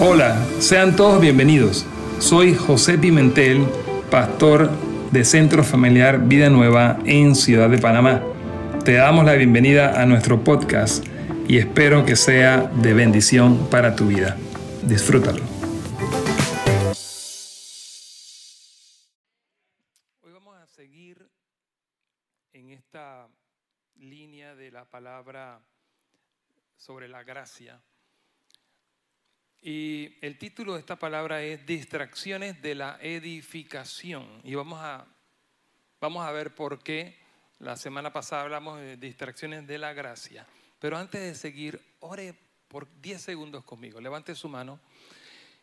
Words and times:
Hola, 0.00 0.46
sean 0.60 0.94
todos 0.94 1.20
bienvenidos. 1.20 1.84
Soy 2.20 2.54
José 2.54 2.98
Pimentel, 2.98 3.66
pastor 4.12 4.70
de 5.10 5.24
Centro 5.24 5.64
Familiar 5.64 6.20
Vida 6.20 6.50
Nueva 6.50 7.00
en 7.04 7.34
Ciudad 7.34 7.68
de 7.68 7.78
Panamá. 7.78 8.22
Te 8.84 8.92
damos 8.92 9.24
la 9.24 9.32
bienvenida 9.32 10.00
a 10.00 10.06
nuestro 10.06 10.44
podcast 10.44 11.04
y 11.48 11.58
espero 11.58 12.06
que 12.06 12.14
sea 12.14 12.58
de 12.60 12.94
bendición 12.94 13.68
para 13.70 13.96
tu 13.96 14.06
vida. 14.06 14.36
Disfrútalo. 14.84 15.42
Hoy 20.22 20.32
vamos 20.32 20.56
a 20.62 20.66
seguir 20.68 21.28
en 22.52 22.70
esta 22.70 23.26
línea 23.96 24.54
de 24.54 24.70
la 24.70 24.84
palabra 24.84 25.60
sobre 26.76 27.08
la 27.08 27.24
gracia. 27.24 27.82
Y 29.62 30.16
el 30.20 30.38
título 30.38 30.74
de 30.74 30.80
esta 30.80 30.96
palabra 30.96 31.42
es 31.42 31.66
Distracciones 31.66 32.62
de 32.62 32.74
la 32.74 32.98
edificación. 33.00 34.26
Y 34.44 34.54
vamos 34.54 34.78
a, 34.80 35.06
vamos 36.00 36.26
a 36.26 36.32
ver 36.32 36.54
por 36.54 36.82
qué. 36.82 37.18
La 37.58 37.76
semana 37.76 38.12
pasada 38.12 38.42
hablamos 38.42 38.78
de 38.78 38.96
distracciones 38.96 39.66
de 39.66 39.78
la 39.78 39.92
gracia. 39.92 40.46
Pero 40.78 40.96
antes 40.96 41.20
de 41.20 41.34
seguir, 41.34 41.80
ore 42.00 42.34
por 42.68 42.86
10 43.00 43.20
segundos 43.20 43.64
conmigo. 43.64 44.00
Levante 44.00 44.34
su 44.34 44.48
mano 44.48 44.78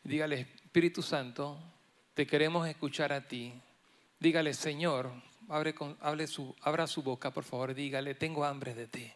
y 0.03 0.09
dígale, 0.09 0.41
Espíritu 0.41 1.01
Santo, 1.01 1.57
te 2.13 2.27
queremos 2.27 2.67
escuchar 2.67 3.11
a 3.11 3.27
ti. 3.27 3.53
Dígale, 4.19 4.53
Señor, 4.53 5.11
abre 5.49 5.73
con, 5.73 5.97
su, 6.27 6.55
abra 6.61 6.85
su 6.85 7.01
boca, 7.01 7.31
por 7.31 7.43
favor. 7.43 7.73
Dígale, 7.73 8.13
tengo 8.13 8.45
hambre 8.45 8.75
de 8.75 8.87
ti. 8.87 9.11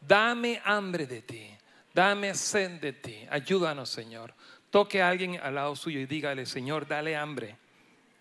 Dame 0.00 0.62
hambre 0.64 1.06
de 1.06 1.22
ti. 1.22 1.50
Dame 1.94 2.34
sed 2.34 2.80
de 2.80 2.92
ti. 2.92 3.26
Ayúdanos, 3.30 3.88
Señor. 3.88 4.34
Toque 4.70 5.00
a 5.00 5.08
alguien 5.08 5.38
al 5.40 5.54
lado 5.54 5.76
suyo 5.76 6.00
y 6.00 6.06
dígale, 6.06 6.44
Señor, 6.44 6.88
dale 6.88 7.14
hambre 7.14 7.56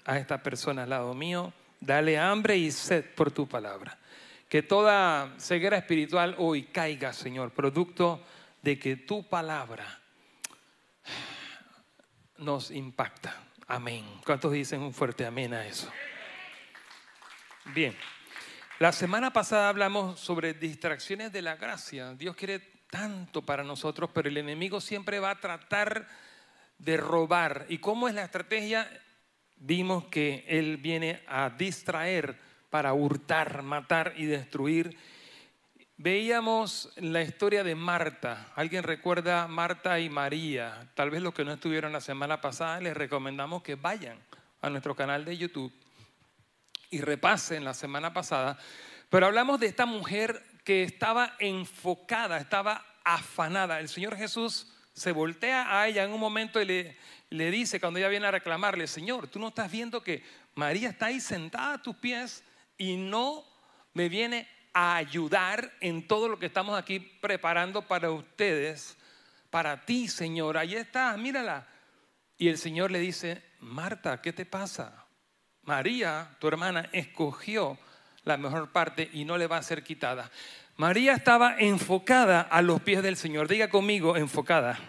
a 0.05 0.19
esta 0.19 0.43
persona 0.43 0.83
al 0.83 0.91
lado 0.91 1.15
mío. 1.15 1.51
Dale 1.79 2.19
hambre 2.19 2.55
y 2.55 2.71
sed 2.71 3.03
por 3.15 3.31
tu 3.31 3.47
palabra. 3.49 3.97
Que 4.47 4.61
toda 4.61 5.33
ceguera 5.39 5.77
espiritual 5.77 6.35
hoy 6.37 6.63
caiga, 6.65 7.11
Señor, 7.11 7.51
producto 7.51 8.21
de 8.61 8.77
que 8.77 8.95
tu 8.95 9.27
palabra 9.27 9.99
nos 12.37 12.69
impacta. 12.69 13.35
Amén. 13.67 14.05
¿Cuántos 14.23 14.51
dicen 14.51 14.81
un 14.81 14.93
fuerte 14.93 15.25
amén 15.25 15.53
a 15.55 15.65
eso? 15.65 15.91
Bien. 17.73 17.97
La 18.77 18.91
semana 18.91 19.33
pasada 19.33 19.69
hablamos 19.69 20.19
sobre 20.19 20.53
distracciones 20.53 21.31
de 21.31 21.41
la 21.41 21.55
gracia. 21.55 22.13
Dios 22.13 22.35
quiere 22.35 22.72
tanto 22.93 23.41
para 23.41 23.63
nosotros, 23.63 24.11
pero 24.13 24.29
el 24.29 24.37
enemigo 24.37 24.79
siempre 24.79 25.17
va 25.17 25.31
a 25.31 25.39
tratar 25.39 26.07
de 26.77 26.95
robar. 26.95 27.65
¿Y 27.67 27.79
cómo 27.79 28.07
es 28.07 28.13
la 28.13 28.23
estrategia? 28.23 28.87
Vimos 29.55 30.05
que 30.05 30.45
él 30.47 30.77
viene 30.77 31.23
a 31.27 31.49
distraer 31.49 32.37
para 32.69 32.93
hurtar, 32.93 33.63
matar 33.63 34.13
y 34.15 34.25
destruir. 34.25 34.95
Veíamos 35.97 36.93
la 36.97 37.23
historia 37.23 37.63
de 37.63 37.73
Marta. 37.73 38.51
¿Alguien 38.55 38.83
recuerda 38.83 39.47
Marta 39.47 39.99
y 39.99 40.11
María? 40.11 40.87
Tal 40.93 41.09
vez 41.09 41.23
los 41.23 41.33
que 41.33 41.45
no 41.45 41.53
estuvieron 41.53 41.93
la 41.93 42.01
semana 42.01 42.41
pasada, 42.41 42.79
les 42.79 42.95
recomendamos 42.95 43.63
que 43.63 43.73
vayan 43.73 44.19
a 44.61 44.69
nuestro 44.69 44.95
canal 44.95 45.25
de 45.25 45.35
YouTube 45.35 45.73
y 46.91 47.01
repasen 47.01 47.65
la 47.65 47.73
semana 47.73 48.13
pasada. 48.13 48.59
Pero 49.09 49.25
hablamos 49.25 49.59
de 49.59 49.65
esta 49.65 49.87
mujer 49.87 50.52
que 50.63 50.83
estaba 50.83 51.35
enfocada, 51.39 52.37
estaba 52.37 52.85
afanada. 53.03 53.79
El 53.79 53.89
Señor 53.89 54.15
Jesús 54.15 54.67
se 54.93 55.11
voltea 55.11 55.79
a 55.79 55.87
ella 55.87 56.03
en 56.03 56.11
un 56.11 56.19
momento 56.19 56.61
y 56.61 56.65
le, 56.65 56.97
le 57.29 57.51
dice, 57.51 57.79
cuando 57.79 57.99
ella 57.99 58.09
viene 58.09 58.27
a 58.27 58.31
reclamarle, 58.31 58.87
Señor, 58.87 59.27
tú 59.27 59.39
no 59.39 59.49
estás 59.49 59.71
viendo 59.71 60.03
que 60.03 60.23
María 60.55 60.89
está 60.89 61.07
ahí 61.07 61.19
sentada 61.19 61.73
a 61.73 61.81
tus 61.81 61.95
pies 61.95 62.43
y 62.77 62.95
no 62.95 63.43
me 63.93 64.09
viene 64.09 64.47
a 64.73 64.95
ayudar 64.95 65.71
en 65.81 66.07
todo 66.07 66.27
lo 66.27 66.39
que 66.39 66.47
estamos 66.47 66.77
aquí 66.77 66.99
preparando 66.99 67.81
para 67.87 68.11
ustedes, 68.11 68.97
para 69.49 69.85
ti, 69.85 70.07
Señor. 70.07 70.57
Ahí 70.57 70.75
está, 70.75 71.15
mírala. 71.17 71.67
Y 72.37 72.47
el 72.49 72.57
Señor 72.57 72.91
le 72.91 72.99
dice, 72.99 73.43
Marta, 73.59 74.21
¿qué 74.21 74.33
te 74.33 74.45
pasa? 74.45 75.05
María, 75.61 76.35
tu 76.39 76.47
hermana, 76.47 76.89
escogió 76.91 77.77
la 78.25 78.37
mejor 78.37 78.71
parte 78.71 79.09
y 79.13 79.25
no 79.25 79.37
le 79.37 79.47
va 79.47 79.57
a 79.57 79.63
ser 79.63 79.83
quitada. 79.83 80.31
María 80.77 81.13
estaba 81.13 81.55
enfocada 81.59 82.41
a 82.41 82.61
los 82.61 82.81
pies 82.81 83.03
del 83.03 83.15
Señor. 83.15 83.47
Diga 83.47 83.69
conmigo, 83.69 84.17
enfocada. 84.17 84.79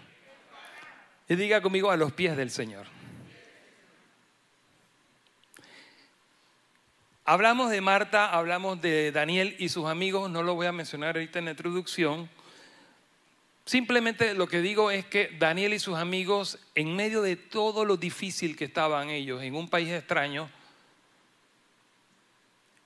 Y 1.29 1.35
diga 1.37 1.61
conmigo, 1.61 1.91
a 1.91 1.97
los 1.97 2.13
pies 2.13 2.37
del 2.37 2.51
Señor. 2.51 2.87
Hablamos 7.27 7.71
de 7.71 7.81
Marta, 7.81 8.31
hablamos 8.31 8.83
de 8.83 9.11
Daniel 9.11 9.57
y 9.59 9.71
sus 9.71 9.87
amigos, 9.87 10.31
no 10.31 10.43
lo 10.43 10.55
voy 10.55 10.67
a 10.67 10.73
mencionar 10.73 11.17
ahorita 11.17 11.39
en 11.39 11.47
la 11.47 11.53
introducción. 11.53 12.29
Simplemente 13.65 14.35
lo 14.35 14.47
que 14.47 14.61
digo 14.61 14.91
es 14.91 15.07
que 15.07 15.35
Daniel 15.39 15.73
y 15.73 15.79
sus 15.79 15.97
amigos, 15.97 16.59
en 16.75 16.95
medio 16.95 17.23
de 17.23 17.37
todo 17.37 17.87
lo 17.87 17.97
difícil 17.97 18.57
que 18.57 18.67
estaban 18.67 19.09
ellos 19.09 19.43
en 19.43 19.55
un 19.55 19.71
país 19.71 19.89
extraño, 19.89 20.51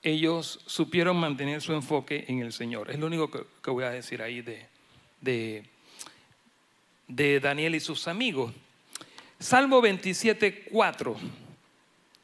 ellos 0.01 0.59
supieron 0.65 1.17
mantener 1.17 1.61
su 1.61 1.73
enfoque 1.73 2.25
en 2.27 2.39
el 2.39 2.53
Señor. 2.53 2.89
Es 2.89 2.99
lo 2.99 3.07
único 3.07 3.29
que, 3.29 3.71
voy 3.71 3.83
a 3.83 3.89
decir 3.89 4.21
ahí 4.21 4.41
de, 4.41 4.65
de, 7.07 7.39
Daniel 7.39 7.75
y 7.75 7.79
sus 7.79 8.07
amigos. 8.07 8.53
Salmo 9.39 9.81
27, 9.81 10.67
4 10.71 11.15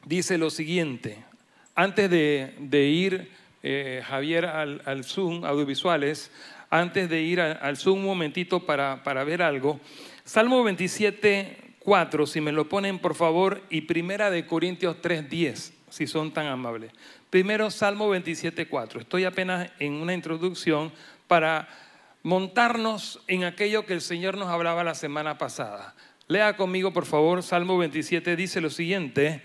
dice 0.04 0.38
lo 0.38 0.50
siguiente. 0.50 1.18
Antes 1.74 2.10
de, 2.10 2.88
ir, 2.88 3.30
eh, 3.62 4.02
Javier, 4.06 4.46
al, 4.46 5.04
Zoom, 5.04 5.44
audiovisuales, 5.44 6.30
antes 6.70 7.10
de 7.10 7.20
ir 7.20 7.40
al 7.40 7.76
Zoom 7.76 8.00
un 8.00 8.06
momentito 8.06 8.64
para, 8.64 9.02
para 9.04 9.24
ver 9.24 9.42
algo, 9.42 9.78
Salmo 10.24 10.64
27, 10.64 11.74
4, 11.78 12.26
si 12.26 12.40
me 12.40 12.52
lo 12.52 12.68
ponen 12.68 12.98
por 12.98 13.14
favor, 13.14 13.62
y 13.70 13.82
Primera 13.82 14.30
de 14.30 14.46
Corintios 14.46 15.00
3, 15.02 15.28
10, 15.28 15.72
si 15.88 16.06
son 16.06 16.32
tan 16.32 16.46
amables. 16.46 16.92
Primero, 17.30 17.70
Salmo 17.70 18.14
27.4. 18.14 19.00
Estoy 19.00 19.24
apenas 19.24 19.70
en 19.78 19.94
una 19.94 20.14
introducción 20.14 20.92
para 21.26 21.68
montarnos 22.22 23.20
en 23.28 23.44
aquello 23.44 23.86
que 23.86 23.92
el 23.92 24.00
Señor 24.00 24.36
nos 24.36 24.48
hablaba 24.48 24.84
la 24.84 24.94
semana 24.94 25.38
pasada. 25.38 25.94
Lea 26.28 26.56
conmigo, 26.56 26.92
por 26.92 27.06
favor, 27.06 27.42
Salmo 27.42 27.78
27 27.78 28.34
dice 28.34 28.60
lo 28.60 28.70
siguiente. 28.70 29.42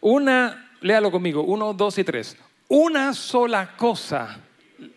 Una, 0.00 0.70
léalo 0.80 1.10
conmigo, 1.10 1.42
uno, 1.42 1.72
dos 1.72 1.98
y 1.98 2.04
tres. 2.04 2.36
Una 2.68 3.14
sola 3.14 3.76
cosa 3.76 4.40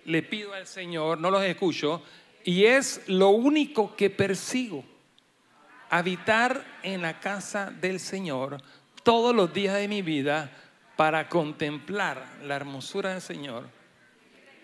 le 0.06 0.24
pido 0.24 0.54
al 0.54 0.68
Señor, 0.68 1.20
no 1.20 1.32
los 1.32 1.44
escucho, 1.44 2.04
y 2.44 2.66
es 2.66 3.02
lo 3.08 3.30
único 3.30 3.96
que 3.96 4.10
persigo. 4.10 4.84
Habitar 5.90 6.64
en 6.84 7.02
la 7.02 7.20
casa 7.20 7.72
del 7.72 8.00
Señor 8.00 8.62
todos 9.04 9.36
los 9.36 9.54
días 9.54 9.76
de 9.76 9.88
mi 9.88 10.02
vida 10.02 10.52
para 10.98 11.30
contemplar 11.30 12.28
la 12.44 12.56
hermosura 12.56 13.12
del 13.12 13.22
Señor 13.22 13.70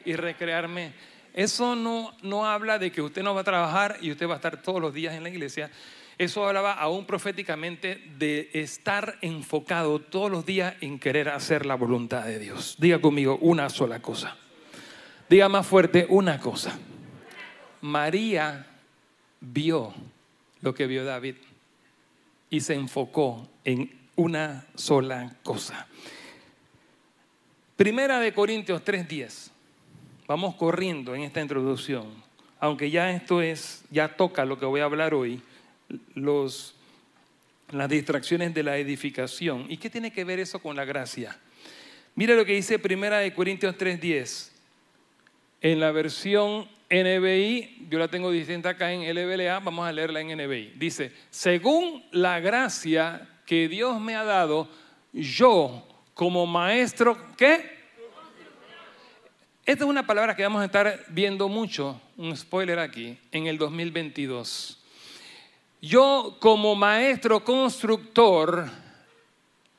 y 0.03 0.15
recrearme. 0.15 0.93
Eso 1.33 1.75
no, 1.75 2.13
no 2.21 2.45
habla 2.45 2.77
de 2.79 2.91
que 2.91 3.01
usted 3.01 3.23
no 3.23 3.33
va 3.33 3.41
a 3.41 3.45
trabajar 3.45 3.97
y 4.01 4.11
usted 4.11 4.27
va 4.27 4.33
a 4.33 4.35
estar 4.37 4.61
todos 4.61 4.81
los 4.81 4.93
días 4.93 5.13
en 5.13 5.23
la 5.23 5.29
iglesia. 5.29 5.71
Eso 6.17 6.45
hablaba 6.45 6.73
aún 6.73 7.05
proféticamente 7.05 8.03
de 8.17 8.49
estar 8.53 9.17
enfocado 9.21 9.99
todos 9.99 10.29
los 10.29 10.45
días 10.45 10.75
en 10.81 10.99
querer 10.99 11.29
hacer 11.29 11.65
la 11.65 11.75
voluntad 11.75 12.25
de 12.25 12.39
Dios. 12.39 12.75
Diga 12.77 12.99
conmigo 12.99 13.37
una 13.41 13.69
sola 13.69 14.01
cosa. 14.01 14.35
Diga 15.29 15.49
más 15.49 15.65
fuerte 15.65 16.05
una 16.09 16.39
cosa. 16.39 16.77
María 17.81 18.67
vio 19.39 19.93
lo 20.61 20.73
que 20.73 20.87
vio 20.87 21.03
David 21.03 21.35
y 22.49 22.61
se 22.61 22.75
enfocó 22.75 23.47
en 23.65 23.91
una 24.15 24.65
sola 24.75 25.35
cosa. 25.43 25.87
Primera 27.75 28.19
de 28.19 28.33
Corintios 28.33 28.83
3:10. 28.83 29.49
Vamos 30.27 30.55
corriendo 30.55 31.15
en 31.15 31.23
esta 31.23 31.41
introducción, 31.41 32.05
aunque 32.59 32.91
ya 32.91 33.09
esto 33.11 33.41
es, 33.41 33.83
ya 33.89 34.15
toca 34.15 34.45
lo 34.45 34.59
que 34.59 34.65
voy 34.65 34.81
a 34.81 34.85
hablar 34.85 35.15
hoy, 35.15 35.41
los, 36.13 36.75
las 37.71 37.89
distracciones 37.89 38.53
de 38.53 38.61
la 38.61 38.77
edificación. 38.77 39.65
¿Y 39.69 39.77
qué 39.77 39.89
tiene 39.89 40.13
que 40.13 40.23
ver 40.23 40.39
eso 40.39 40.59
con 40.59 40.75
la 40.75 40.85
gracia? 40.85 41.37
Mira 42.15 42.35
lo 42.35 42.45
que 42.45 42.53
dice 42.53 42.77
Primera 42.77 43.17
de 43.17 43.33
Corintios 43.33 43.75
3:10. 43.75 44.51
En 45.61 45.79
la 45.79 45.91
versión 45.91 46.67
NBI, 46.91 47.87
yo 47.89 47.97
la 47.97 48.07
tengo 48.07 48.29
distinta 48.29 48.69
acá 48.69 48.93
en 48.93 49.01
LBLA, 49.01 49.59
vamos 49.61 49.87
a 49.87 49.91
leerla 49.91 50.21
en 50.21 50.37
NBI. 50.37 50.73
Dice, 50.75 51.11
según 51.31 52.03
la 52.11 52.39
gracia 52.39 53.27
que 53.47 53.67
Dios 53.67 53.99
me 53.99 54.15
ha 54.15 54.23
dado, 54.23 54.69
yo 55.11 55.87
como 56.13 56.45
maestro, 56.45 57.17
¿qué? 57.37 57.83
Esta 59.65 59.85
es 59.85 59.89
una 59.89 60.05
palabra 60.05 60.35
que 60.35 60.43
vamos 60.43 60.61
a 60.61 60.65
estar 60.65 61.05
viendo 61.07 61.47
mucho, 61.47 61.99
un 62.17 62.35
spoiler 62.35 62.79
aquí, 62.79 63.17
en 63.31 63.47
el 63.47 63.57
2022. 63.57 64.79
Yo 65.81 66.37
como 66.39 66.75
maestro 66.75 67.43
constructor, 67.43 68.69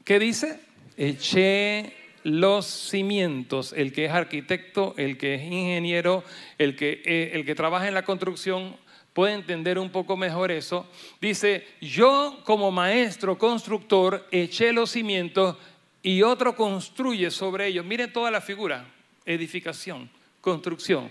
¿qué 0.05 0.19
dice? 0.19 0.61
Eché 0.97 1.95
los 2.25 2.67
cimientos, 2.67 3.75
el 3.75 3.93
que 3.93 4.07
es 4.07 4.13
arquitecto, 4.13 4.95
el 4.97 5.19
que 5.19 5.35
es 5.35 5.43
ingeniero, 5.43 6.25
el 6.59 6.77
que, 6.77 7.03
eh, 7.05 7.33
el 7.35 7.45
que 7.45 7.55
trabaja 7.55 7.87
en 7.87 7.95
la 7.95 8.05
construcción, 8.05 8.77
puede 9.13 9.35
entender 9.35 9.79
un 9.79 9.91
poco 9.91 10.17
mejor 10.17 10.51
eso. 10.51 10.87
Dice, 11.21 11.67
yo 11.81 12.41
como 12.45 12.71
maestro 12.71 13.39
constructor 13.39 14.27
eché 14.31 14.73
los 14.73 14.91
cimientos 14.91 15.57
y 16.05 16.23
otro 16.23 16.55
construye 16.55 17.31
sobre 17.31 17.67
ellos. 17.67 17.85
Miren 17.85 18.13
toda 18.13 18.31
la 18.31 18.43
figura, 18.43 18.85
edificación, 19.25 20.11
construcción. 20.43 21.11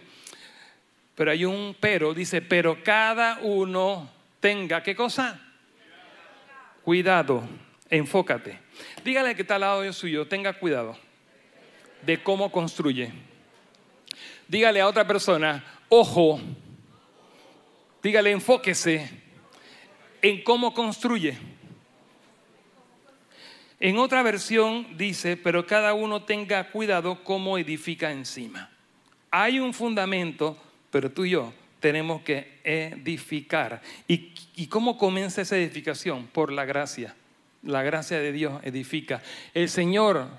Pero 1.16 1.31
hay 1.31 1.45
un 1.45 1.75
pero, 1.80 2.13
dice, 2.13 2.44
pero 2.44 2.84
cada 2.84 3.40
uno 3.42 4.07
tenga, 4.40 4.84
¿qué 4.84 4.95
cosa? 4.95 5.42
Cuidado, 6.84 7.44
enfócate. 7.90 8.60
Dígale 9.04 9.36
que 9.36 9.42
está 9.42 9.56
al 9.56 9.62
lado 9.62 9.81
de 9.81 9.92
suyo, 9.94 10.28
tenga 10.28 10.54
cuidado 10.54 10.96
de 12.04 12.22
cómo 12.22 12.51
construye. 12.51 13.12
Dígale 14.48 14.80
a 14.80 14.88
otra 14.88 15.07
persona, 15.07 15.63
ojo, 15.89 16.39
dígale, 18.04 18.30
enfóquese 18.30 19.10
en 20.22 20.44
cómo 20.44 20.72
construye. 20.72 21.36
En 23.83 23.97
otra 23.97 24.24
versión 24.24 24.95
dice, 24.95 25.35
pero 25.35 25.68
cada 25.68 25.94
uno 25.94 26.24
tenga 26.24 26.71
cuidado 26.71 27.21
cómo 27.21 27.57
edifica 27.57 28.13
encima. 28.13 28.69
Hay 29.30 29.59
un 29.59 29.74
fundamento, 29.74 30.56
pero 30.89 31.12
tú 31.12 31.25
y 31.25 31.31
yo 31.31 31.53
tenemos 31.81 32.21
que 32.21 32.62
edificar. 32.63 33.81
¿Y, 34.07 34.68
cómo 34.68 34.97
comienza 34.97 35.41
esa 35.41 35.57
edificación? 35.57 36.27
Por 36.27 36.53
la 36.53 36.63
gracia. 36.63 37.13
La 37.62 37.83
gracia 37.83 38.19
de 38.19 38.31
Dios 38.31 38.62
edifica. 38.63 39.21
El 39.53 39.68
Señor 39.68 40.29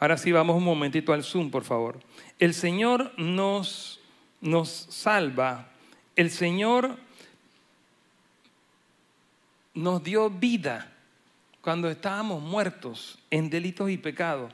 Ahora 0.00 0.18
sí 0.18 0.32
vamos 0.32 0.56
un 0.56 0.64
momentito 0.64 1.12
al 1.12 1.22
Zoom, 1.22 1.52
por 1.52 1.62
favor. 1.62 2.00
El 2.40 2.54
Señor 2.54 3.12
nos, 3.16 4.00
nos 4.40 4.68
salva. 4.68 5.68
El 6.16 6.28
Señor 6.28 6.96
nos 9.74 10.02
dio 10.02 10.28
vida 10.28 10.90
cuando 11.64 11.88
estábamos 11.88 12.42
muertos 12.42 13.18
en 13.30 13.48
delitos 13.48 13.88
y 13.88 13.96
pecados. 13.96 14.52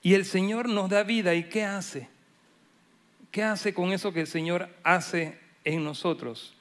Y 0.00 0.14
el 0.14 0.24
Señor 0.24 0.68
nos 0.68 0.88
da 0.88 1.02
vida. 1.02 1.34
¿Y 1.34 1.48
qué 1.48 1.64
hace? 1.64 2.08
¿Qué 3.32 3.42
hace 3.42 3.74
con 3.74 3.92
eso 3.92 4.12
que 4.12 4.20
el 4.20 4.28
Señor 4.28 4.68
hace 4.84 5.40
en 5.64 5.82
nosotros? 5.82 6.54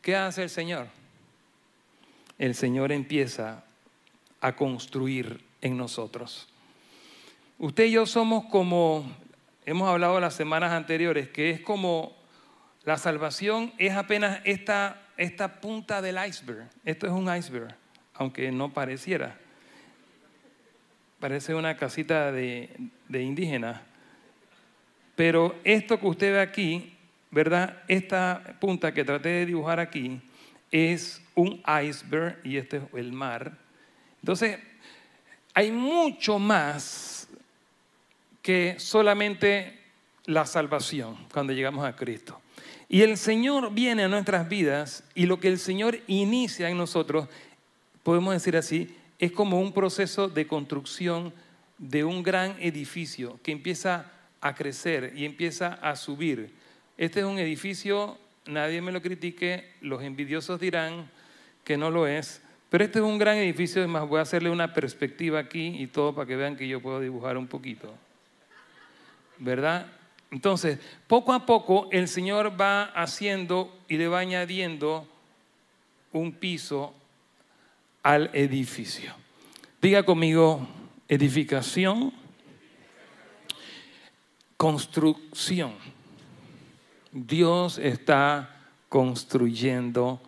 ¿Qué 0.00 0.16
hace 0.16 0.44
el 0.44 0.48
Señor? 0.48 0.86
El 2.38 2.54
Señor 2.54 2.90
empieza 2.90 3.64
a 4.40 4.56
construir 4.56 5.44
en 5.60 5.76
nosotros. 5.76 6.48
Usted 7.58 7.84
y 7.84 7.90
yo 7.90 8.06
somos 8.06 8.46
como, 8.46 9.06
hemos 9.66 9.90
hablado 9.90 10.18
las 10.20 10.32
semanas 10.32 10.72
anteriores, 10.72 11.28
que 11.28 11.50
es 11.50 11.60
como 11.60 12.16
la 12.84 12.96
salvación 12.96 13.74
es 13.76 13.92
apenas 13.92 14.40
esta, 14.44 15.02
esta 15.18 15.60
punta 15.60 16.00
del 16.00 16.16
iceberg. 16.26 16.70
Esto 16.86 17.06
es 17.06 17.12
un 17.12 17.34
iceberg, 17.34 17.76
aunque 18.14 18.50
no 18.52 18.72
pareciera. 18.72 19.38
Parece 21.20 21.54
una 21.54 21.76
casita 21.76 22.32
de, 22.32 22.70
de 23.08 23.22
indígena. 23.22 23.82
Pero 25.16 25.54
esto 25.64 25.98
que 25.98 26.06
usted 26.06 26.32
ve 26.32 26.40
aquí, 26.40 26.94
¿verdad? 27.30 27.82
Esta 27.88 28.56
punta 28.60 28.92
que 28.92 29.04
traté 29.04 29.28
de 29.28 29.46
dibujar 29.46 29.80
aquí 29.80 30.20
es 30.70 31.22
un 31.34 31.62
iceberg 31.82 32.40
y 32.44 32.56
este 32.56 32.78
es 32.78 32.82
el 32.94 33.12
mar. 33.12 33.56
Entonces, 34.20 34.58
hay 35.54 35.70
mucho 35.70 36.38
más 36.38 37.28
que 38.42 38.74
solamente 38.78 39.78
la 40.26 40.46
salvación 40.46 41.16
cuando 41.32 41.52
llegamos 41.52 41.84
a 41.84 41.94
Cristo. 41.94 42.40
Y 42.88 43.02
el 43.02 43.16
Señor 43.16 43.72
viene 43.72 44.04
a 44.04 44.08
nuestras 44.08 44.48
vidas 44.48 45.04
y 45.14 45.26
lo 45.26 45.40
que 45.40 45.48
el 45.48 45.58
Señor 45.58 46.00
inicia 46.06 46.68
en 46.68 46.76
nosotros, 46.76 47.28
podemos 48.04 48.32
decir 48.32 48.56
así, 48.56 48.96
es 49.18 49.32
como 49.32 49.60
un 49.60 49.72
proceso 49.72 50.28
de 50.28 50.46
construcción 50.46 51.32
de 51.78 52.04
un 52.04 52.22
gran 52.22 52.56
edificio 52.60 53.40
que 53.42 53.50
empieza 53.50 54.12
a 54.40 54.54
crecer 54.54 55.12
y 55.16 55.24
empieza 55.24 55.74
a 55.74 55.96
subir. 55.96 56.54
Este 56.96 57.18
es 57.20 57.26
un 57.26 57.40
edificio, 57.40 58.16
nadie 58.46 58.80
me 58.80 58.92
lo 58.92 59.02
critique, 59.02 59.72
los 59.80 60.04
envidiosos 60.04 60.60
dirán 60.60 61.10
que 61.64 61.76
no 61.76 61.90
lo 61.90 62.06
es, 62.06 62.40
pero 62.70 62.84
este 62.84 63.00
es 63.00 63.04
un 63.04 63.18
gran 63.18 63.38
edificio, 63.38 63.82
además 63.82 64.08
voy 64.08 64.20
a 64.20 64.22
hacerle 64.22 64.50
una 64.50 64.72
perspectiva 64.72 65.40
aquí 65.40 65.74
y 65.80 65.88
todo 65.88 66.14
para 66.14 66.28
que 66.28 66.36
vean 66.36 66.56
que 66.56 66.68
yo 66.68 66.80
puedo 66.80 67.00
dibujar 67.00 67.36
un 67.36 67.48
poquito. 67.48 67.92
¿verdad? 69.38 69.86
Entonces, 70.30 70.78
poco 71.06 71.32
a 71.32 71.46
poco 71.46 71.88
el 71.92 72.08
Señor 72.08 72.60
va 72.60 72.84
haciendo 72.84 73.76
y 73.88 73.96
le 73.96 74.08
va 74.08 74.20
añadiendo 74.20 75.06
un 76.12 76.32
piso 76.32 76.94
al 78.04 78.30
edificio. 78.34 79.14
Diga 79.82 80.04
conmigo, 80.04 80.68
edificación, 81.08 82.12
construcción. 84.56 85.74
Dios 87.10 87.78
está 87.78 88.68
construyendo 88.88 90.20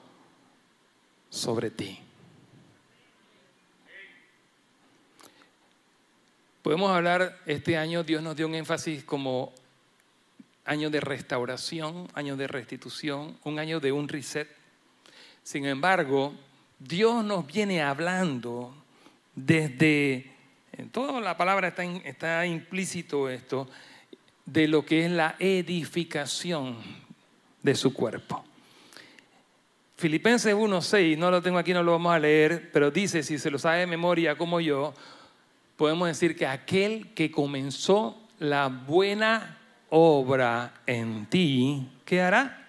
sobre 1.28 1.70
ti. 1.70 2.00
Podemos 6.62 6.90
hablar, 6.90 7.38
este 7.46 7.76
año 7.76 8.02
Dios 8.02 8.22
nos 8.22 8.34
dio 8.34 8.46
un 8.46 8.54
énfasis 8.54 9.04
como 9.04 9.52
año 10.64 10.90
de 10.90 11.00
restauración, 11.00 12.08
año 12.14 12.36
de 12.36 12.48
restitución, 12.48 13.38
un 13.44 13.58
año 13.58 13.80
de 13.80 13.92
un 13.92 14.08
reset. 14.08 14.48
Sin 15.42 15.66
embargo, 15.66 16.34
Dios 16.78 17.24
nos 17.24 17.46
viene 17.46 17.82
hablando 17.82 18.74
desde, 19.34 20.30
en 20.72 20.90
toda 20.90 21.20
la 21.20 21.36
palabra 21.36 21.68
está, 21.68 21.84
está 21.84 22.46
implícito 22.46 23.28
esto, 23.28 23.68
de 24.44 24.68
lo 24.68 24.84
que 24.84 25.04
es 25.04 25.10
la 25.10 25.36
edificación 25.38 26.76
de 27.62 27.74
su 27.74 27.92
cuerpo. 27.92 28.44
Filipenses 29.96 30.54
1.6, 30.54 31.16
no 31.16 31.30
lo 31.30 31.40
tengo 31.40 31.58
aquí, 31.58 31.72
no 31.72 31.82
lo 31.82 31.92
vamos 31.92 32.12
a 32.12 32.18
leer, 32.18 32.70
pero 32.70 32.90
dice, 32.90 33.22
si 33.22 33.38
se 33.38 33.50
lo 33.50 33.58
sabe 33.58 33.80
de 33.80 33.86
memoria 33.86 34.36
como 34.36 34.60
yo, 34.60 34.92
podemos 35.76 36.08
decir 36.08 36.36
que 36.36 36.46
aquel 36.46 37.14
que 37.14 37.30
comenzó 37.30 38.22
la 38.38 38.68
buena 38.68 39.58
obra 39.88 40.74
en 40.86 41.24
ti, 41.26 41.88
¿qué 42.04 42.20
hará? 42.20 42.65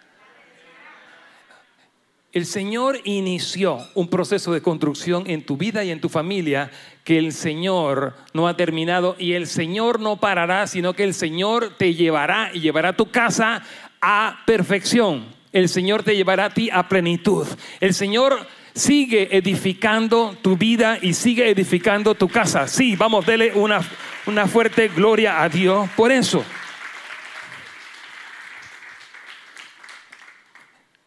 El 2.38 2.46
Señor 2.46 3.00
inició 3.04 3.80
un 3.96 4.10
proceso 4.10 4.54
de 4.54 4.62
construcción 4.62 5.24
en 5.26 5.44
tu 5.44 5.58
vida 5.58 5.84
y 5.84 5.90
en 5.90 6.00
tu 6.00 6.08
familia 6.08 6.70
que 7.04 7.18
el 7.18 7.34
Señor 7.34 8.14
no 8.32 8.48
ha 8.48 8.56
terminado 8.56 9.16
y 9.18 9.34
el 9.34 9.48
Señor 9.48 10.00
no 10.00 10.18
parará, 10.18 10.68
sino 10.68 10.94
que 10.94 11.04
el 11.04 11.16
Señor 11.16 11.74
te 11.80 11.96
llevará 11.96 12.52
y 12.54 12.60
llevará 12.60 12.96
tu 12.96 13.10
casa 13.10 13.64
a 14.02 14.44
perfección. 14.46 15.26
El 15.52 15.68
Señor 15.68 16.04
te 16.04 16.16
llevará 16.16 16.46
a 16.46 16.54
ti 16.54 16.70
a 16.72 16.88
plenitud. 16.88 17.48
El 17.80 17.96
Señor 17.96 18.46
sigue 18.76 19.36
edificando 19.36 20.38
tu 20.40 20.58
vida 20.58 21.00
y 21.02 21.16
sigue 21.16 21.50
edificando 21.50 22.14
tu 22.14 22.28
casa. 22.28 22.68
Sí, 22.68 22.96
vamos, 22.96 23.26
dele 23.26 23.54
una, 23.56 23.82
una 24.28 24.46
fuerte 24.46 24.90
gloria 24.90 25.42
a 25.42 25.50
Dios 25.50 25.90
por 25.96 26.12
eso. 26.12 26.46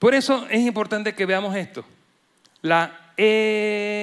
Por 0.01 0.15
eso 0.15 0.49
es 0.51 0.61
importante 0.61 1.15
que 1.15 1.27
veamos 1.27 1.55
esto. 1.55 1.85
La 2.63 3.13
edificación. 3.17 4.01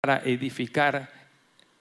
Para 0.00 0.22
edificar 0.24 1.10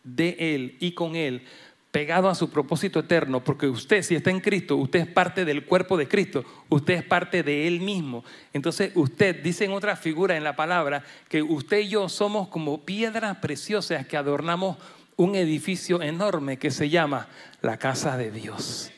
de 0.04 0.36
Él 0.40 0.76
y 0.80 0.92
con 0.94 1.16
Él 1.16 1.46
pegado 1.92 2.30
a 2.30 2.36
su 2.36 2.50
propósito 2.52 3.00
eterno, 3.00 3.44
porque 3.44 3.68
usted, 3.68 4.04
si 4.04 4.16
está 4.16 4.30
en 4.30 4.40
Cristo, 4.40 4.76
usted 4.76 5.00
es 5.00 5.08
parte 5.08 5.44
del 5.44 5.66
cuerpo 5.66 5.98
de 5.98 6.08
Cristo, 6.08 6.46
usted 6.70 6.96
es 6.96 7.04
parte 7.04 7.42
de 7.42 7.68
Él 7.68 7.82
mismo. 7.82 8.24
Entonces 8.54 8.92
usted, 8.94 9.42
dice 9.42 9.66
en 9.66 9.72
otra 9.72 9.96
figura 9.96 10.38
en 10.38 10.44
la 10.44 10.56
palabra, 10.56 11.04
que 11.28 11.42
usted 11.42 11.80
y 11.80 11.90
yo 11.90 12.08
somos 12.08 12.48
como 12.50 12.86
piedras 12.86 13.38
preciosas 13.38 14.06
que 14.06 14.18
adornamos 14.18 14.78
un 15.20 15.36
edificio 15.36 16.02
enorme 16.02 16.58
que 16.58 16.72
se 16.72 16.90
llama 16.90 17.28
la 17.62 17.76
casa 17.78 18.16
de 18.16 18.32
Dios. 18.32 18.90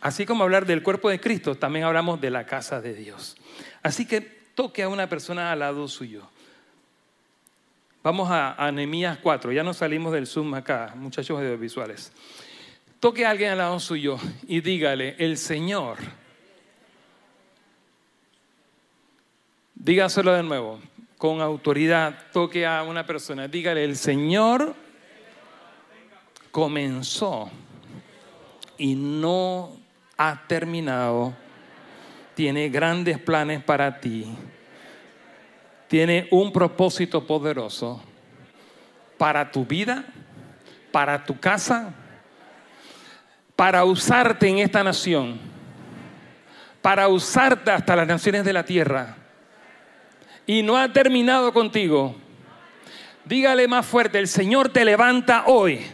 Así 0.00 0.24
como 0.24 0.42
hablar 0.42 0.64
del 0.64 0.82
cuerpo 0.82 1.10
de 1.10 1.20
Cristo, 1.20 1.54
también 1.54 1.84
hablamos 1.84 2.18
de 2.18 2.30
la 2.30 2.46
casa 2.46 2.80
de 2.80 2.94
Dios. 2.94 3.36
Así 3.82 4.06
que 4.06 4.22
toque 4.22 4.82
a 4.82 4.88
una 4.88 5.10
persona 5.10 5.52
al 5.52 5.58
lado 5.58 5.86
suyo. 5.86 6.26
Vamos 8.02 8.30
a, 8.30 8.56
a 8.56 9.16
4, 9.20 9.52
ya 9.52 9.62
no 9.62 9.74
salimos 9.74 10.14
del 10.14 10.26
Zoom 10.26 10.54
acá, 10.54 10.94
muchachos 10.96 11.38
audiovisuales. 11.38 12.10
Toque 12.98 13.26
a 13.26 13.30
alguien 13.30 13.50
al 13.50 13.58
lado 13.58 13.78
suyo 13.80 14.18
y 14.48 14.62
dígale, 14.62 15.16
el 15.18 15.36
Señor. 15.36 15.98
Dígaselo 19.74 20.32
de 20.32 20.42
nuevo, 20.42 20.80
con 21.18 21.42
autoridad. 21.42 22.18
Toque 22.32 22.64
a 22.64 22.82
una 22.82 23.04
persona, 23.04 23.46
dígale, 23.46 23.84
el 23.84 23.96
Señor 23.98 24.74
comenzó 26.52 27.50
y 28.78 28.94
no 28.94 29.76
ha 30.16 30.46
terminado. 30.46 31.34
Tiene 32.34 32.68
grandes 32.68 33.18
planes 33.18 33.62
para 33.64 33.98
ti. 34.00 34.26
Tiene 35.88 36.28
un 36.30 36.52
propósito 36.52 37.26
poderoso 37.26 38.02
para 39.18 39.50
tu 39.50 39.66
vida, 39.66 40.04
para 40.90 41.24
tu 41.24 41.38
casa, 41.38 41.94
para 43.56 43.84
usarte 43.84 44.48
en 44.48 44.58
esta 44.58 44.82
nación, 44.82 45.38
para 46.80 47.08
usarte 47.08 47.70
hasta 47.70 47.96
las 47.96 48.06
naciones 48.06 48.44
de 48.44 48.52
la 48.52 48.64
tierra. 48.64 49.16
Y 50.46 50.62
no 50.62 50.76
ha 50.76 50.92
terminado 50.92 51.52
contigo. 51.52 52.16
Dígale 53.24 53.68
más 53.68 53.86
fuerte, 53.86 54.18
el 54.18 54.28
Señor 54.28 54.70
te 54.70 54.84
levanta 54.84 55.44
hoy. 55.46 55.84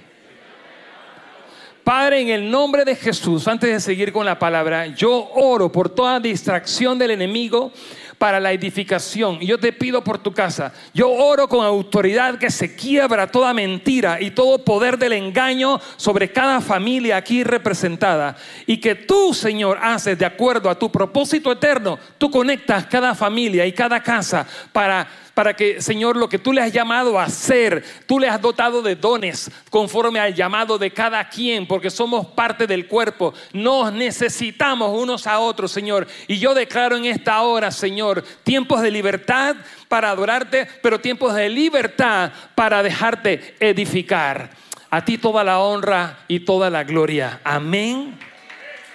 Padre, 1.89 2.21
en 2.21 2.29
el 2.29 2.51
nombre 2.51 2.85
de 2.85 2.95
Jesús, 2.95 3.49
antes 3.49 3.71
de 3.71 3.81
seguir 3.81 4.13
con 4.13 4.27
la 4.27 4.39
palabra, 4.39 4.89
yo 4.89 5.31
oro 5.33 5.73
por 5.73 5.89
toda 5.89 6.21
distracción 6.21 6.99
del 6.99 7.13
enemigo 7.13 7.73
para 8.19 8.39
la 8.39 8.53
edificación. 8.53 9.39
Y 9.41 9.47
yo 9.47 9.59
te 9.59 9.73
pido 9.73 10.05
por 10.05 10.19
tu 10.19 10.35
casa, 10.35 10.75
yo 10.93 11.11
oro 11.11 11.49
con 11.49 11.65
autoridad 11.65 12.39
que 12.39 12.51
se 12.51 12.77
quiebra 12.77 13.29
toda 13.29 13.55
mentira 13.55 14.21
y 14.21 14.33
todo 14.33 14.63
poder 14.63 14.99
del 14.99 15.15
engaño 15.15 15.81
sobre 15.97 16.31
cada 16.31 16.61
familia 16.61 17.17
aquí 17.17 17.43
representada. 17.43 18.37
Y 18.67 18.77
que 18.77 18.95
tú, 18.95 19.33
Señor, 19.33 19.79
haces 19.81 20.19
de 20.19 20.27
acuerdo 20.27 20.69
a 20.69 20.79
tu 20.79 20.93
propósito 20.93 21.51
eterno, 21.51 21.99
tú 22.19 22.31
conectas 22.31 22.85
cada 22.85 23.15
familia 23.15 23.65
y 23.65 23.73
cada 23.73 24.03
casa 24.03 24.47
para 24.73 25.09
para 25.39 25.55
que, 25.55 25.81
Señor, 25.81 26.17
lo 26.17 26.29
que 26.29 26.41
tú 26.41 26.53
le 26.53 26.61
has 26.61 26.73
llamado 26.73 27.17
a 27.17 27.23
hacer, 27.23 27.85
tú 28.09 28.19
le 28.19 28.29
has 28.29 28.43
dotado 28.43 28.83
de 28.83 28.97
dones 28.97 29.49
conforme 29.71 30.19
al 30.19 30.35
llamado 30.35 30.79
de 30.79 30.91
cada 30.91 31.29
quien, 31.29 31.65
porque 31.65 31.91
somos 31.91 32.27
parte 32.27 32.67
del 32.67 32.89
cuerpo. 32.89 33.33
Nos 33.53 33.93
necesitamos 33.93 34.91
unos 35.01 35.29
a 35.29 35.39
otros, 35.39 35.71
Señor. 35.71 36.09
Y 36.27 36.41
yo 36.41 36.55
declaro 36.55 36.97
en 36.97 37.05
esta 37.05 37.41
hora, 37.43 37.71
Señor, 37.71 38.25
tiempos 38.43 38.81
de 38.81 38.91
libertad 38.91 39.55
para 39.87 40.11
adorarte, 40.11 40.67
pero 40.83 41.01
tiempos 41.01 41.33
de 41.33 41.49
libertad 41.49 42.33
para 42.57 42.83
dejarte 42.83 43.55
edificar. 43.61 44.51
A 44.91 45.05
ti 45.05 45.19
toda 45.19 45.45
la 45.45 45.61
honra 45.61 46.19
y 46.27 46.41
toda 46.41 46.69
la 46.69 46.83
gloria. 46.83 47.41
Amén 47.45 48.19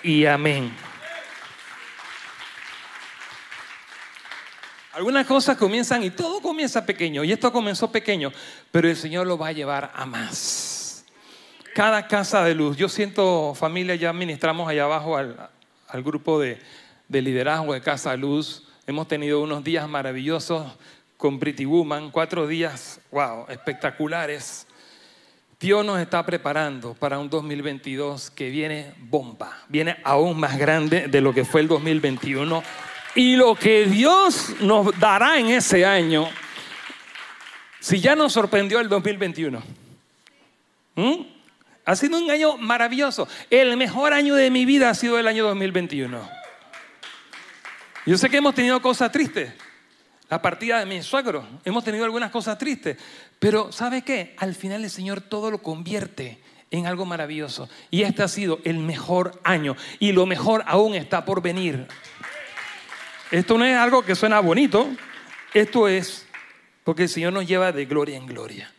y 0.03 0.25
amén. 0.25 0.92
Algunas 4.93 5.25
cosas 5.25 5.57
comienzan 5.57 6.03
y 6.03 6.11
todo 6.11 6.39
comienza 6.39 6.85
pequeño. 6.85 7.23
Y 7.23 7.31
esto 7.31 7.51
comenzó 7.51 7.91
pequeño, 7.91 8.31
pero 8.71 8.87
el 8.87 8.95
Señor 8.95 9.25
lo 9.25 9.39
va 9.39 9.47
a 9.47 9.51
llevar 9.51 9.91
a 9.95 10.05
más. 10.05 11.03
Cada 11.73 12.07
casa 12.07 12.43
de 12.43 12.53
luz. 12.53 12.77
Yo 12.77 12.87
siento 12.87 13.55
familia, 13.55 13.95
ya 13.95 14.13
ministramos 14.13 14.69
allá 14.69 14.83
abajo 14.83 15.17
al, 15.17 16.03
grupo 16.03 16.39
de, 16.39 16.59
liderazgo 17.09 17.73
de 17.73 17.81
Casa 17.81 18.11
de 18.11 18.17
Luz. 18.17 18.67
Hemos 18.85 19.07
tenido 19.07 19.41
unos 19.41 19.63
días 19.63 19.89
maravillosos 19.89 20.71
con 21.17 21.39
Pretty 21.39 21.65
Woman, 21.65 22.11
cuatro 22.11 22.45
días, 22.45 23.01
wow, 23.09 23.47
espectaculares. 23.49 24.67
Dios 25.59 25.83
nos 25.83 25.99
está 25.99 26.23
preparando 26.23 26.93
para 26.93 27.17
un 27.17 27.31
2022 27.31 28.29
que 28.29 28.51
viene 28.51 28.93
bomba, 28.99 29.57
viene 29.69 29.97
aún 30.03 30.39
más 30.39 30.59
grande 30.59 31.07
de 31.07 31.21
lo 31.21 31.33
que 31.33 31.45
fue 31.45 31.61
el 31.61 31.67
2021 31.67 32.61
y 33.15 33.35
lo 33.35 33.55
que 33.55 33.85
Dios 33.85 34.55
nos 34.59 34.97
dará 34.99 35.37
en 35.37 35.47
ese 35.47 35.85
año, 35.85 36.29
si 37.79 37.99
ya 37.99 38.15
nos 38.15 38.33
sorprendió 38.33 38.79
el 38.79 38.89
2021. 38.89 39.61
Ha 41.85 41.95
sido 41.95 42.17
un 42.17 42.31
año 42.31 42.57
maravilloso. 42.57 43.27
El 43.49 43.75
mejor 43.77 44.13
año 44.13 44.35
de 44.35 44.49
mi 44.49 44.65
vida 44.65 44.89
ha 44.89 44.93
sido 44.93 45.19
el 45.19 45.27
año 45.27 45.43
2021. 45.45 46.29
Yo 48.05 48.17
sé 48.17 48.29
que 48.29 48.37
hemos 48.37 48.55
tenido 48.55 48.81
cosas 48.81 49.11
tristes. 49.11 49.53
La 50.29 50.41
partida 50.41 50.79
de 50.79 50.85
mi 50.85 51.01
suegro. 51.03 51.45
Hemos 51.65 51.83
tenido 51.83 52.05
algunas 52.05 52.31
cosas 52.31 52.57
tristes. 52.57 52.97
Pero 53.37 53.71
¿sabe 53.71 54.03
qué? 54.03 54.35
Al 54.37 54.55
final 54.55 54.83
el 54.83 54.89
Señor 54.89 55.21
todo 55.21 55.51
lo 55.51 55.61
convierte 55.61 56.39
en 56.71 56.87
algo 56.87 57.05
maravilloso. 57.05 57.69
Y 57.91 58.03
este 58.03 58.23
ha 58.23 58.27
sido 58.27 58.59
el 58.63 58.79
mejor 58.79 59.39
año. 59.43 59.75
Y 59.99 60.13
lo 60.13 60.25
mejor 60.25 60.63
aún 60.67 60.95
está 60.95 61.25
por 61.25 61.41
venir. 61.41 61.87
Esto 63.33 63.57
no 63.57 63.65
es 63.65 63.75
algo 63.75 64.03
que 64.03 64.13
suena 64.13 64.39
bonito, 64.41 64.87
esto 65.55 65.87
es 65.87 66.27
porque 66.83 67.01
el 67.01 67.09
Señor 67.09 67.33
nos 67.33 67.47
lleva 67.47 67.71
de 67.71 67.85
gloria 67.85 68.15
en 68.15 68.27
gloria. 68.27 68.71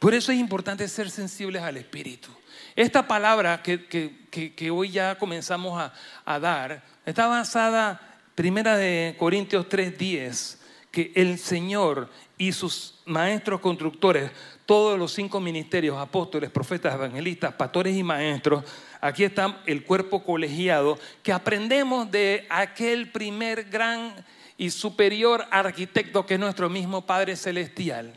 Por 0.00 0.14
eso 0.14 0.32
es 0.32 0.38
importante 0.40 0.88
ser 0.88 1.10
sensibles 1.10 1.62
al 1.62 1.76
Espíritu. 1.76 2.28
Esta 2.74 3.06
palabra 3.06 3.62
que, 3.62 4.70
hoy 4.72 4.90
ya 4.90 5.16
comenzamos 5.16 5.80
a, 5.80 5.92
a, 6.24 6.40
dar 6.40 6.82
está 7.06 7.28
basada, 7.28 8.00
primera 8.34 8.76
de 8.76 9.14
Corintios 9.16 9.68
3:10, 9.68 10.58
que 10.90 11.12
el 11.14 11.38
Señor 11.38 12.10
y 12.36 12.50
sus 12.50 12.98
maestros 13.04 13.60
constructores, 13.60 14.32
todos 14.66 14.98
los 14.98 15.12
cinco 15.12 15.38
ministerios, 15.38 15.98
apóstoles, 15.98 16.50
profetas, 16.50 16.94
evangelistas, 16.94 17.54
pastores 17.54 17.96
y 17.96 18.02
maestros, 18.02 18.64
aquí 19.00 19.24
está 19.24 19.60
el 19.66 19.84
cuerpo 19.84 20.24
colegiado, 20.24 20.98
que 21.22 21.32
aprendemos 21.32 22.10
de 22.10 22.46
aquel 22.50 23.10
primer 23.10 23.64
gran 23.64 24.14
y 24.56 24.70
superior 24.70 25.46
arquitecto 25.50 26.26
que 26.26 26.34
es 26.34 26.40
nuestro 26.40 26.68
mismo 26.68 27.06
Padre 27.06 27.36
Celestial. 27.36 28.12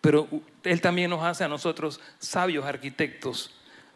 Pero 0.00 0.26
Él 0.64 0.80
también 0.80 1.10
nos 1.10 1.22
hace 1.22 1.44
a 1.44 1.48
nosotros 1.48 2.00
sabios 2.18 2.64
arquitectos 2.64 3.54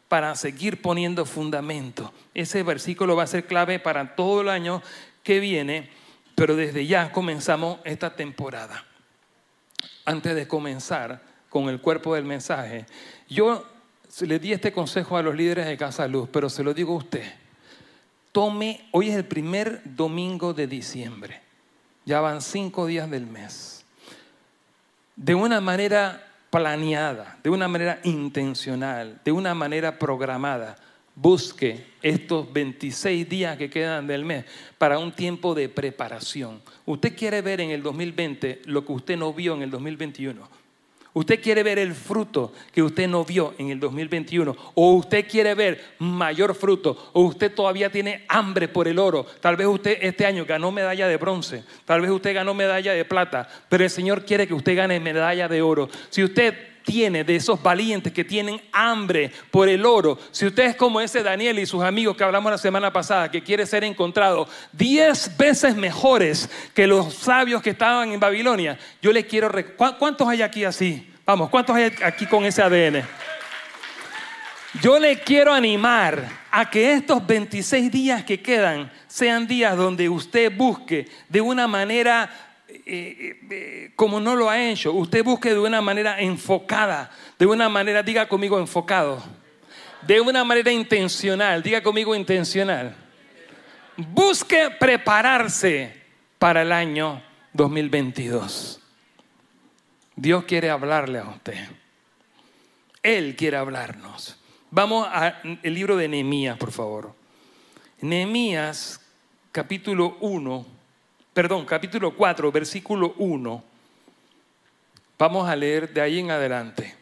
para 0.09 0.35
seguir 0.37 0.81
poniendo 0.81 1.25
fundamento. 1.25 2.12
Ese 2.33 2.62
versículo 2.62 3.16
va 3.16 3.25
a 3.25 3.28
ser 3.28 3.47
clave 3.47 3.81
para 3.81 4.14
todo 4.14 4.43
el 4.43 4.49
año 4.49 4.83
que 5.23 5.40
viene, 5.40 5.90
pero 6.37 6.55
desde 6.55 6.87
ya 6.87 7.11
comenzamos 7.11 7.81
esta 7.85 8.14
temporada. 8.14 8.85
Antes 10.05 10.37
de 10.37 10.47
comenzar 10.47 11.23
con 11.49 11.69
el 11.69 11.81
cuerpo 11.81 12.14
del 12.14 12.25
mensaje, 12.25 12.87
yo 13.28 13.66
le 14.25 14.38
di 14.38 14.52
este 14.52 14.73
consejo 14.73 15.18
a 15.18 15.23
los 15.23 15.35
líderes 15.35 15.66
de 15.66 15.76
Casa 15.76 16.08
Luz, 16.08 16.28
pero 16.32 16.49
se 16.49 16.62
lo 16.62 16.73
digo 16.73 16.94
a 16.94 16.99
usted. 16.99 17.25
Tome, 18.32 18.87
hoy 18.92 19.11
es 19.11 19.16
el 19.16 19.26
primer 19.26 19.82
domingo 19.85 20.54
de 20.54 20.66
diciembre. 20.66 21.40
Ya 22.06 22.20
van 22.20 22.40
cinco 22.40 22.87
días 22.87 23.11
del 23.11 23.26
mes. 23.26 23.85
De 25.16 25.35
una 25.35 25.61
manera 25.61 26.26
planeada, 26.49 27.38
de 27.42 27.50
una 27.50 27.68
manera 27.68 28.00
intencional, 28.04 29.20
de 29.23 29.32
una 29.32 29.54
manera 29.54 29.99
programada, 29.99 30.76
busque 31.14 31.87
estos 32.02 32.50
26 32.52 33.28
días 33.28 33.56
que 33.56 33.68
quedan 33.68 34.06
del 34.06 34.25
mes 34.25 34.44
para 34.78 34.99
un 34.99 35.12
tiempo 35.12 35.54
de 35.54 35.68
preparación. 35.68 36.62
Usted 36.85 37.16
quiere 37.16 37.42
ver 37.42 37.61
en 37.61 37.70
el 37.70 37.82
2020 37.82 38.62
lo 38.66 38.87
que 38.87 38.92
usted 38.92 39.16
no 39.16 39.32
vio 39.32 39.54
en 39.54 39.62
el 39.62 39.70
2021. 39.70 40.65
Usted 41.16 41.40
quiere 41.40 41.62
ver 41.62 41.78
el 41.78 41.94
fruto 41.94 42.52
que 42.70 42.82
usted 42.82 43.08
no 43.08 43.25
vio 43.25 43.54
en 43.56 43.70
el 43.70 43.80
2021 43.80 44.54
o 44.75 44.92
usted 44.96 45.26
quiere 45.26 45.54
ver 45.54 45.82
mayor 45.99 46.54
fruto 46.54 47.11
o 47.14 47.23
usted 47.23 47.54
todavía 47.54 47.88
tiene 47.88 48.26
hambre 48.28 48.68
por 48.68 48.87
el 48.87 48.99
oro. 48.99 49.25
Tal 49.40 49.56
vez 49.56 49.66
usted 49.66 49.96
este 50.02 50.26
año 50.26 50.44
ganó 50.44 50.70
medalla 50.70 51.08
de 51.08 51.16
bronce, 51.16 51.64
tal 51.87 52.02
vez 52.02 52.11
usted 52.11 52.35
ganó 52.35 52.52
medalla 52.52 52.92
de 52.92 53.06
plata, 53.06 53.49
pero 53.70 53.82
el 53.82 53.88
Señor 53.88 54.26
quiere 54.26 54.46
que 54.46 54.52
usted 54.52 54.76
gane 54.76 55.00
medalla 55.00 55.49
de 55.49 55.62
oro. 55.62 55.88
Si 56.11 56.23
usted 56.23 56.54
tiene 56.87 57.25
de 57.25 57.37
esos 57.37 57.61
valientes 57.61 58.12
que 58.12 58.25
tienen 58.25 58.62
hambre 58.73 59.31
por 59.50 59.69
el 59.69 59.85
oro, 59.85 60.19
si 60.31 60.47
usted 60.47 60.66
es 60.66 60.76
como 60.76 61.00
ese 61.00 61.23
Daniel 61.23 61.59
y 61.59 61.66
sus 61.66 61.83
amigos 61.83 62.16
que 62.16 62.25
hablamos 62.25 62.50
la 62.50 62.59
semana 62.59 62.93
pasada, 62.93 63.31
que 63.31 63.43
quiere 63.43 63.66
ser 63.66 63.83
encontrado 63.85 64.49
diez 64.73 65.37
veces 65.37 65.75
mejores 65.75 66.49
que 66.73 66.87
los 66.87 67.12
sabios 67.12 67.61
que 67.61 67.71
estaban 67.71 68.12
en 68.12 68.21
Babilonia, 68.21 68.78
yo 69.02 69.12
le 69.12 69.26
quiero... 69.26 69.50
¿Cuántos 69.76 70.28
hay 70.28 70.43
aquí 70.43 70.64
así? 70.64 71.12
Vamos, 71.26 71.50
¿cuántos 71.50 71.75
hay 71.75 71.93
aquí 72.05 72.25
con 72.25 72.45
ese 72.45 72.62
ADN? 72.62 73.02
Yo 74.81 74.99
le 74.99 75.19
quiero 75.19 75.52
animar 75.52 76.28
a 76.52 76.71
que 76.71 76.93
estos 76.93 77.26
26 77.26 77.90
días 77.90 78.25
que 78.25 78.40
quedan 78.40 78.93
sean 79.09 79.47
días 79.47 79.76
donde 79.76 80.09
usted 80.09 80.55
busque 80.55 81.09
de 81.28 81.40
una 81.40 81.66
manera 81.66 82.46
eh, 82.85 83.16
eh, 83.18 83.47
eh, 83.50 83.90
como 83.97 84.21
no 84.21 84.35
lo 84.35 84.50
ha 84.50 84.61
hecho, 84.61 84.92
usted 84.92 85.25
busque 85.25 85.50
de 85.50 85.59
una 85.59 85.80
manera 85.80 86.21
enfocada, 86.21 87.11
de 87.38 87.47
una 87.47 87.68
manera, 87.68 88.02
diga 88.02 88.28
conmigo 88.28 88.59
enfocado, 88.59 89.23
de 90.02 90.21
una 90.21 90.45
manera 90.45 90.71
intencional, 90.71 91.62
diga 91.62 91.83
conmigo 91.83 92.14
intencional. 92.14 92.95
Busque 93.97 94.71
prepararse 94.78 96.02
para 96.38 96.62
el 96.62 96.73
año 96.73 97.23
2022. 97.52 98.80
Dios 100.14 100.45
quiere 100.45 100.71
hablarle 100.71 101.18
a 101.18 101.28
usted. 101.28 101.68
Él 103.02 103.37
quiere 103.37 103.56
hablarnos. 103.56 104.37
Vamos 104.71 105.09
al 105.11 105.59
libro 105.62 105.97
de 105.97 106.09
Nehemías, 106.09 106.59
por 106.59 106.73
favor. 106.73 107.14
Nehemías, 108.00 109.00
capítulo 109.52 110.16
1, 110.21 110.75
perdón, 111.37 111.66
capítulo 111.66 112.16
4, 112.16 112.50
versículo 112.50 113.14
1. 113.19 113.64
Vamos 115.19 115.47
a 115.47 115.55
leer 115.55 115.93
de 115.93 116.00
ahí 116.00 116.19
en 116.19 116.31
adelante. 116.31 116.95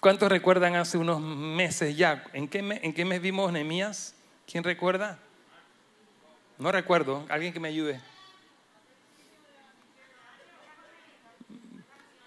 ¿Cuántos 0.00 0.28
recuerdan 0.28 0.76
hace 0.76 0.98
unos 0.98 1.18
meses 1.18 1.96
ya? 1.96 2.22
¿En 2.34 2.48
qué, 2.48 2.60
mes 2.62 3.22
vimos 3.22 3.50
Nehemías? 3.50 4.14
¿Quién 4.46 4.62
recuerda? 4.64 5.18
No 6.58 6.70
recuerdo. 6.70 7.24
¿Alguien 7.30 7.54
que 7.54 7.58
me 7.58 7.68
ayude? 7.68 7.98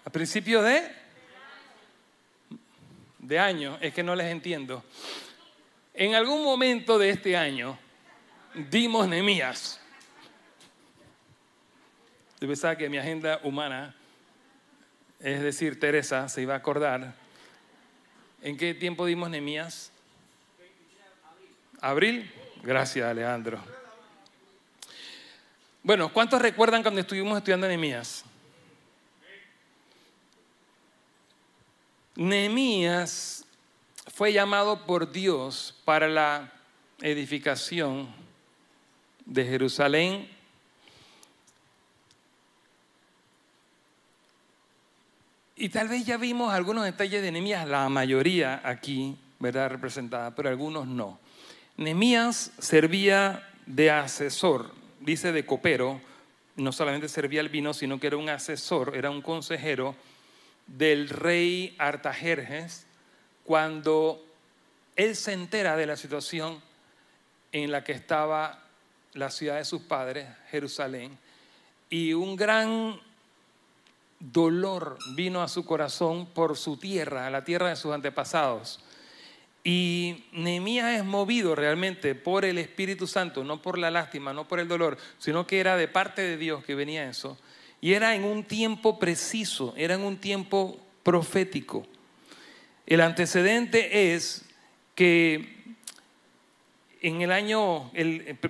A 0.04 0.10
principio 0.10 0.60
de 0.60 0.90
de 3.20 3.38
año, 3.38 3.78
es 3.80 3.94
que 3.94 4.02
no 4.02 4.16
les 4.16 4.26
entiendo. 4.26 4.82
En 5.94 6.16
algún 6.16 6.42
momento 6.42 6.98
de 6.98 7.10
este 7.10 7.36
año 7.36 7.78
dimos 8.56 9.06
Nemías. 9.06 9.85
Yo 12.46 12.50
pensaba 12.50 12.76
que 12.76 12.88
mi 12.88 12.96
agenda 12.96 13.40
humana, 13.42 13.92
es 15.18 15.42
decir, 15.42 15.80
Teresa, 15.80 16.28
se 16.28 16.42
iba 16.42 16.54
a 16.54 16.58
acordar. 16.58 17.12
¿En 18.40 18.56
qué 18.56 18.72
tiempo 18.72 19.04
dimos 19.04 19.28
Nemías? 19.28 19.90
¿Abril? 21.80 22.30
Gracias, 22.62 23.04
Alejandro. 23.04 23.58
Bueno, 25.82 26.12
¿cuántos 26.12 26.40
recuerdan 26.40 26.82
cuando 26.82 27.00
estuvimos 27.00 27.36
estudiando 27.36 27.66
Nehemías? 27.66 28.24
Nehemías 32.14 33.44
fue 34.14 34.32
llamado 34.32 34.86
por 34.86 35.10
Dios 35.10 35.74
para 35.84 36.06
la 36.06 36.52
edificación 37.00 38.08
de 39.24 39.44
Jerusalén. 39.44 40.35
Y 45.58 45.70
tal 45.70 45.88
vez 45.88 46.04
ya 46.04 46.18
vimos 46.18 46.52
algunos 46.52 46.84
detalles 46.84 47.22
de 47.22 47.32
Nehemías, 47.32 47.66
la 47.66 47.88
mayoría 47.88 48.60
aquí, 48.62 49.16
¿verdad? 49.38 49.70
Representada, 49.70 50.34
pero 50.34 50.50
algunos 50.50 50.86
no. 50.86 51.18
Nehemías 51.78 52.52
servía 52.58 53.48
de 53.64 53.90
asesor, 53.90 54.70
dice 55.00 55.32
de 55.32 55.46
copero, 55.46 55.98
no 56.56 56.72
solamente 56.72 57.08
servía 57.08 57.40
el 57.40 57.48
vino, 57.48 57.72
sino 57.72 57.98
que 57.98 58.08
era 58.08 58.18
un 58.18 58.28
asesor, 58.28 58.92
era 58.94 59.10
un 59.10 59.22
consejero 59.22 59.96
del 60.66 61.08
rey 61.08 61.74
Artajerjes 61.78 62.84
cuando 63.42 64.22
él 64.94 65.16
se 65.16 65.32
entera 65.32 65.74
de 65.76 65.86
la 65.86 65.96
situación 65.96 66.60
en 67.52 67.72
la 67.72 67.82
que 67.82 67.92
estaba 67.92 68.62
la 69.14 69.30
ciudad 69.30 69.56
de 69.56 69.64
sus 69.64 69.80
padres, 69.80 70.28
Jerusalén, 70.50 71.16
y 71.88 72.12
un 72.12 72.36
gran 72.36 73.00
dolor 74.20 74.98
vino 75.14 75.42
a 75.42 75.48
su 75.48 75.64
corazón 75.64 76.26
por 76.26 76.56
su 76.56 76.76
tierra, 76.76 77.30
la 77.30 77.44
tierra 77.44 77.68
de 77.68 77.76
sus 77.76 77.92
antepasados. 77.92 78.80
Y 79.64 80.26
Nehemías 80.32 80.98
es 80.98 81.04
movido 81.04 81.54
realmente 81.54 82.14
por 82.14 82.44
el 82.44 82.58
Espíritu 82.58 83.06
Santo, 83.06 83.42
no 83.42 83.60
por 83.60 83.78
la 83.78 83.90
lástima, 83.90 84.32
no 84.32 84.46
por 84.46 84.60
el 84.60 84.68
dolor, 84.68 84.96
sino 85.18 85.46
que 85.46 85.58
era 85.58 85.76
de 85.76 85.88
parte 85.88 86.22
de 86.22 86.36
Dios 86.36 86.64
que 86.64 86.76
venía 86.76 87.08
eso. 87.08 87.36
Y 87.80 87.94
era 87.94 88.14
en 88.14 88.24
un 88.24 88.44
tiempo 88.44 88.98
preciso, 88.98 89.74
era 89.76 89.94
en 89.94 90.02
un 90.02 90.18
tiempo 90.18 90.80
profético. 91.02 91.86
El 92.86 93.00
antecedente 93.00 94.14
es 94.14 94.44
que 94.94 95.56
en 97.00 97.22
el 97.22 97.32
año, 97.32 97.90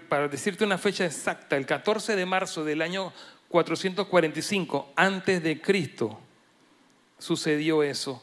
para 0.09 0.29
decirte 0.29 0.65
una 0.65 0.79
fecha 0.79 1.05
exacta, 1.05 1.57
el 1.57 1.67
14 1.67 2.15
de 2.15 2.27
marzo 2.27 2.65
del 2.65 2.83
año 2.83 3.13
445 3.57 4.93
antes 4.97 5.43
de 5.43 5.63
Cristo, 5.63 6.21
sucedió 7.19 7.83
eso. 7.83 8.23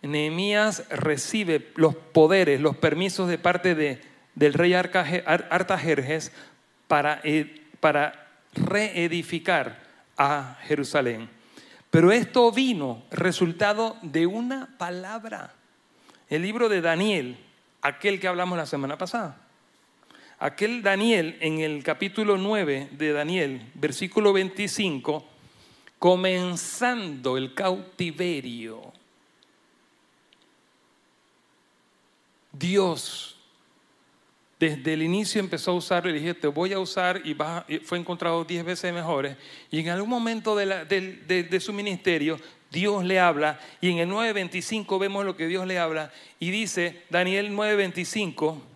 Nehemías 0.00 0.88
recibe 0.90 1.72
los 1.74 1.96
poderes, 1.96 2.60
los 2.60 2.76
permisos 2.76 3.28
de 3.28 3.38
parte 3.38 3.74
de, 3.74 4.00
del 4.36 4.54
rey 4.54 4.74
Artajerjes 4.74 6.30
para, 6.86 7.20
eh, 7.24 7.62
para 7.80 8.28
reedificar 8.54 9.82
a 10.16 10.56
Jerusalén. 10.68 11.28
Pero 11.90 12.12
esto 12.12 12.52
vino 12.52 13.02
resultado 13.10 13.96
de 14.02 14.28
una 14.28 14.68
palabra. 14.78 15.52
El 16.30 16.42
libro 16.42 16.68
de 16.68 16.80
Daniel, 16.80 17.38
aquel 17.80 18.20
que 18.20 18.28
hablamos 18.28 18.56
la 18.56 18.66
semana 18.66 18.96
pasada. 18.96 19.41
Aquel 20.42 20.82
Daniel 20.82 21.36
en 21.38 21.60
el 21.60 21.84
capítulo 21.84 22.36
9 22.36 22.88
de 22.90 23.12
Daniel, 23.12 23.62
versículo 23.74 24.32
25, 24.32 25.24
comenzando 26.00 27.36
el 27.36 27.54
cautiverio, 27.54 28.92
Dios 32.50 33.36
desde 34.58 34.94
el 34.94 35.02
inicio 35.02 35.38
empezó 35.38 35.70
a 35.70 35.74
usarlo 35.74 36.10
y 36.10 36.14
dije, 36.14 36.34
te 36.34 36.48
voy 36.48 36.72
a 36.72 36.80
usar 36.80 37.22
y, 37.24 37.36
fue 37.84 37.98
encontrado 37.98 38.44
diez 38.44 38.64
veces 38.64 38.92
mejores. 38.92 39.36
Y 39.70 39.78
en 39.78 39.90
algún 39.90 40.10
momento 40.10 40.56
de, 40.56 41.60
su 41.60 41.72
ministerio, 41.72 42.36
Dios 42.68 43.04
le 43.04 43.20
habla 43.20 43.60
y 43.80 43.90
en 43.90 43.98
el 43.98 44.08
9.25 44.08 44.98
vemos 44.98 45.24
lo 45.24 45.36
que 45.36 45.46
Dios 45.46 45.68
le 45.68 45.78
habla 45.78 46.12
y 46.40 46.50
dice, 46.50 47.04
Daniel 47.10 47.52
9.25, 47.52 48.71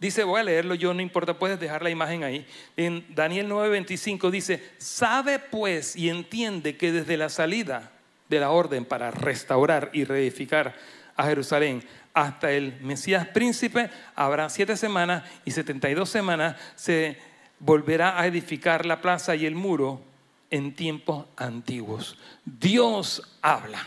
dice, 0.00 0.24
voy 0.24 0.40
a 0.40 0.44
leerlo 0.44 0.74
yo, 0.74 0.92
no 0.94 1.02
importa, 1.02 1.38
puedes 1.38 1.60
dejar 1.60 1.82
la 1.82 1.90
imagen 1.90 2.24
ahí. 2.24 2.46
En 2.76 3.04
Daniel 3.14 3.48
9.25 3.48 4.30
dice, 4.30 4.72
sabe 4.78 5.38
pues 5.38 5.94
y 5.94 6.08
entiende 6.08 6.76
que 6.76 6.90
desde 6.90 7.16
la 7.16 7.28
salida 7.28 7.92
de 8.28 8.40
la 8.40 8.50
orden 8.50 8.84
para 8.84 9.10
restaurar 9.10 9.90
y 9.92 10.04
reedificar 10.04 10.74
a 11.16 11.24
Jerusalén 11.24 11.84
hasta 12.14 12.50
el 12.50 12.80
Mesías 12.80 13.28
príncipe, 13.28 13.90
habrá 14.14 14.48
siete 14.48 14.76
semanas 14.76 15.22
y 15.44 15.50
setenta 15.50 15.90
y 15.90 15.94
dos 15.94 16.08
semanas 16.08 16.56
se 16.74 17.18
volverá 17.58 18.18
a 18.18 18.26
edificar 18.26 18.86
la 18.86 19.00
plaza 19.00 19.36
y 19.36 19.46
el 19.46 19.54
muro 19.54 20.00
en 20.50 20.74
tiempos 20.74 21.26
antiguos. 21.36 22.16
Dios 22.44 23.22
habla. 23.42 23.84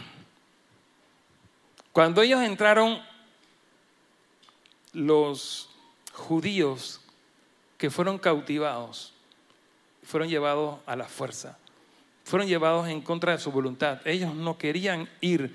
Cuando 1.92 2.22
ellos 2.22 2.42
entraron, 2.42 3.02
los 4.94 5.73
judíos 6.14 7.02
que 7.78 7.90
fueron 7.90 8.18
cautivados, 8.18 9.14
fueron 10.04 10.30
llevados 10.30 10.80
a 10.86 10.96
la 10.96 11.06
fuerza, 11.06 11.58
fueron 12.24 12.48
llevados 12.48 12.88
en 12.88 13.02
contra 13.02 13.34
de 13.34 13.40
su 13.40 13.52
voluntad. 13.52 14.00
Ellos 14.06 14.34
no 14.34 14.58
querían 14.58 15.10
ir 15.20 15.54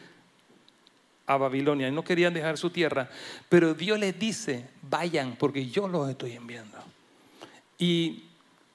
a 1.29 1.37
Babilonia 1.37 1.90
no 1.90 2.03
querían 2.03 2.33
dejar 2.33 2.57
su 2.57 2.71
tierra, 2.71 3.09
pero 3.49 3.75
Dios 3.75 3.99
les 3.99 4.18
dice, 4.18 4.66
vayan 4.83 5.37
porque 5.37 5.66
yo 5.66 5.87
los 5.87 6.09
estoy 6.09 6.33
enviando. 6.33 6.79
Y 7.77 8.25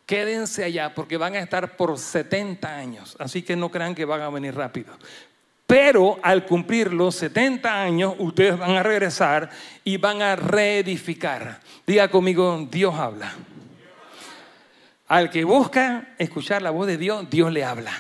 quédense 0.06 0.64
allá 0.64 0.94
porque 0.94 1.18
van 1.18 1.34
a 1.34 1.40
estar 1.40 1.76
por 1.76 1.98
70 1.98 2.78
años, 2.78 3.18
así 3.20 3.42
que 3.42 3.56
no 3.56 3.72
crean 3.72 3.96
que 3.96 4.06
van 4.06 4.22
a 4.22 4.30
venir 4.30 4.54
rápido. 4.54 4.94
Pero 5.66 6.20
al 6.22 6.46
cumplir 6.46 6.94
los 6.94 7.16
70 7.16 7.82
años, 7.82 8.16
ustedes 8.20 8.58
van 8.58 8.72
a 8.72 8.84
regresar 8.84 9.50
y 9.84 9.98
van 9.98 10.22
a 10.22 10.36
reedificar. 10.36 11.62
Diga 11.88 12.10
conmigo, 12.10 12.68
Dios 12.70 12.94
habla. 12.96 13.34
Al 15.08 15.30
que 15.30 15.44
busca 15.44 16.16
escuchar 16.18 16.62
la 16.62 16.72
voz 16.72 16.88
de 16.88 16.98
Dios, 16.98 17.30
Dios 17.30 17.52
le 17.52 17.64
habla. 17.64 17.92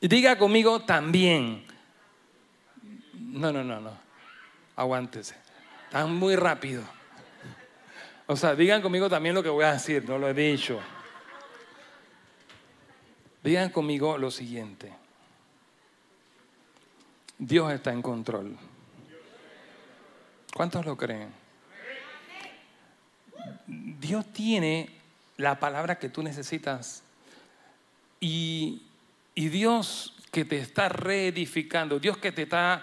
Y 0.00 0.08
diga 0.08 0.38
conmigo 0.38 0.80
también. 0.80 1.64
No, 3.12 3.52
no, 3.52 3.62
no, 3.62 3.80
no. 3.80 3.92
Aguántese. 4.76 5.34
Están 5.84 6.14
muy 6.14 6.36
rápido. 6.36 6.82
O 8.26 8.36
sea, 8.36 8.54
digan 8.54 8.82
conmigo 8.82 9.08
también 9.08 9.34
lo 9.34 9.42
que 9.42 9.48
voy 9.48 9.64
a 9.64 9.72
decir, 9.72 10.06
no 10.08 10.18
lo 10.18 10.28
he 10.28 10.34
dicho. 10.34 10.78
Digan 13.42 13.70
conmigo 13.70 14.18
lo 14.18 14.30
siguiente. 14.30 14.92
Dios 17.38 17.72
está 17.72 17.92
en 17.92 18.02
control. 18.02 18.56
¿Cuántos 20.54 20.84
lo 20.84 20.96
creen? 20.96 21.32
Dios 23.66 24.26
tiene 24.32 24.90
la 25.36 25.60
palabra 25.60 25.98
que 25.98 26.08
tú 26.08 26.22
necesitas 26.22 27.02
y 28.20 28.82
y 29.38 29.50
Dios 29.50 30.14
que 30.32 30.44
te 30.44 30.58
está 30.58 30.88
reedificando, 30.88 32.00
Dios 32.00 32.18
que 32.18 32.32
te 32.32 32.42
está 32.42 32.82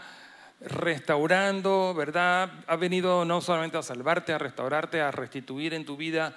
restaurando, 0.61 1.93
¿verdad? 1.93 2.49
Ha 2.65 2.77
venido 2.77 3.25
no 3.25 3.41
solamente 3.41 3.77
a 3.77 3.83
salvarte, 3.83 4.31
a 4.31 4.37
restaurarte, 4.37 5.01
a 5.01 5.11
restituir 5.11 5.73
en 5.73 5.83
tu 5.83 5.97
vida 5.97 6.33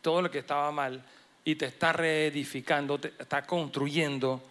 todo 0.00 0.22
lo 0.22 0.30
que 0.30 0.38
estaba 0.38 0.72
mal 0.72 1.04
y 1.44 1.56
te 1.56 1.66
está 1.66 1.92
reedificando, 1.92 2.98
te 2.98 3.08
está 3.18 3.46
construyendo. 3.46 4.42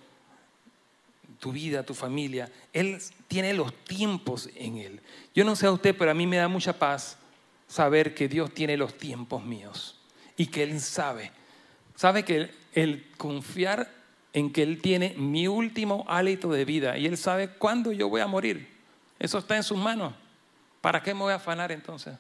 tu 1.40 1.52
vida, 1.52 1.84
tu 1.84 1.94
familia. 1.94 2.50
Él 2.72 3.02
tiene 3.28 3.54
los 3.54 3.74
tiempos 3.84 4.50
en 4.56 4.78
Él. 4.78 5.02
Yo 5.36 5.44
no 5.44 5.58
sé 5.58 5.66
a 5.66 5.72
usted, 5.72 5.94
pero 5.98 6.12
a 6.12 6.14
mí 6.14 6.26
me 6.26 6.38
da 6.38 6.48
mucha 6.48 6.80
paz 6.80 7.18
saber 7.68 8.14
que 8.14 8.30
Dios 8.30 8.54
tiene 8.54 8.78
los 8.78 8.98
tiempos 8.98 9.44
míos 9.44 10.00
y 10.38 10.48
que 10.48 10.64
Él 10.64 10.80
sabe. 10.80 11.32
Sabe 11.96 12.24
que 12.24 12.52
el 12.74 13.12
confiar 13.18 13.92
en 14.32 14.54
que 14.54 14.64
Él 14.64 14.82
tiene 14.82 15.16
mi 15.18 15.48
último 15.48 16.06
hálito 16.08 16.50
de 16.52 16.66
vida 16.66 16.98
y 16.98 17.08
Él 17.08 17.18
sabe 17.18 17.50
cuándo 17.50 17.92
yo 17.92 18.10
voy 18.10 18.22
a 18.22 18.28
morir. 18.28 18.70
Eso 19.20 19.38
está 19.38 19.56
en 19.56 19.64
sus 19.64 19.78
manos. 19.78 20.14
¿Para 20.82 21.02
qué 21.02 21.14
me 21.14 21.22
voy 21.22 21.34
a 21.34 21.38
afanar 21.38 21.72
entonces? 21.72 22.16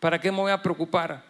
¿Para 0.00 0.20
qué 0.20 0.30
me 0.30 0.38
voy 0.38 0.52
a 0.52 0.62
preocupar? 0.62 1.24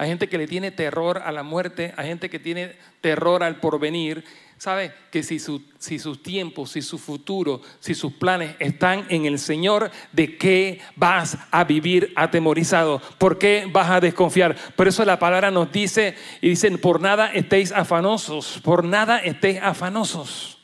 Hay 0.00 0.08
gente 0.08 0.30
que 0.30 0.38
le 0.38 0.46
tiene 0.46 0.70
terror 0.70 1.20
a 1.26 1.30
la 1.30 1.42
muerte, 1.42 1.92
hay 1.94 2.08
gente 2.08 2.30
que 2.30 2.38
tiene 2.38 2.74
terror 3.02 3.42
al 3.42 3.56
porvenir. 3.56 4.24
¿Sabe? 4.56 4.94
Que 5.10 5.22
si, 5.22 5.38
si 5.38 5.98
sus 5.98 6.22
tiempos, 6.22 6.70
si 6.70 6.80
su 6.80 6.96
futuro, 6.96 7.60
si 7.80 7.94
sus 7.94 8.14
planes 8.14 8.56
están 8.60 9.04
en 9.10 9.26
el 9.26 9.38
Señor, 9.38 9.90
¿de 10.12 10.38
qué 10.38 10.80
vas 10.96 11.36
a 11.50 11.64
vivir 11.64 12.14
atemorizado? 12.16 13.02
¿Por 13.18 13.38
qué 13.38 13.68
vas 13.70 13.90
a 13.90 14.00
desconfiar? 14.00 14.56
Por 14.74 14.88
eso 14.88 15.04
la 15.04 15.18
palabra 15.18 15.50
nos 15.50 15.70
dice, 15.70 16.14
y 16.40 16.48
dicen, 16.48 16.78
por 16.78 17.02
nada 17.02 17.30
estéis 17.34 17.70
afanosos, 17.70 18.58
por 18.64 18.84
nada 18.84 19.18
estéis 19.18 19.60
afanosos. 19.60 20.58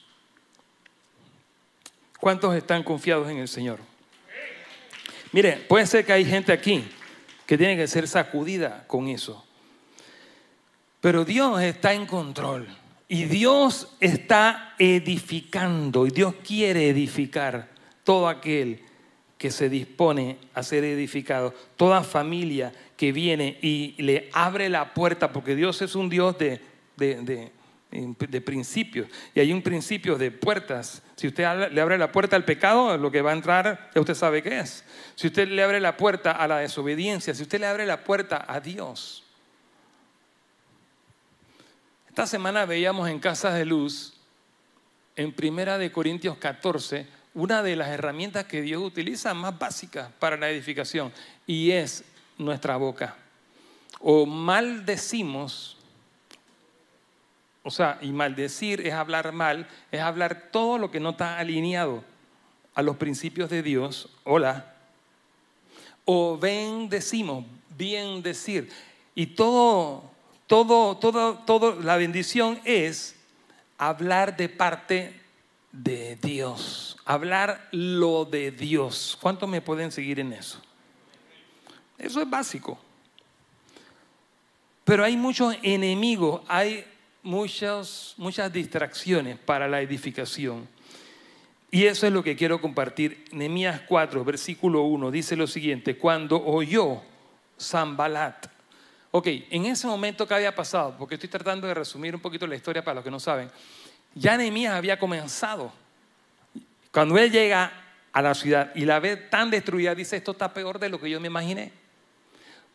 ¿Cuántos 2.19 2.55
están 2.55 2.83
confiados 2.83 3.31
en 3.31 3.37
el 3.37 3.49
Señor? 3.49 3.81
Mire, 5.33 5.59
puede 5.69 5.87
ser 5.87 6.07
que 6.07 6.15
hay 6.15 6.25
gente 6.25 6.53
aquí 6.53 6.87
que 7.47 7.57
tiene 7.57 7.77
que 7.77 7.87
ser 7.87 8.09
sacudida 8.09 8.85
con 8.87 9.09
eso. 9.09 9.45
Pero 11.01 11.25
Dios 11.25 11.63
está 11.63 11.95
en 11.95 12.07
control. 12.07 12.67
Y 13.09 13.25
Dios 13.25 13.95
está 14.01 14.75
edificando. 14.79 16.07
Y 16.07 16.11
Dios 16.11 16.35
quiere 16.45 16.89
edificar 16.89 17.69
todo 18.03 18.29
aquel 18.29 18.81
que 19.39 19.51
se 19.51 19.69
dispone 19.69 20.39
a 20.55 20.63
ser 20.63 20.83
edificado. 20.85 21.55
Toda 21.77 22.03
familia 22.03 22.73
que 22.97 23.13
viene 23.13 23.59
y 23.63 23.95
le 24.03 24.29
abre 24.33 24.69
la 24.69 24.95
puerta, 24.95 25.33
porque 25.33 25.55
Dios 25.55 25.83
es 25.83 25.95
un 25.95 26.09
Dios 26.09 26.37
de, 26.39 26.61
de, 26.97 27.53
principios. 28.45 29.09
Y 29.35 29.41
hay 29.41 29.53
un 29.53 29.63
principio 29.63 30.17
de 30.17 30.31
puertas. 30.31 31.03
Si 31.17 31.27
usted 31.27 31.71
le 31.71 31.81
abre 31.81 31.99
la 31.99 32.13
puerta 32.13 32.37
al 32.37 32.45
pecado, 32.45 32.97
lo 32.99 33.11
que 33.11 33.23
va 33.23 33.31
a 33.31 33.35
entrar, 33.35 33.91
ya 33.95 34.01
usted 34.01 34.15
sabe 34.15 34.43
qué 34.43 34.61
es. 34.61 34.85
Si 35.15 35.29
usted 35.29 35.49
le 35.49 35.63
abre 35.63 35.81
la 35.81 35.97
puerta 35.97 36.33
a 36.33 36.47
la 36.49 36.59
desobediencia, 36.59 37.35
si 37.35 37.43
usted 37.43 37.61
le 37.61 37.67
abre 37.67 37.87
la 37.87 38.05
puerta 38.05 38.45
a 38.47 38.61
Dios. 38.61 39.25
Esta 42.09 42.27
semana 42.27 42.65
veíamos 42.65 43.09
en 43.09 43.19
Casas 43.19 43.55
de 43.55 43.65
Luz, 43.65 44.15
en 45.17 45.33
Primera 45.33 45.79
de 45.79 45.93
Corintios 45.93 46.39
14, 46.39 47.07
una 47.35 47.63
de 47.63 47.77
las 47.77 47.89
herramientas 47.89 48.47
que 48.47 48.63
Dios 48.63 48.83
utiliza 48.83 49.35
más 49.35 49.59
básicas 49.59 50.11
para 50.19 50.39
la 50.39 50.49
edificación, 50.49 51.13
y 51.47 51.73
es 51.73 52.05
nuestra 52.39 52.77
boca. 52.77 53.17
O 54.01 54.25
maldecimos 54.25 55.76
o 57.67 57.71
sea, 57.73 57.99
y 58.01 58.13
maldecir 58.13 58.87
es 58.87 58.95
hablar 58.95 59.33
mal, 59.33 59.67
es 59.91 60.01
hablar 60.01 60.51
todo 60.53 60.79
lo 60.79 60.93
que 60.93 61.01
no 61.01 61.11
está 61.11 61.37
alineado 61.37 62.05
a 62.77 62.81
los 62.81 62.97
principios 62.97 63.51
de 63.51 63.61
Dios. 63.61 64.09
Hola. 64.23 64.73
O 66.05 66.39
bendecimos, 66.39 67.45
bien 67.77 68.23
decir. 68.23 68.71
Y 69.17 69.27
todo, 69.27 70.05
todo, 70.47 70.97
todo, 70.99 71.39
todo, 71.39 71.81
la 71.83 71.97
bendición 71.97 72.61
es 72.65 73.17
hablar 73.79 74.37
de 74.37 74.49
parte 74.49 75.21
de 75.73 76.15
Dios, 76.23 76.97
hablar 77.05 77.67
lo 77.73 78.27
de 78.27 78.53
Dios. 78.53 79.19
¿Cuántos 79.21 79.49
me 79.49 79.61
pueden 79.61 79.91
seguir 79.91 80.21
en 80.21 80.33
eso? 80.35 80.63
Eso 81.99 82.23
es 82.23 82.31
básico. 82.31 82.79
Pero 84.85 85.03
hay 85.03 85.17
muchos 85.17 85.57
enemigos, 85.65 86.43
hay 86.47 86.87
muchas, 87.27 88.15
muchas 88.17 88.53
distracciones 88.53 89.37
para 89.37 89.67
la 89.67 89.83
edificación. 89.83 90.69
Y 91.73 91.85
eso 91.85 92.07
es 92.07 92.13
lo 92.13 92.23
que 92.23 92.37
quiero 92.37 92.61
compartir. 92.61 93.25
Nehemías 93.33 93.81
4, 93.89 94.25
versículo 94.25 94.83
1, 94.83 95.11
dice 95.11 95.35
lo 95.35 95.49
siguiente, 95.49 95.99
cuando 95.99 96.43
oyó 96.43 97.03
Zambalat. 97.61 98.47
Ok, 99.11 99.27
en 99.51 99.67
ese 99.67 99.89
momento, 99.89 100.27
¿qué 100.27 100.35
había 100.35 100.55
pasado? 100.55 100.95
Porque 100.97 101.17
estoy 101.17 101.29
tratando 101.29 101.67
de 101.67 101.75
resumir 101.75 102.15
un 102.15 102.21
poquito 102.21 102.47
la 102.47 102.55
historia 102.55 102.85
para 102.85 102.97
los 102.97 103.05
que 103.05 103.11
no 103.11 103.19
saben. 103.19 103.51
Ya 104.15 104.37
Nehemías 104.37 104.75
había 104.75 104.99
comenzado. 104.99 105.73
Cuando 106.93 107.19
él 107.19 107.33
llega 107.33 107.73
a 108.13 108.23
la 108.23 108.35
ciudad 108.35 108.71
y 108.77 108.85
la 108.85 109.01
ve 109.01 109.17
tan 109.17 109.51
destruida, 109.51 109.97
dice, 109.97 110.17
esto 110.17 110.31
está 110.31 110.55
peor 110.55 110.79
de 110.79 110.89
lo 110.89 111.01
que 111.01 111.11
yo 111.11 111.21
me 111.21 111.27
imaginé. 111.27 111.73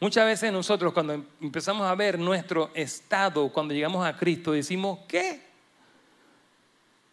Muchas 0.01 0.25
veces 0.25 0.51
nosotros 0.51 0.93
cuando 0.93 1.13
empezamos 1.39 1.85
a 1.85 1.93
ver 1.93 2.17
nuestro 2.17 2.71
estado, 2.73 3.53
cuando 3.53 3.71
llegamos 3.71 4.03
a 4.03 4.17
Cristo, 4.17 4.51
decimos, 4.51 4.97
¿qué? 5.07 5.39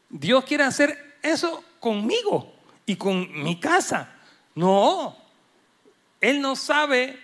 Dios 0.08 0.42
quiere 0.44 0.64
hacer 0.64 1.18
eso 1.22 1.62
conmigo 1.80 2.50
y 2.86 2.96
con 2.96 3.42
mi 3.42 3.60
casa. 3.60 4.10
No, 4.54 5.14
Él 6.18 6.40
no 6.40 6.56
sabe 6.56 7.20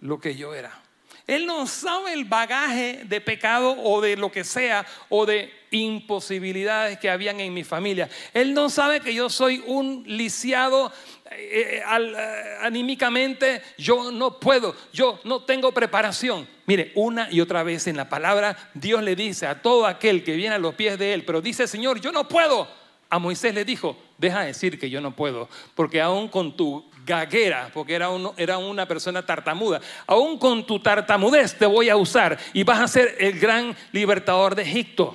lo 0.00 0.18
que 0.18 0.34
yo 0.34 0.52
era. 0.52 0.82
Él 1.26 1.46
no 1.46 1.66
sabe 1.66 2.12
el 2.12 2.24
bagaje 2.24 3.02
de 3.04 3.20
pecado 3.20 3.76
o 3.82 4.00
de 4.02 4.16
lo 4.16 4.30
que 4.30 4.44
sea 4.44 4.84
o 5.08 5.24
de 5.24 5.50
imposibilidades 5.70 6.98
que 6.98 7.08
habían 7.08 7.40
en 7.40 7.54
mi 7.54 7.64
familia. 7.64 8.10
Él 8.34 8.52
no 8.52 8.68
sabe 8.68 9.00
que 9.00 9.14
yo 9.14 9.30
soy 9.30 9.62
un 9.66 10.04
lisiado 10.06 10.92
eh, 11.36 11.82
eh, 11.82 12.56
anímicamente 12.60 13.62
yo 13.78 14.10
no 14.10 14.38
puedo, 14.38 14.74
yo 14.92 15.20
no 15.24 15.42
tengo 15.42 15.72
preparación. 15.72 16.46
Mire, 16.66 16.92
una 16.94 17.28
y 17.30 17.40
otra 17.40 17.62
vez 17.62 17.86
en 17.86 17.96
la 17.96 18.08
palabra 18.08 18.56
Dios 18.74 19.02
le 19.02 19.16
dice 19.16 19.46
a 19.46 19.60
todo 19.60 19.86
aquel 19.86 20.24
que 20.24 20.36
viene 20.36 20.54
a 20.54 20.58
los 20.58 20.74
pies 20.74 20.98
de 20.98 21.14
él, 21.14 21.24
pero 21.24 21.40
dice, 21.40 21.66
Señor, 21.66 22.00
yo 22.00 22.12
no 22.12 22.28
puedo. 22.28 22.68
A 23.10 23.18
Moisés 23.18 23.54
le 23.54 23.64
dijo, 23.64 23.96
deja 24.18 24.40
de 24.40 24.46
decir 24.46 24.78
que 24.78 24.90
yo 24.90 25.00
no 25.00 25.14
puedo, 25.14 25.48
porque 25.74 26.00
aún 26.00 26.28
con 26.28 26.56
tu 26.56 26.84
gaguera, 27.04 27.70
porque 27.72 27.94
era, 27.94 28.08
era 28.36 28.58
una 28.58 28.86
persona 28.86 29.24
tartamuda, 29.24 29.80
aún 30.06 30.38
con 30.38 30.66
tu 30.66 30.80
tartamudez 30.80 31.56
te 31.56 31.66
voy 31.66 31.90
a 31.90 31.96
usar 31.96 32.38
y 32.52 32.64
vas 32.64 32.80
a 32.80 32.88
ser 32.88 33.14
el 33.18 33.38
gran 33.38 33.76
libertador 33.92 34.54
de 34.54 34.62
Egipto. 34.62 35.14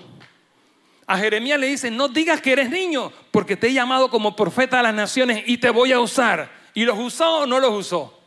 A 1.09 1.17
Jeremías 1.17 1.59
le 1.59 1.65
dice, 1.65 1.89
no 1.89 2.07
digas 2.07 2.39
que 2.39 2.51
eres 2.51 2.69
niño, 2.69 3.11
porque 3.31 3.57
te 3.57 3.69
he 3.69 3.73
llamado 3.73 4.11
como 4.11 4.35
profeta 4.35 4.79
a 4.79 4.83
las 4.83 4.93
naciones 4.93 5.43
y 5.47 5.57
te 5.57 5.71
voy 5.71 5.91
a 5.91 5.99
usar. 5.99 6.51
¿Y 6.75 6.85
los 6.85 6.99
usó 6.99 7.39
o 7.39 7.45
no 7.47 7.59
los 7.59 7.71
usó? 7.71 8.21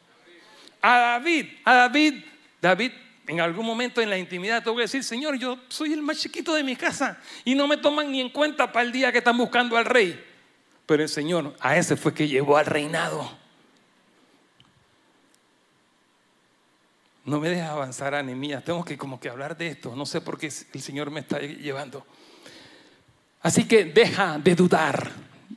A 0.81 0.99
David, 0.99 1.47
a 1.65 1.75
David, 1.75 2.25
David 2.61 2.91
en 3.29 3.41
algún 3.41 3.65
momento 3.65 4.01
en 4.01 4.11
la 4.11 4.19
intimidad 4.19 4.65
voy 4.65 4.79
a 4.79 4.81
decir, 4.83 5.05
Señor, 5.05 5.39
yo 5.39 5.61
soy 5.69 5.93
el 5.93 6.03
más 6.03 6.19
chiquito 6.19 6.55
de 6.55 6.65
mi 6.65 6.75
casa 6.75 7.21
y 7.45 7.55
no 7.55 7.69
me 7.69 7.77
toman 7.77 8.11
ni 8.11 8.21
en 8.21 8.31
cuenta 8.31 8.73
para 8.73 8.85
el 8.85 8.91
día 8.91 9.13
que 9.13 9.19
están 9.19 9.39
buscando 9.39 9.77
al 9.77 9.85
rey. 9.85 10.21
Pero 10.85 11.05
el 11.05 11.09
Señor 11.09 11.55
a 11.61 11.77
ese 11.77 11.95
fue 11.95 12.13
que 12.13 12.27
llevó 12.27 12.57
al 12.57 12.67
reinado. 12.67 13.31
No 17.25 17.39
me 17.39 17.49
deja 17.49 17.71
avanzar, 17.71 18.17
Anemías. 18.17 18.65
Tengo 18.65 18.85
que 18.85 18.99
como 18.99 19.21
que 19.21 19.29
hablar 19.29 19.57
de 19.57 19.69
esto. 19.69 19.95
No 19.95 20.05
sé 20.05 20.21
por 20.21 20.37
qué 20.37 20.47
el 20.47 20.83
Señor 20.83 21.13
me 21.13 21.21
está 21.21 21.39
llevando. 21.39 22.05
Así 23.43 23.65
que 23.65 23.85
deja 23.85 24.39
de 24.39 24.55
dudar. 24.55 25.11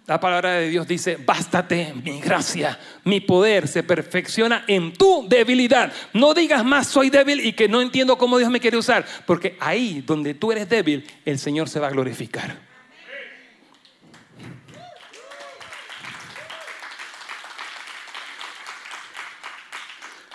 La 0.07 0.19
palabra 0.19 0.53
de 0.53 0.69
Dios 0.69 0.87
dice, 0.87 1.17
bástate 1.17 1.93
mi 2.03 2.19
gracia, 2.19 2.77
mi 3.05 3.21
poder 3.21 3.67
se 3.67 3.81
perfecciona 3.81 4.63
en 4.67 4.93
tu 4.93 5.27
debilidad. 5.27 5.91
No 6.13 6.35
digas 6.35 6.63
más 6.63 6.87
soy 6.87 7.09
débil 7.09 7.39
y 7.43 7.53
que 7.53 7.67
no 7.67 7.81
entiendo 7.81 8.17
cómo 8.17 8.37
Dios 8.37 8.51
me 8.51 8.59
quiere 8.59 8.77
usar, 8.77 9.03
porque 9.25 9.57
ahí 9.59 10.03
donde 10.05 10.35
tú 10.35 10.51
eres 10.51 10.69
débil, 10.69 11.07
el 11.25 11.39
Señor 11.39 11.69
se 11.69 11.79
va 11.79 11.87
a 11.87 11.91
glorificar. 11.91 12.65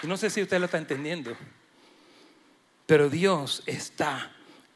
no 0.03 0.17
sé 0.17 0.31
si 0.31 0.43
usted 0.43 0.59
lo 0.59 0.65
está 0.65 0.79
entendiendo, 0.79 1.37
pero 2.87 3.09
Dios 3.09 3.63
está 3.67 4.33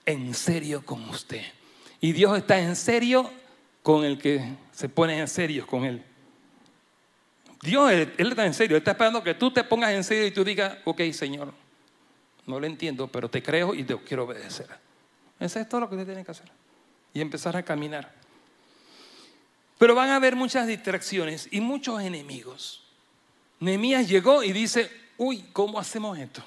en 0.06 0.34
serio 0.34 0.84
con 0.84 1.08
usted. 1.08 1.44
Y 2.04 2.12
Dios 2.12 2.36
está 2.36 2.58
en 2.58 2.76
serio 2.76 3.30
con 3.82 4.04
el 4.04 4.18
que 4.18 4.56
se 4.72 4.90
pone 4.90 5.18
en 5.18 5.26
serio 5.26 5.66
con 5.66 5.86
Él. 5.86 6.04
Dios, 7.62 7.90
él, 7.92 8.12
está 8.18 8.44
en 8.44 8.52
serio, 8.52 8.76
Él 8.76 8.82
está 8.82 8.90
esperando 8.90 9.24
que 9.24 9.32
tú 9.32 9.50
te 9.50 9.64
pongas 9.64 9.90
en 9.92 10.04
serio 10.04 10.26
y 10.26 10.30
tú 10.30 10.44
digas, 10.44 10.76
ok, 10.84 11.00
Señor, 11.12 11.54
no 12.44 12.60
lo 12.60 12.66
entiendo, 12.66 13.08
pero 13.08 13.30
te 13.30 13.42
creo 13.42 13.74
y 13.74 13.84
te 13.84 13.96
quiero 14.00 14.24
obedecer. 14.24 14.66
Eso 15.40 15.58
es 15.58 15.66
todo 15.66 15.80
lo 15.80 15.88
que 15.88 15.94
usted 15.94 16.04
tiene 16.08 16.22
que 16.26 16.30
hacer. 16.30 16.52
Y 17.14 17.22
empezar 17.22 17.56
a 17.56 17.62
caminar. 17.62 18.12
Pero 19.78 19.94
van 19.94 20.10
a 20.10 20.16
haber 20.16 20.36
muchas 20.36 20.66
distracciones 20.66 21.48
y 21.52 21.62
muchos 21.62 22.02
enemigos. 22.02 22.84
Nehemías 23.60 24.06
llegó 24.06 24.42
y 24.42 24.52
dice, 24.52 24.90
uy, 25.16 25.42
¿cómo 25.54 25.78
hacemos 25.78 26.18
esto? 26.18 26.44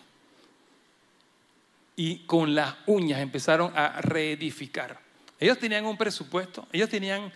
Y 1.95 2.27
con 2.27 2.53
las 2.53 2.75
uñas 2.85 3.21
empezaron 3.21 3.75
a 3.75 4.01
reedificar 4.01 5.06
Ellos 5.39 5.59
tenían 5.59 5.85
un 5.85 5.97
presupuesto, 5.97 6.67
ellos 6.71 6.89
tenían 6.89 7.31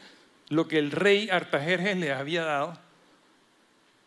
lo 0.50 0.68
que 0.68 0.80
el 0.80 0.92
rey 0.92 1.30
Artajerjes 1.30 1.98
les 1.98 2.12
había 2.12 2.44
dado, 2.44 2.78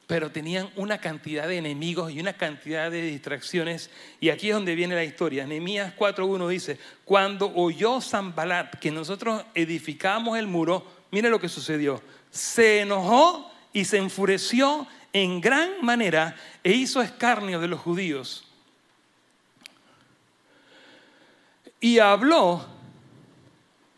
pero 0.07 0.31
tenían 0.31 0.69
una 0.77 0.99
cantidad 0.99 1.49
de 1.49 1.57
enemigos 1.57 2.13
y 2.13 2.21
una 2.21 2.35
cantidad 2.35 2.91
de 2.91 3.01
distracciones. 3.03 3.91
Y 4.21 4.29
aquí 4.29 4.51
es 4.51 4.55
donde 4.55 4.75
viene 4.75 4.95
la 4.95 5.05
historia. 5.05 5.47
Nehemías 5.47 5.97
4.1 5.97 6.49
dice, 6.49 6.79
cuando 7.05 7.53
oyó 7.55 8.01
Zambalat 8.01 8.75
que 8.75 8.91
nosotros 8.91 9.45
edificamos 9.55 10.39
el 10.39 10.47
muro, 10.47 10.87
mire 11.11 11.31
lo 11.31 11.41
que 11.41 11.49
sucedió. 11.49 12.03
Se 12.31 12.81
enojó 12.81 13.51
y 13.73 13.87
se 13.87 13.97
enfureció 13.97 14.87
en 15.15 15.41
gran 15.41 15.71
manera 15.81 16.37
e 16.63 16.73
hizo 16.73 17.01
escarnio 17.01 17.61
de 17.61 17.69
los 17.69 17.81
judíos. 17.81 18.45
Y 21.81 21.99
habló 21.99 22.74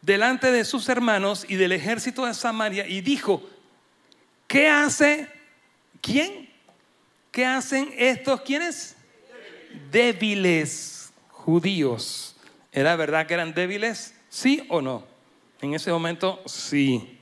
delante 0.07 0.53
de 0.53 0.65
sus 0.65 0.89
hermanos 0.89 1.45
y 1.49 1.57
del 1.57 1.73
ejército 1.73 2.27
de 2.27 2.33
Samaria 2.33 2.87
y 2.87 3.01
dijo, 3.01 3.43
¿qué 4.47 4.69
hace? 4.69 5.29
¿Quién? 6.01 6.49
¿Qué 7.33 7.45
hacen 7.45 7.93
estos? 7.99 8.41
¿Quiénes? 8.43 8.95
Débiles 9.91 11.13
judíos. 11.29 12.37
¿Era 12.71 12.95
verdad 12.95 13.27
que 13.27 13.35
eran 13.35 13.53
débiles? 13.53 14.15
¿Sí 14.29 14.65
o 14.69 14.81
no? 14.81 15.05
En 15.61 15.75
ese 15.75 15.91
momento, 15.91 16.41
sí. 16.47 17.19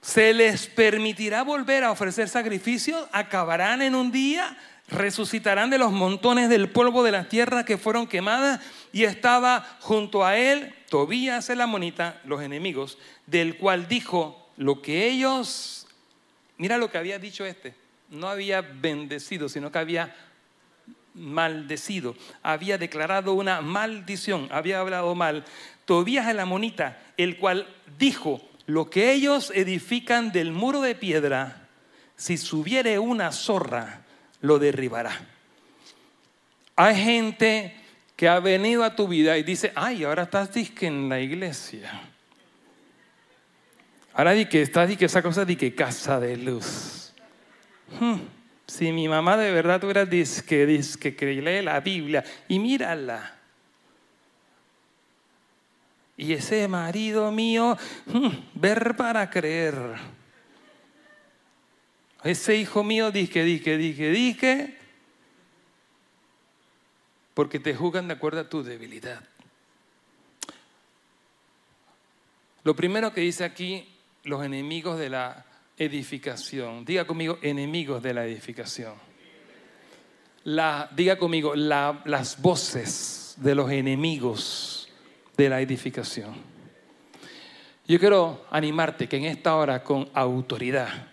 ¿Se 0.00 0.32
les 0.32 0.68
permitirá 0.68 1.42
volver 1.42 1.82
a 1.82 1.90
ofrecer 1.90 2.28
sacrificios? 2.28 3.08
¿Acabarán 3.10 3.82
en 3.82 3.96
un 3.96 4.12
día? 4.12 4.56
Resucitarán 4.88 5.70
de 5.70 5.78
los 5.78 5.92
montones 5.92 6.48
del 6.48 6.70
polvo 6.70 7.02
de 7.02 7.12
la 7.12 7.28
tierra 7.28 7.64
que 7.64 7.78
fueron 7.78 8.06
quemadas 8.06 8.60
y 8.92 9.04
estaba 9.04 9.78
junto 9.80 10.24
a 10.24 10.36
él 10.36 10.74
Tobías 10.88 11.50
el 11.50 11.60
amonita, 11.60 12.20
los 12.24 12.42
enemigos, 12.42 12.98
del 13.26 13.58
cual 13.58 13.88
dijo 13.88 14.50
lo 14.56 14.80
que 14.80 15.08
ellos, 15.08 15.86
mira 16.56 16.78
lo 16.78 16.90
que 16.90 16.98
había 16.98 17.18
dicho 17.18 17.44
este, 17.44 17.74
no 18.08 18.28
había 18.28 18.62
bendecido, 18.62 19.48
sino 19.48 19.70
que 19.70 19.78
había 19.78 20.16
maldecido, 21.14 22.16
había 22.42 22.78
declarado 22.78 23.34
una 23.34 23.60
maldición, 23.60 24.48
había 24.50 24.80
hablado 24.80 25.14
mal. 25.14 25.44
Tobías 25.84 26.28
el 26.28 26.40
amonita, 26.40 26.98
el 27.16 27.36
cual 27.36 27.68
dijo 27.98 28.40
lo 28.66 28.88
que 28.88 29.12
ellos 29.12 29.52
edifican 29.54 30.32
del 30.32 30.52
muro 30.52 30.80
de 30.80 30.94
piedra, 30.94 31.68
si 32.16 32.38
subiere 32.38 32.98
una 32.98 33.30
zorra, 33.30 34.04
lo 34.40 34.58
derribará. 34.58 35.12
Hay 36.76 36.96
gente 36.96 37.74
que 38.16 38.28
ha 38.28 38.40
venido 38.40 38.84
a 38.84 38.94
tu 38.94 39.08
vida 39.08 39.36
y 39.38 39.42
dice, 39.42 39.72
ay, 39.74 40.04
ahora 40.04 40.24
estás 40.24 40.52
disque 40.52 40.86
en 40.86 41.08
la 41.08 41.20
iglesia. 41.20 42.02
Ahora 44.12 44.32
di 44.32 44.46
que 44.46 44.62
estás 44.62 44.88
di 44.88 44.96
que 44.96 45.04
esa 45.04 45.22
cosa 45.22 45.44
di 45.44 45.54
que 45.54 45.74
casa 45.74 46.18
de 46.18 46.36
luz. 46.36 47.12
Hmm, 48.00 48.16
si 48.66 48.90
mi 48.92 49.08
mamá 49.08 49.36
de 49.36 49.52
verdad 49.52 49.80
tuviera 49.80 50.04
disque, 50.04 50.66
disque 50.66 51.14
que 51.14 51.26
lee 51.26 51.62
la 51.62 51.80
Biblia 51.80 52.24
y 52.48 52.58
mírala. 52.58 53.36
Y 56.16 56.32
ese 56.32 56.66
marido 56.66 57.30
mío, 57.30 57.78
hmm, 58.06 58.28
ver 58.54 58.96
para 58.96 59.30
creer. 59.30 60.17
Ese 62.24 62.56
hijo 62.56 62.82
mío, 62.82 63.10
dije, 63.10 63.44
dije, 63.44 63.76
dije, 63.76 64.10
dije, 64.10 64.78
porque 67.34 67.60
te 67.60 67.74
juzgan 67.74 68.08
de 68.08 68.14
acuerdo 68.14 68.40
a 68.40 68.48
tu 68.48 68.64
debilidad. 68.64 69.22
Lo 72.64 72.74
primero 72.74 73.12
que 73.12 73.20
dice 73.20 73.44
aquí, 73.44 73.88
los 74.24 74.44
enemigos 74.44 74.98
de 74.98 75.10
la 75.10 75.46
edificación. 75.76 76.84
Diga 76.84 77.06
conmigo, 77.06 77.38
enemigos 77.40 78.02
de 78.02 78.14
la 78.14 78.26
edificación. 78.26 78.94
La, 80.44 80.90
diga 80.94 81.16
conmigo, 81.16 81.54
las 81.54 82.42
voces 82.42 83.34
de 83.36 83.54
los 83.54 83.70
enemigos 83.70 84.88
de 85.36 85.48
la 85.48 85.60
edificación. 85.60 86.34
Yo 87.86 87.98
quiero 87.98 88.44
animarte 88.50 89.08
que 89.08 89.16
en 89.16 89.26
esta 89.26 89.54
hora 89.54 89.84
con 89.84 90.10
autoridad 90.12 91.06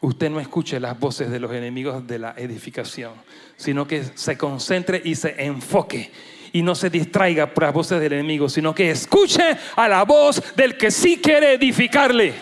usted 0.00 0.30
no 0.30 0.40
escuche 0.40 0.78
las 0.78 0.98
voces 0.98 1.30
de 1.30 1.40
los 1.40 1.52
enemigos 1.52 2.06
de 2.06 2.18
la 2.18 2.34
edificación, 2.36 3.12
sino 3.56 3.86
que 3.86 4.04
se 4.14 4.38
concentre 4.38 5.00
y 5.04 5.14
se 5.14 5.42
enfoque 5.44 6.12
y 6.52 6.62
no 6.62 6.74
se 6.74 6.90
distraiga 6.90 7.52
por 7.52 7.64
las 7.64 7.74
voces 7.74 8.00
del 8.00 8.14
enemigo, 8.14 8.48
sino 8.48 8.74
que 8.74 8.90
escuche 8.90 9.56
a 9.76 9.88
la 9.88 10.04
voz 10.04 10.54
del 10.56 10.76
que 10.76 10.90
sí 10.90 11.20
quiere 11.22 11.54
edificarle. 11.54 12.34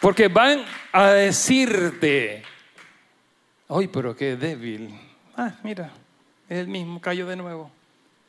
Porque 0.00 0.28
van 0.28 0.64
a 0.92 1.08
decirte, 1.08 2.42
ay, 3.68 3.88
pero 3.88 4.14
qué 4.14 4.36
débil. 4.36 4.94
Ah, 5.36 5.54
mira, 5.62 5.90
es 6.48 6.58
el 6.58 6.68
mismo, 6.68 7.00
cayó 7.00 7.26
de 7.26 7.36
nuevo, 7.36 7.70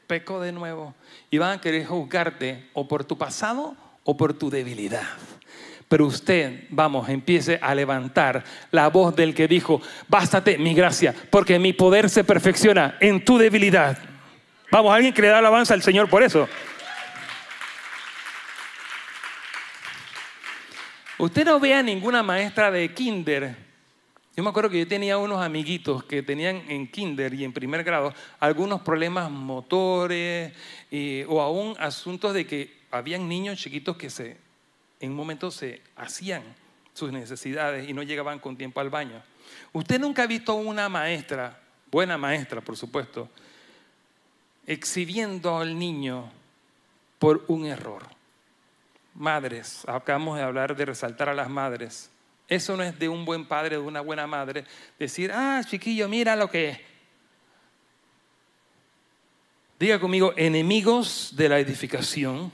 pecó 0.07 0.39
de 0.39 0.53
nuevo. 0.53 0.95
Y 1.29 1.37
van 1.37 1.57
a 1.57 1.61
querer 1.61 1.85
juzgarte 1.85 2.69
o 2.73 2.87
por 2.87 3.03
tu 3.03 3.17
pasado 3.17 3.75
o 4.05 4.15
por 4.15 4.33
tu 4.33 4.49
debilidad. 4.49 5.03
Pero 5.87 6.07
usted, 6.07 6.63
vamos, 6.69 7.09
empiece 7.09 7.59
a 7.61 7.75
levantar 7.75 8.43
la 8.71 8.87
voz 8.89 9.15
del 9.15 9.35
que 9.35 9.47
dijo, 9.47 9.81
bástate 10.07 10.57
mi 10.57 10.73
gracia, 10.73 11.13
porque 11.29 11.59
mi 11.59 11.73
poder 11.73 12.09
se 12.09 12.23
perfecciona 12.23 12.97
en 12.99 13.23
tu 13.23 13.37
debilidad. 13.37 13.97
Vamos, 14.71 14.93
alguien 14.93 15.13
que 15.13 15.21
le 15.21 15.27
da 15.27 15.37
alabanza 15.37 15.73
al 15.73 15.83
Señor 15.83 16.09
por 16.09 16.23
eso. 16.23 16.47
Usted 21.17 21.45
no 21.45 21.59
vea 21.59 21.81
ninguna 21.83 22.23
maestra 22.23 22.71
de 22.71 22.93
kinder. 22.93 23.55
Yo 24.35 24.43
me 24.43 24.49
acuerdo 24.49 24.69
que 24.69 24.79
yo 24.79 24.87
tenía 24.87 25.17
unos 25.17 25.41
amiguitos 25.41 26.03
que 26.03 26.21
tenían 26.21 26.63
en 26.67 26.91
kinder 26.91 27.33
y 27.33 27.45
en 27.45 27.53
primer 27.53 27.85
grado 27.85 28.13
algunos 28.39 28.81
problemas 28.81 29.31
motores 29.31 30.51
o 31.27 31.41
aún 31.41 31.75
asuntos 31.79 32.33
de 32.33 32.45
que 32.45 32.84
habían 32.91 33.27
niños 33.27 33.59
chiquitos 33.59 33.97
que 33.97 34.37
en 34.99 35.11
un 35.11 35.17
momento 35.17 35.51
se 35.51 35.81
hacían 35.95 36.43
sus 36.93 37.11
necesidades 37.11 37.89
y 37.89 37.93
no 37.93 38.03
llegaban 38.03 38.39
con 38.39 38.57
tiempo 38.57 38.79
al 38.79 38.89
baño. 38.89 39.21
Usted 39.73 39.99
nunca 39.99 40.23
ha 40.23 40.27
visto 40.27 40.55
una 40.55 40.89
maestra, 40.89 41.59
buena 41.91 42.17
maestra 42.17 42.61
por 42.61 42.77
supuesto, 42.77 43.29
exhibiendo 44.65 45.57
al 45.57 45.77
niño 45.77 46.31
por 47.19 47.43
un 47.47 47.65
error. 47.65 48.03
Madres, 49.13 49.83
acabamos 49.87 50.37
de 50.37 50.43
hablar 50.43 50.75
de 50.75 50.85
resaltar 50.85 51.29
a 51.29 51.33
las 51.33 51.49
madres. 51.49 52.09
Eso 52.47 52.77
no 52.77 52.83
es 52.83 52.97
de 52.99 53.09
un 53.09 53.25
buen 53.25 53.45
padre, 53.45 53.77
de 53.77 53.81
una 53.81 54.01
buena 54.01 54.27
madre, 54.27 54.65
decir, 54.99 55.31
ah, 55.33 55.61
chiquillo, 55.65 56.07
mira 56.07 56.35
lo 56.35 56.49
que 56.49 56.69
es. 56.69 56.79
Diga 59.79 59.99
conmigo, 59.99 60.33
enemigos 60.37 61.33
de 61.35 61.49
la 61.49 61.59
edificación 61.59 62.51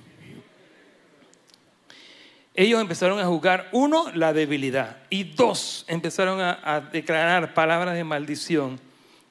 ellos 2.53 2.81
empezaron 2.81 3.19
a 3.19 3.25
juzgar, 3.25 3.69
uno, 3.71 4.11
la 4.13 4.33
debilidad, 4.33 4.97
y 5.09 5.23
dos, 5.23 5.85
empezaron 5.87 6.41
a, 6.41 6.89
declarar 6.91 7.53
palabras 7.53 7.95
de 7.95 8.03
maldición, 8.03 8.79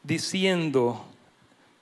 diciendo, 0.02 1.06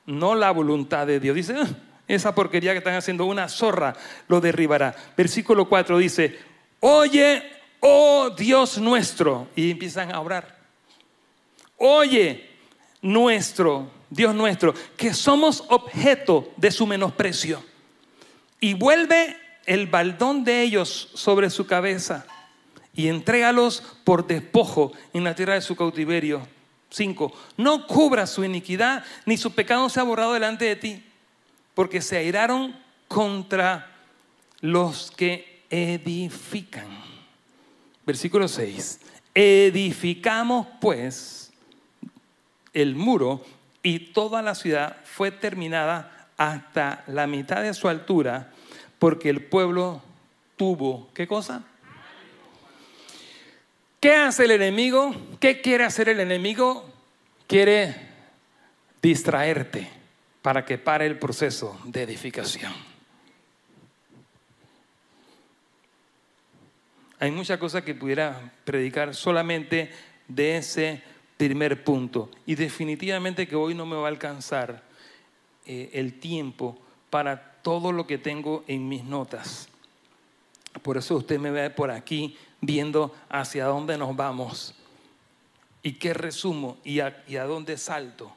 no 0.04 0.34
la 0.34 0.50
voluntad 0.50 1.06
de 1.06 1.20
Dios. 1.20 1.36
Dice, 1.36 1.54
ah, 1.56 1.68
esa 2.08 2.34
porquería 2.34 2.72
que 2.72 2.78
están 2.78 2.94
haciendo, 2.94 3.26
una 3.26 3.48
zorra 3.48 3.94
lo 4.26 4.40
derribará. 4.40 4.96
Versículo 5.16 5.68
4 5.68 5.98
dice, 5.98 6.38
oye, 6.80 7.42
oh 7.80 8.30
Dios 8.36 8.78
nuestro, 8.78 9.48
y 9.54 9.70
empiezan 9.70 10.12
a 10.12 10.20
orar. 10.20 10.58
Oye, 11.76 12.50
nuestro, 13.00 13.88
Dios 14.10 14.34
nuestro, 14.34 14.74
que 14.96 15.14
somos 15.14 15.64
objeto 15.68 16.52
de 16.56 16.72
su 16.72 16.84
menosprecio. 16.84 17.62
Y 18.58 18.74
vuelve 18.74 19.36
el 19.68 19.86
baldón 19.86 20.44
de 20.44 20.62
ellos 20.62 21.10
sobre 21.12 21.50
su 21.50 21.66
cabeza 21.66 22.24
y 22.94 23.08
entrégalos 23.08 23.82
por 24.02 24.26
despojo 24.26 24.92
en 25.12 25.24
la 25.24 25.34
tierra 25.34 25.54
de 25.54 25.60
su 25.60 25.76
cautiverio. 25.76 26.48
5. 26.88 27.32
No 27.58 27.86
cubra 27.86 28.26
su 28.26 28.42
iniquidad, 28.44 29.04
ni 29.26 29.36
su 29.36 29.54
pecado 29.54 29.90
se 29.90 30.00
ha 30.00 30.04
borrado 30.04 30.32
delante 30.32 30.64
de 30.64 30.76
ti, 30.76 31.04
porque 31.74 32.00
se 32.00 32.16
airaron 32.16 32.74
contra 33.08 33.94
los 34.62 35.10
que 35.10 35.64
edifican. 35.68 36.88
Versículo 38.06 38.48
6. 38.48 39.00
Edificamos 39.34 40.66
pues 40.80 41.52
el 42.72 42.96
muro 42.96 43.44
y 43.82 43.98
toda 43.98 44.40
la 44.40 44.54
ciudad 44.54 44.96
fue 45.04 45.30
terminada 45.30 46.30
hasta 46.38 47.04
la 47.06 47.26
mitad 47.26 47.62
de 47.62 47.74
su 47.74 47.86
altura 47.86 48.50
porque 48.98 49.28
el 49.28 49.44
pueblo 49.44 50.02
tuvo, 50.56 51.08
¿qué 51.14 51.26
cosa? 51.26 51.64
¿Qué 54.00 54.14
hace 54.14 54.44
el 54.44 54.52
enemigo? 54.52 55.14
¿Qué 55.40 55.60
quiere 55.60 55.84
hacer 55.84 56.08
el 56.08 56.20
enemigo? 56.20 56.84
Quiere 57.46 57.94
distraerte. 59.02 59.90
para 60.42 60.64
que 60.64 60.78
pare 60.78 61.04
el 61.04 61.18
proceso 61.18 61.78
de 61.84 62.04
edificación. 62.04 62.72
Hay 67.18 67.30
muchas 67.32 67.58
cosas 67.58 67.82
que 67.82 67.94
pudiera 67.94 68.52
predicar 68.64 69.14
solamente 69.14 69.90
de 70.28 70.56
ese 70.56 71.02
primer 71.36 71.82
punto. 71.82 72.30
Y 72.46 72.54
definitivamente 72.54 73.48
que 73.48 73.56
hoy 73.56 73.74
no 73.74 73.84
me 73.84 73.96
va 73.96 74.06
a 74.06 74.10
alcanzar 74.10 74.82
eh, 75.66 75.90
el 75.92 76.18
tiempo 76.20 76.78
para 77.10 77.57
todo 77.62 77.92
lo 77.92 78.06
que 78.06 78.18
tengo 78.18 78.64
en 78.66 78.88
mis 78.88 79.04
notas. 79.04 79.68
Por 80.82 80.96
eso 80.96 81.16
usted 81.16 81.38
me 81.38 81.50
ve 81.50 81.70
por 81.70 81.90
aquí 81.90 82.36
viendo 82.60 83.14
hacia 83.28 83.66
dónde 83.66 83.98
nos 83.98 84.14
vamos 84.16 84.74
y 85.82 85.94
qué 85.94 86.14
resumo 86.14 86.78
y 86.84 87.00
a, 87.00 87.44
dónde 87.46 87.76
salto. 87.76 88.34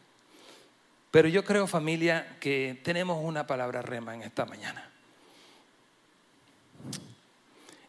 Pero 1.12 1.28
yo 1.28 1.44
creo, 1.44 1.68
familia, 1.68 2.38
que 2.40 2.80
tenemos 2.84 3.24
una 3.24 3.46
palabra 3.46 3.82
rema 3.82 4.16
en 4.16 4.22
esta 4.22 4.46
mañana. 4.46 4.90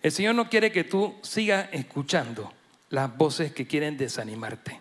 El 0.02 0.10
Señor 0.10 0.34
no 0.34 0.48
quiere 0.48 0.72
que 0.72 0.82
tú 0.82 1.14
sigas 1.22 1.68
escuchando 1.72 2.52
las 2.90 3.16
voces 3.16 3.52
que 3.52 3.66
quieren 3.66 3.96
desanimarte. 3.96 4.80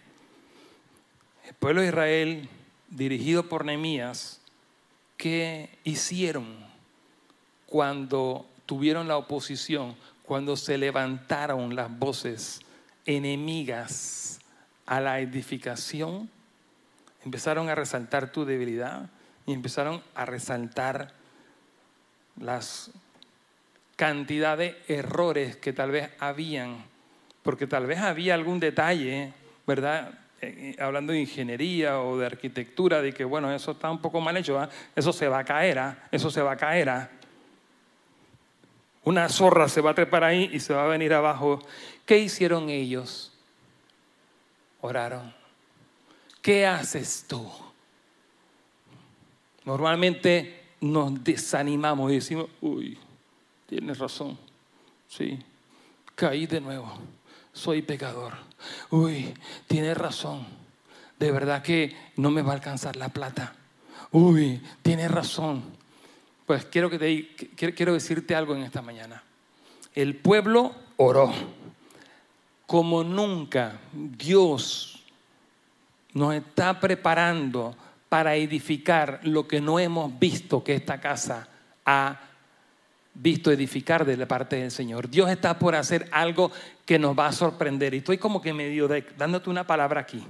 El 1.47 1.53
pueblo 1.53 1.81
de 1.81 1.87
Israel, 1.87 2.49
dirigido 2.89 3.47
por 3.47 3.63
Nehemías, 3.63 4.40
¿qué 5.21 5.69
hicieron 5.83 6.47
cuando 7.67 8.47
tuvieron 8.65 9.07
la 9.07 9.17
oposición, 9.17 9.95
cuando 10.23 10.57
se 10.57 10.79
levantaron 10.79 11.75
las 11.75 11.95
voces 11.95 12.61
enemigas 13.05 14.39
a 14.87 14.99
la 14.99 15.19
edificación? 15.19 16.27
Empezaron 17.23 17.69
a 17.69 17.75
resaltar 17.75 18.31
tu 18.31 18.45
debilidad 18.45 19.11
y 19.45 19.53
empezaron 19.53 20.01
a 20.15 20.25
resaltar 20.25 21.13
las 22.37 22.89
cantidad 23.95 24.57
de 24.57 24.81
errores 24.87 25.55
que 25.55 25.71
tal 25.71 25.91
vez 25.91 26.09
habían, 26.17 26.83
porque 27.43 27.67
tal 27.67 27.85
vez 27.85 27.99
había 27.99 28.33
algún 28.33 28.59
detalle, 28.59 29.33
¿verdad? 29.67 30.20
Hablando 30.79 31.13
de 31.13 31.21
ingeniería 31.21 31.99
o 31.99 32.17
de 32.17 32.25
arquitectura, 32.25 33.01
de 33.01 33.13
que 33.13 33.23
bueno, 33.23 33.53
eso 33.53 33.71
está 33.71 33.89
un 33.91 34.01
poco 34.01 34.19
mal 34.21 34.35
hecho, 34.37 34.59
¿ah? 34.59 34.69
eso 34.95 35.13
se 35.13 35.27
va 35.27 35.39
a 35.39 35.43
caer, 35.43 35.79
¿ah? 35.79 36.07
eso 36.11 36.31
se 36.31 36.41
va 36.41 36.53
a 36.53 36.57
caer. 36.57 36.89
¿ah? 36.89 37.09
Una 39.03 39.29
zorra 39.29 39.67
se 39.67 39.81
va 39.81 39.91
a 39.91 39.95
trepar 39.95 40.23
ahí 40.23 40.49
y 40.53 40.59
se 40.59 40.73
va 40.73 40.85
a 40.85 40.87
venir 40.87 41.13
abajo. 41.13 41.59
¿Qué 42.05 42.17
hicieron 42.17 42.69
ellos? 42.69 43.33
Oraron. 44.81 45.33
¿Qué 46.41 46.65
haces 46.65 47.25
tú? 47.27 47.49
Normalmente 49.63 50.61
nos 50.81 51.23
desanimamos 51.23 52.11
y 52.11 52.15
decimos, 52.15 52.47
uy, 52.61 52.97
Tienes 53.71 53.99
razón. 53.99 54.37
Sí. 55.07 55.39
Caí 56.13 56.45
de 56.45 56.59
nuevo. 56.59 56.91
Soy 57.53 57.81
pecador. 57.81 58.33
Uy, 58.89 59.33
tienes 59.67 59.97
razón. 59.97 60.45
De 61.19 61.31
verdad 61.31 61.61
que 61.61 61.95
no 62.15 62.31
me 62.31 62.41
va 62.41 62.51
a 62.51 62.55
alcanzar 62.55 62.95
la 62.95 63.09
plata. 63.09 63.53
Uy, 64.11 64.61
tienes 64.81 65.11
razón. 65.11 65.63
Pues 66.45 66.65
quiero, 66.65 66.89
que 66.89 66.99
te, 66.99 67.73
quiero 67.73 67.93
decirte 67.93 68.35
algo 68.35 68.55
en 68.55 68.63
esta 68.63 68.81
mañana. 68.81 69.23
El 69.93 70.15
pueblo 70.15 70.73
oró. 70.97 71.31
Como 72.65 73.03
nunca 73.03 73.79
Dios 73.93 75.03
nos 76.13 76.33
está 76.33 76.79
preparando 76.79 77.75
para 78.09 78.35
edificar 78.35 79.19
lo 79.23 79.47
que 79.47 79.61
no 79.61 79.79
hemos 79.79 80.17
visto 80.19 80.63
que 80.63 80.75
esta 80.75 80.99
casa 80.99 81.47
ha 81.85 82.19
visto 83.13 83.51
edificar 83.51 84.05
de 84.05 84.17
la 84.17 84.27
parte 84.27 84.57
del 84.57 84.71
Señor. 84.71 85.09
Dios 85.09 85.29
está 85.29 85.59
por 85.59 85.75
hacer 85.75 86.07
algo 86.11 86.51
que 86.91 86.99
nos 86.99 87.17
va 87.17 87.27
a 87.27 87.31
sorprender. 87.31 87.93
Y 87.93 87.99
estoy 87.99 88.17
como 88.17 88.41
que 88.41 88.51
medio 88.51 88.89
dándote 89.17 89.49
una 89.49 89.65
palabra 89.65 90.01
aquí. 90.01 90.21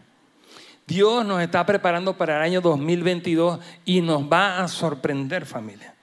Dios 0.86 1.26
nos 1.26 1.42
está 1.42 1.66
preparando 1.66 2.16
para 2.16 2.38
el 2.38 2.44
año 2.44 2.62
2022 2.62 3.60
y 3.84 4.02
nos 4.02 4.32
va 4.32 4.62
a 4.62 4.68
sorprender 4.68 5.48
familia. 5.48 5.96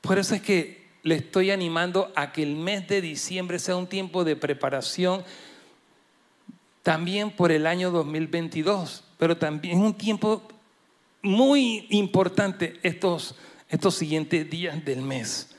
Por 0.00 0.18
eso 0.18 0.34
es 0.34 0.40
que 0.40 0.88
le 1.02 1.16
estoy 1.16 1.50
animando 1.50 2.10
a 2.16 2.32
que 2.32 2.42
el 2.42 2.56
mes 2.56 2.88
de 2.88 3.02
diciembre 3.02 3.58
sea 3.58 3.76
un 3.76 3.86
tiempo 3.86 4.24
de 4.24 4.34
preparación 4.34 5.24
también 6.82 7.30
por 7.30 7.52
el 7.52 7.66
año 7.66 7.90
2022, 7.90 9.04
pero 9.18 9.36
también 9.36 9.82
un 9.82 9.92
tiempo 9.92 10.48
muy 11.20 11.88
importante 11.90 12.80
estos, 12.82 13.34
estos 13.68 13.96
siguientes 13.96 14.48
días 14.48 14.82
del 14.82 15.02
mes. 15.02 15.51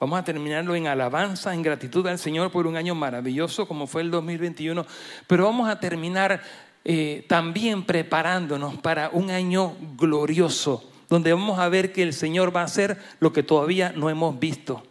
Vamos 0.00 0.18
a 0.18 0.24
terminarlo 0.24 0.74
en 0.74 0.86
alabanza, 0.86 1.52
en 1.52 1.60
gratitud 1.60 2.06
al 2.06 2.18
Señor 2.18 2.50
por 2.50 2.66
un 2.66 2.74
año 2.74 2.94
maravilloso 2.94 3.68
como 3.68 3.86
fue 3.86 4.00
el 4.00 4.10
2021, 4.10 4.86
pero 5.26 5.44
vamos 5.44 5.68
a 5.68 5.78
terminar 5.78 6.40
eh, 6.86 7.26
también 7.28 7.84
preparándonos 7.84 8.78
para 8.78 9.10
un 9.10 9.30
año 9.30 9.76
glorioso, 9.98 10.90
donde 11.10 11.34
vamos 11.34 11.58
a 11.58 11.68
ver 11.68 11.92
que 11.92 12.02
el 12.02 12.14
Señor 12.14 12.56
va 12.56 12.62
a 12.62 12.64
hacer 12.64 12.96
lo 13.20 13.34
que 13.34 13.42
todavía 13.42 13.92
no 13.94 14.08
hemos 14.08 14.40
visto. 14.40 14.82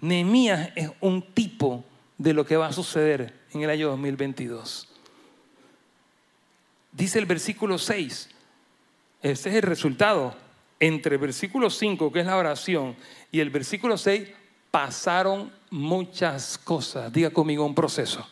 Nehemías 0.00 0.70
es 0.74 0.90
un 1.00 1.22
tipo 1.22 1.84
de 2.18 2.34
lo 2.34 2.44
que 2.44 2.56
va 2.56 2.66
a 2.66 2.72
suceder 2.72 3.34
en 3.52 3.62
el 3.62 3.70
año 3.70 3.88
2022. 3.90 4.88
Dice 6.90 7.20
el 7.20 7.26
versículo 7.26 7.78
6, 7.78 8.30
ese 9.22 9.48
es 9.48 9.54
el 9.54 9.62
resultado. 9.62 10.34
Entre 10.80 11.14
el 11.14 11.20
versículo 11.20 11.70
5, 11.70 12.12
que 12.12 12.20
es 12.20 12.26
la 12.26 12.36
oración, 12.36 12.96
y 13.30 13.40
el 13.40 13.50
versículo 13.50 13.96
6, 13.96 14.28
pasaron 14.70 15.52
muchas 15.70 16.58
cosas. 16.58 17.12
Diga 17.12 17.30
conmigo 17.30 17.64
un 17.64 17.74
proceso. 17.74 18.26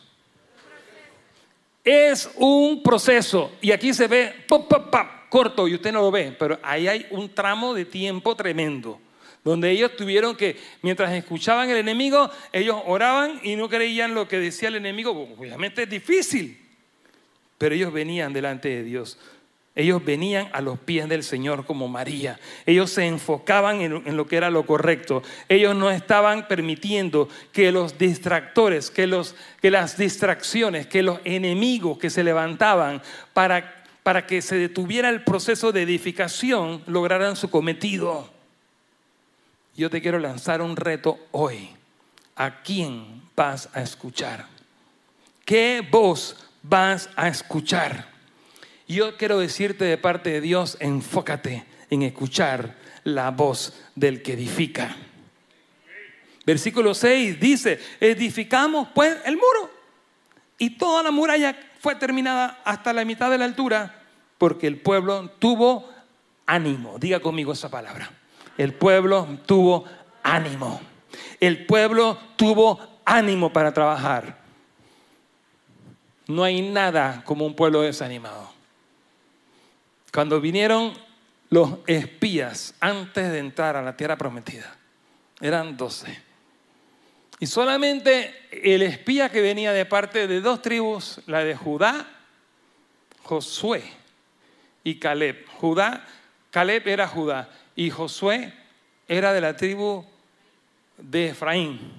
Es 1.83 2.29
un 2.35 2.81
proceso. 2.83 3.51
Y 3.61 3.71
aquí 3.71 3.93
se 3.93 4.07
ve 4.07 4.33
pop, 4.47 4.67
pop, 4.67 4.89
pop, 4.89 5.07
corto 5.29 5.67
y 5.67 5.75
usted 5.75 5.91
no 5.91 6.01
lo 6.01 6.11
ve, 6.11 6.35
pero 6.37 6.59
ahí 6.61 6.87
hay 6.87 7.07
un 7.11 7.33
tramo 7.33 7.73
de 7.73 7.85
tiempo 7.85 8.35
tremendo. 8.35 8.99
Donde 9.43 9.71
ellos 9.71 9.95
tuvieron 9.97 10.37
que, 10.37 10.57
mientras 10.81 11.11
escuchaban 11.11 11.69
el 11.69 11.77
enemigo, 11.77 12.29
ellos 12.53 12.77
oraban 12.85 13.41
y 13.43 13.55
no 13.55 13.67
creían 13.67 14.13
lo 14.13 14.27
que 14.27 14.39
decía 14.39 14.69
el 14.69 14.75
enemigo. 14.75 15.11
Obviamente 15.11 15.83
es 15.83 15.89
difícil. 15.89 16.57
Pero 17.57 17.75
ellos 17.75 17.91
venían 17.91 18.31
delante 18.31 18.69
de 18.69 18.83
Dios. 18.83 19.17
Ellos 19.75 20.05
venían 20.05 20.49
a 20.53 20.61
los 20.61 20.77
pies 20.77 21.09
del 21.09 21.23
Señor 21.23 21.65
como 21.65 21.87
María. 21.87 22.39
Ellos 22.67 22.91
se 22.91 23.07
enfocaban 23.07 23.81
en, 23.81 24.15
lo 24.15 24.27
que 24.27 24.37
era 24.37 24.51
lo 24.51 24.67
correcto. 24.67 25.23
Ellos 25.49 25.75
no 25.75 25.89
estaban 25.89 26.47
permitiendo 26.47 27.27
que 27.51 27.71
los 27.71 27.97
distractores, 27.97 28.91
que, 28.91 29.07
los, 29.07 29.35
que 29.61 29.71
las 29.71 29.97
distracciones, 29.97 30.85
que 30.85 31.01
los 31.01 31.19
enemigos 31.23 31.97
que 31.97 32.11
se 32.11 32.23
levantaban 32.23 33.01
para, 33.33 33.83
para 34.03 34.27
que 34.27 34.43
se 34.43 34.57
detuviera 34.57 35.09
el 35.09 35.23
proceso 35.23 35.71
de 35.71 35.81
edificación 35.81 36.83
lograran 36.85 37.35
su 37.35 37.49
cometido. 37.49 38.29
Yo 39.75 39.89
te 39.89 40.03
quiero 40.03 40.19
lanzar 40.19 40.61
un 40.61 40.75
reto 40.75 41.17
hoy. 41.31 41.69
¿A 42.35 42.61
quién 42.61 43.23
vas 43.35 43.69
a 43.73 43.81
escuchar? 43.81 44.45
¿Qué 45.45 45.87
voz 45.89 46.47
vas 46.61 47.09
a 47.15 47.27
escuchar? 47.27 48.12
Yo 48.93 49.17
quiero 49.17 49.39
decirte 49.39 49.85
de 49.85 49.97
parte 49.97 50.29
de 50.29 50.39
Dios, 50.39 50.77
enfócate 50.79 51.65
en 51.89 52.03
escuchar 52.03 52.75
la 53.03 53.31
voz 53.31 53.73
del 53.95 54.21
que 54.21 54.33
edifica. 54.33 54.95
Versículo 56.45 56.93
6 56.93 57.39
dice, 57.39 57.79
edificamos 57.99 58.89
pues 58.93 59.17
el 59.25 59.35
muro. 59.35 59.71
Y 60.59 60.77
toda 60.77 61.01
la 61.01 61.09
muralla 61.09 61.57
fue 61.79 61.95
terminada 61.95 62.61
hasta 62.63 62.93
la 62.93 63.03
mitad 63.03 63.31
de 63.31 63.39
la 63.39 63.45
altura 63.45 64.03
porque 64.37 64.67
el 64.67 64.77
pueblo 64.77 65.31
tuvo 65.39 65.89
ánimo. 66.45 66.99
Diga 66.99 67.19
conmigo 67.19 67.53
esa 67.53 67.71
palabra. 67.71 68.11
El 68.59 68.75
pueblo 68.75 69.39
tuvo 69.47 69.85
ánimo. 70.21 70.79
El 71.39 71.65
pueblo 71.65 72.19
tuvo 72.35 72.79
ánimo 73.05 73.51
para 73.51 73.73
trabajar. 73.73 74.37
No 76.27 76.43
hay 76.43 76.61
nada 76.61 77.23
como 77.25 77.43
un 77.47 77.55
pueblo 77.55 77.81
desanimado. 77.81 78.52
Cuando 80.13 80.39
vinieron 80.39 80.93
los 81.49 81.79
espías 81.87 82.75
antes 82.79 83.31
de 83.31 83.39
entrar 83.39 83.75
a 83.75 83.81
la 83.81 83.97
tierra 83.97 84.15
prometida, 84.15 84.75
eran 85.41 85.75
doce. 85.75 86.21
Y 87.39 87.47
solamente 87.47 88.47
el 88.51 88.83
espía 88.83 89.29
que 89.29 89.41
venía 89.41 89.73
de 89.73 89.85
parte 89.85 90.27
de 90.27 90.39
dos 90.39 90.61
tribus, 90.61 91.19
la 91.25 91.43
de 91.43 91.55
Judá, 91.55 92.07
Josué 93.23 93.83
y 94.83 94.99
Caleb. 94.99 95.47
Judá, 95.55 96.05
Caleb 96.51 96.87
era 96.87 97.07
Judá 97.07 97.49
y 97.75 97.89
Josué 97.89 98.53
era 99.07 99.33
de 99.33 99.41
la 99.41 99.55
tribu 99.55 100.05
de 100.95 101.29
Efraín, 101.29 101.91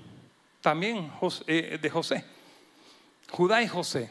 también 0.60 1.10
eh, 1.48 1.78
de 1.82 1.90
José. 1.90 2.24
Judá 3.28 3.60
y 3.60 3.66
José. 3.66 4.08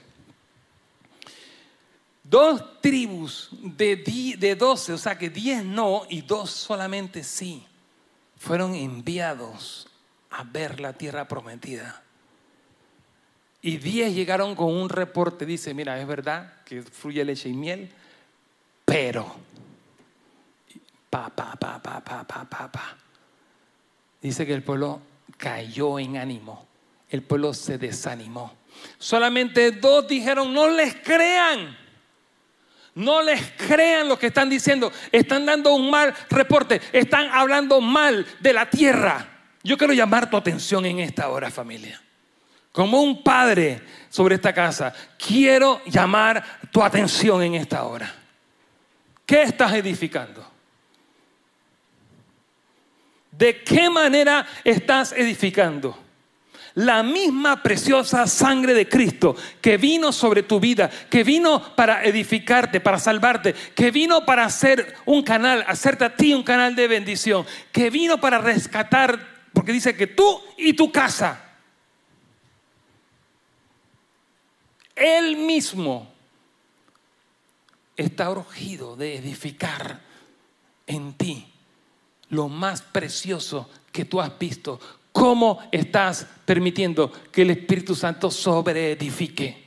Dos 2.34 2.81
tribus 2.81 3.49
de, 3.61 3.95
de 4.39 4.55
12, 4.55 4.93
o 4.93 4.97
sea 4.97 5.19
que 5.19 5.29
10 5.29 5.65
no 5.65 6.01
y 6.09 6.23
dos 6.23 6.49
solamente 6.49 7.23
sí, 7.23 7.63
fueron 8.39 8.73
enviados 8.73 9.88
a 10.31 10.43
ver 10.43 10.79
la 10.79 10.93
tierra 10.93 11.27
prometida. 11.27 12.01
Y 13.61 13.77
10 13.77 14.15
llegaron 14.15 14.55
con 14.55 14.73
un 14.73 14.89
reporte, 14.89 15.45
dice, 15.45 15.75
mira, 15.75 16.01
es 16.01 16.07
verdad 16.07 16.55
que 16.65 16.81
fluye 16.81 17.23
leche 17.23 17.49
y 17.49 17.53
miel, 17.53 17.91
pero, 18.84 19.36
pa, 21.11 21.29
pa, 21.29 21.55
pa, 21.55 21.79
pa, 21.84 22.03
pa, 22.03 22.23
pa, 22.23 22.49
pa, 22.49 22.71
pa. 22.71 22.97
Dice 24.23 24.47
que 24.47 24.55
el 24.55 24.63
pueblo 24.63 25.01
cayó 25.38 25.99
en 25.99 26.17
ánimo, 26.17 26.65
el 27.11 27.21
pueblo 27.21 27.53
se 27.53 27.77
desanimó. 27.77 28.53
Solamente 28.97 29.71
dos 29.71 30.07
dijeron, 30.07 30.51
no 30.51 30.67
les 30.67 30.95
crean. 30.95 31.82
No 32.95 33.21
les 33.21 33.51
crean 33.51 34.07
lo 34.07 34.19
que 34.19 34.27
están 34.27 34.49
diciendo. 34.49 34.91
Están 35.11 35.45
dando 35.45 35.73
un 35.73 35.89
mal 35.89 36.13
reporte. 36.29 36.81
Están 36.91 37.29
hablando 37.31 37.81
mal 37.81 38.25
de 38.39 38.53
la 38.53 38.69
tierra. 38.69 39.27
Yo 39.63 39.77
quiero 39.77 39.93
llamar 39.93 40.29
tu 40.29 40.37
atención 40.37 40.85
en 40.85 40.99
esta 40.99 41.29
hora, 41.29 41.49
familia. 41.49 42.01
Como 42.71 43.01
un 43.01 43.23
padre 43.23 43.81
sobre 44.09 44.35
esta 44.35 44.53
casa, 44.53 44.93
quiero 45.17 45.81
llamar 45.85 46.43
tu 46.71 46.83
atención 46.83 47.41
en 47.43 47.55
esta 47.55 47.83
hora. 47.83 48.13
¿Qué 49.25 49.43
estás 49.43 49.73
edificando? 49.73 50.51
¿De 53.31 53.63
qué 53.63 53.89
manera 53.89 54.45
estás 54.63 55.11
edificando? 55.13 56.02
La 56.76 57.03
misma 57.03 57.61
preciosa 57.61 58.26
sangre 58.26 58.74
de 58.74 58.89
Cristo 58.89 59.36
que 59.61 59.78
vino 59.78 60.11
sobre 60.11 60.41
tu 60.41 60.59
vida, 60.59 60.89
que 61.09 61.24
vino 61.24 61.76
para 61.76 62.03
edificarte, 62.03 62.80
para 62.80 62.97
salvarte, 62.97 63.53
que 63.76 63.91
vino 63.91 64.26
para 64.26 64.45
hacer 64.45 64.95
un 65.05 65.21
canal, 65.21 65.63
hacerte 65.67 66.05
a 66.05 66.15
ti 66.15 66.34
un 66.34 66.43
canal 66.43 66.76
de 66.76 66.88
bendición, 66.88 67.45
que 67.71 67.91
vino 67.91 68.19
para 68.19 68.39
rescatar, 68.39 69.19
porque 69.53 69.71
dice 69.71 69.95
que 69.95 70.07
tú 70.07 70.41
y 70.57 70.74
tu 70.74 70.91
casa, 70.91 71.57
Él 74.95 75.38
mismo 75.38 76.11
está 77.95 78.32
urgido 78.32 78.95
de 78.95 79.17
edificar 79.17 80.01
en 80.88 81.13
ti 81.13 81.47
lo 82.30 82.49
más 82.49 82.82
precioso 82.82 83.69
que 83.91 84.05
tú 84.05 84.19
has 84.19 84.38
visto 84.39 84.80
¿Cómo 85.14 85.59
estás 85.72 86.28
permitiendo 86.43 87.11
que 87.32 87.43
el 87.43 87.51
Espíritu 87.51 87.95
Santo 87.95 88.30
sobreedifique? 88.32 89.64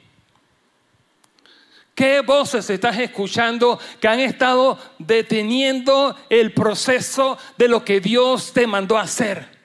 ¿Qué 1.94 2.20
voces 2.20 2.68
estás 2.68 2.98
escuchando 2.98 3.78
que 4.00 4.08
han 4.08 4.20
estado 4.20 4.78
deteniendo 4.98 6.14
el 6.28 6.52
proceso 6.52 7.38
de 7.56 7.68
lo 7.68 7.84
que 7.84 8.00
Dios 8.00 8.52
te 8.52 8.66
mandó 8.66 8.98
a 8.98 9.02
hacer? 9.02 9.56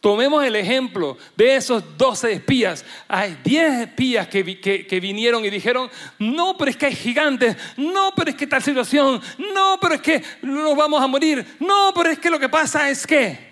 Tomemos 0.00 0.44
el 0.44 0.54
ejemplo 0.54 1.16
de 1.34 1.56
esos 1.56 1.82
12 1.96 2.32
espías. 2.32 2.84
Hay 3.08 3.38
10 3.42 3.88
espías 3.88 4.28
que, 4.28 4.60
que, 4.60 5.00
vinieron 5.00 5.44
y 5.44 5.50
dijeron, 5.50 5.90
no, 6.18 6.56
pero 6.56 6.70
es 6.70 6.76
que 6.76 6.86
hay 6.86 6.94
gigantes, 6.94 7.56
no, 7.78 8.12
pero 8.14 8.30
es 8.30 8.36
que 8.36 8.46
tal 8.46 8.62
situación, 8.62 9.20
no, 9.52 9.78
pero 9.80 9.94
es 9.94 10.02
que 10.02 10.22
nos 10.42 10.76
vamos 10.76 11.02
a 11.02 11.08
morir, 11.08 11.44
no, 11.58 11.92
pero 11.92 12.10
es 12.10 12.20
que 12.20 12.30
lo 12.30 12.38
que 12.38 12.48
pasa 12.48 12.88
es 12.88 13.04
que 13.04 13.45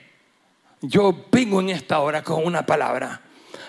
yo 0.88 1.26
vengo 1.30 1.60
en 1.60 1.70
esta 1.70 2.00
hora 2.00 2.22
con 2.22 2.44
una 2.44 2.64
palabra 2.64 3.20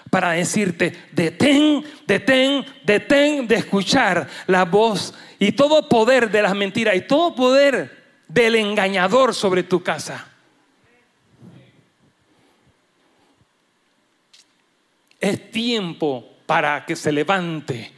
para 0.10 0.32
decirte, 0.32 0.94
detén, 1.12 1.84
detén, 2.08 2.66
detén 2.84 3.48
de 3.48 3.56
escuchar 3.56 4.28
la 4.48 4.66
voz 4.66 5.14
y 5.40 5.52
todo 5.52 5.90
poder 5.90 6.32
de 6.32 6.42
las 6.42 6.56
mentiras 6.56 6.96
y 6.96 7.02
todo 7.02 7.36
poder 7.36 8.04
del 8.28 8.56
engañador 8.56 9.34
sobre 9.34 9.64
tu 9.64 9.84
casa. 9.84 10.28
Es 15.20 15.52
tiempo 15.52 16.26
para 16.46 16.86
que 16.86 16.96
se 16.96 17.12
levante 17.12 17.92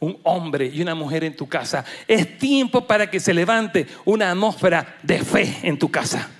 un 0.00 0.18
hombre 0.22 0.66
y 0.66 0.80
una 0.80 0.94
mujer 0.94 1.24
en 1.24 1.36
tu 1.36 1.46
casa. 1.46 1.84
Es 2.08 2.38
tiempo 2.38 2.86
para 2.86 3.10
que 3.10 3.20
se 3.20 3.34
levante 3.34 3.86
una 4.06 4.30
atmósfera 4.30 4.96
de 5.02 5.18
fe 5.22 5.58
en 5.62 5.78
tu 5.78 5.90
casa. 5.90 6.30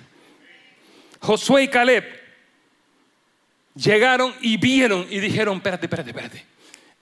Josué 1.20 1.64
y 1.64 1.68
Caleb 1.68 2.19
Llegaron 3.74 4.34
y 4.40 4.56
vieron 4.56 5.06
y 5.08 5.20
dijeron, 5.20 5.56
espérate, 5.56 5.86
espérate, 5.86 6.10
espérate. 6.10 6.46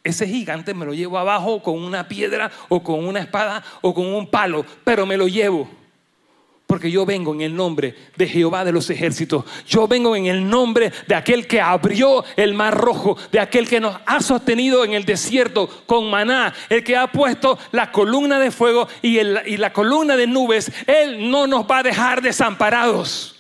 Ese 0.05 0.27
gigante 0.27 0.75
me 0.75 0.87
lo 0.87 0.95
llevo 0.95 1.19
abajo 1.19 1.63
con 1.63 1.83
una 1.83 2.07
piedra 2.09 2.51
o 2.69 2.83
con 2.83 3.07
una 3.07 3.21
espada 3.21 3.63
o 3.81 3.93
con 3.93 4.07
un 4.07 4.31
palo, 4.31 4.65
pero 4.85 5.07
me 5.07 5.17
lo 5.17 5.29
llevo. 5.29 5.69
Porque 6.67 6.91
yo 6.91 7.07
vengo 7.07 7.33
en 7.33 7.41
el 7.41 7.57
nombre 7.57 7.95
de 8.15 8.29
Jehová 8.29 8.63
de 8.63 8.73
los 8.73 8.91
ejércitos. 8.91 9.45
Yo 9.67 9.89
vengo 9.89 10.15
en 10.15 10.27
el 10.27 10.47
nombre 10.47 10.93
de 11.07 11.15
aquel 11.15 11.47
que 11.47 11.63
abrió 11.63 12.23
el 12.37 12.53
mar 12.53 12.77
rojo, 12.77 13.17
de 13.33 13.41
aquel 13.41 13.67
que 13.67 13.81
nos 13.81 13.99
ha 14.05 14.21
sostenido 14.21 14.85
en 14.85 14.93
el 14.93 15.07
desierto 15.07 15.67
con 15.87 16.11
maná, 16.11 16.53
el 16.69 16.85
que 16.85 16.95
ha 16.95 17.11
puesto 17.11 17.59
la 17.73 17.91
columna 17.91 18.39
de 18.39 18.51
fuego 18.51 18.87
y, 19.01 19.19
y 19.19 19.57
la 19.57 19.73
columna 19.73 20.15
de 20.15 20.27
nubes. 20.27 20.71
Él 20.87 21.31
no 21.31 21.47
nos 21.47 21.65
va 21.65 21.79
a 21.79 21.83
dejar 21.83 22.21
desamparados. 22.21 23.38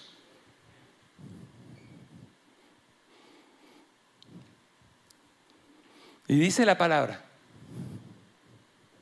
Y 6.28 6.38
dice 6.38 6.66
la 6.66 6.76
palabra 6.76 7.24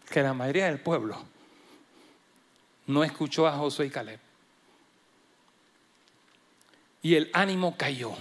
que 0.08 0.22
la 0.22 0.32
mayoría 0.32 0.66
del 0.66 0.80
pueblo 0.80 1.22
no 2.86 3.02
escuchó 3.02 3.48
a 3.48 3.52
Josué 3.56 3.86
y 3.86 3.90
Caleb. 3.90 4.20
Y 7.02 7.16
el 7.16 7.30
ánimo 7.32 7.76
cayó. 7.76 8.12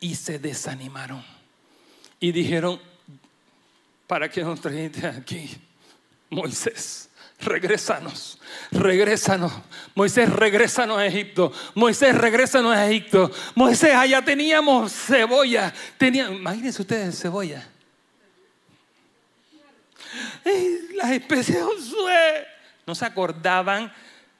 Y 0.00 0.16
se 0.16 0.40
desanimaron. 0.40 1.24
Y 2.18 2.32
dijeron, 2.32 2.80
¿para 4.08 4.28
qué 4.28 4.42
nos 4.42 4.60
trajiste 4.60 5.06
aquí, 5.06 5.48
Moisés? 6.28 7.08
Regrésanos, 7.44 8.38
regrésanos. 8.70 9.52
Moisés, 9.94 10.30
regrésanos 10.30 10.98
a 10.98 11.06
Egipto. 11.06 11.52
Moisés, 11.74 12.16
regrésanos 12.16 12.74
a 12.74 12.88
Egipto. 12.88 13.30
Moisés, 13.54 13.94
allá 13.94 14.22
teníamos 14.22 14.92
cebolla. 14.92 15.72
Imagínense 16.00 16.82
ustedes 16.82 17.18
cebolla. 17.20 17.66
las 20.94 21.10
especies 21.10 21.58
de. 21.58 22.46
No 22.86 22.94
se 22.94 23.04
acordaban, 23.04 23.92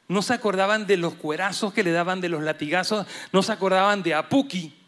no 0.09 0.21
se 0.23 0.35
acordaban 0.35 0.87
de 0.87 0.97
los 0.97 1.15
cuerazos 1.15 1.73
que 1.73 1.85
le 1.85 1.93
daban 1.93 2.21
de 2.21 2.29
los 2.29 2.43
latigazos, 2.43 3.07
no 3.33 3.43
se 3.43 3.53
acordaban 3.53 4.03
de 4.03 4.15
Apuki. 4.15 4.79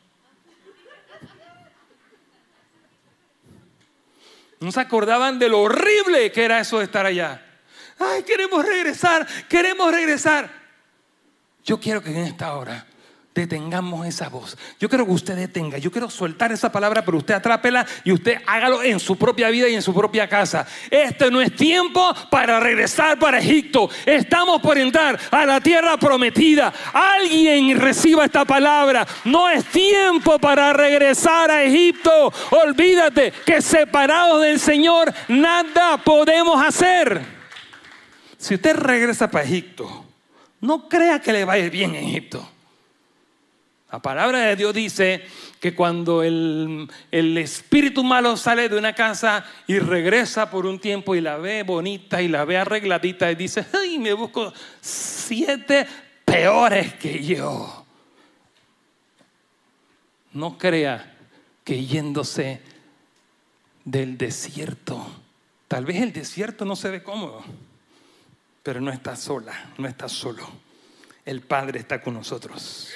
No 4.61 4.73
se 4.73 4.81
acordaban 4.81 5.39
de 5.39 5.49
lo 5.49 5.61
horrible 5.61 6.33
que 6.33 6.45
era 6.45 6.59
eso 6.59 6.79
de 6.79 6.85
estar 6.85 7.05
allá. 7.05 7.44
Ay, 8.07 8.23
queremos 8.23 8.65
regresar, 8.65 9.27
queremos 9.49 9.91
regresar. 9.93 10.51
Yo 11.65 11.81
quiero 11.81 12.03
que 12.03 12.11
en 12.11 12.19
esta 12.19 12.55
hora 12.55 12.87
detengamos 13.35 14.07
esa 14.07 14.29
voz. 14.29 14.57
Yo 14.79 14.89
quiero 14.89 15.05
que 15.05 15.13
usted 15.13 15.35
detenga. 15.35 15.79
Yo 15.79 15.91
quiero 15.91 16.09
soltar 16.09 16.53
esa 16.53 16.71
palabra, 16.71 17.05
pero 17.05 17.19
usted 17.19 17.35
atrápela 17.35 17.85
y 18.05 18.13
usted 18.13 18.39
hágalo 18.47 18.83
en 18.83 19.01
su 19.01 19.17
propia 19.17 19.49
vida 19.49 19.69
y 19.69 19.75
en 19.75 19.83
su 19.83 19.93
propia 19.93 20.29
casa. 20.29 20.67
Este 20.89 21.31
no 21.31 21.41
es 21.41 21.55
tiempo 21.57 22.15
para 22.31 22.61
regresar 22.61 23.19
para 23.19 23.39
Egipto. 23.39 23.91
Estamos 24.07 24.61
por 24.61 24.79
entrar 24.79 25.19
a 25.31 25.45
la 25.45 25.61
tierra 25.61 25.97
prometida. 25.97 26.73
Alguien 26.93 27.79
reciba 27.81 28.25
esta 28.25 28.45
palabra. 28.45 29.07
No 29.25 29.49
es 29.49 29.65
tiempo 29.67 30.39
para 30.39 30.73
regresar 30.73 31.51
a 31.51 31.65
Egipto. 31.65 32.33
Olvídate 32.51 33.33
que 33.45 33.61
separados 33.61 34.43
del 34.43 34.61
Señor 34.61 35.13
nada 35.29 35.97
podemos 35.99 36.65
hacer. 36.65 37.44
Si 38.45 38.57
usted 38.57 38.77
regresa 38.77 39.31
para 39.31 39.47
Egipto, 39.47 40.05
no 40.61 40.87
crea 40.87 41.19
que 41.19 41.33
le 41.33 41.47
va 41.47 41.55
a 41.55 41.59
ir 41.59 41.71
bien 41.71 41.95
en 41.95 42.05
Egipto. 42.05 42.47
La 43.91 44.03
palabra 44.03 44.41
de 44.41 44.55
Dios 44.55 44.75
dice 44.75 45.25
que 45.59 45.75
cuando 45.75 46.23
el, 46.23 46.87
el, 47.11 47.39
espíritu 47.39 48.05
malo 48.05 48.37
sale 48.37 48.69
de 48.69 48.77
una 48.77 48.95
casa 48.95 49.47
y 49.67 49.79
regresa 49.79 50.51
por 50.51 50.67
un 50.67 50.79
tiempo 50.79 51.15
y 51.15 51.23
la 51.23 51.39
ve 51.39 51.63
bonita 51.63 52.21
y 52.21 52.29
la 52.29 52.45
ve 52.45 52.59
arregladita 52.59 53.33
y 53.33 53.35
dice, 53.35 53.65
ay, 53.73 53.99
me 53.99 54.13
busco 54.13 54.53
siete 54.79 55.87
peores 56.27 56.93
que 56.97 57.25
yo. 57.25 57.87
No 60.35 60.59
crea 60.59 61.17
que 61.65 61.83
yéndose 61.83 62.61
del 63.87 64.19
desierto, 64.19 65.03
tal 65.67 65.87
vez 65.87 66.03
el 66.03 66.13
desierto 66.13 66.67
no 66.67 66.77
se 66.77 66.91
ve 66.91 67.03
cómodo 67.03 67.43
pero 68.65 68.81
no 68.81 68.91
está 68.91 69.15
sola, 69.15 69.73
no 69.77 69.87
está 69.87 70.09
solo. 70.09 70.49
El 71.25 71.43
Padre 71.43 71.79
está 71.79 72.01
con 72.01 72.15
nosotros. 72.15 72.91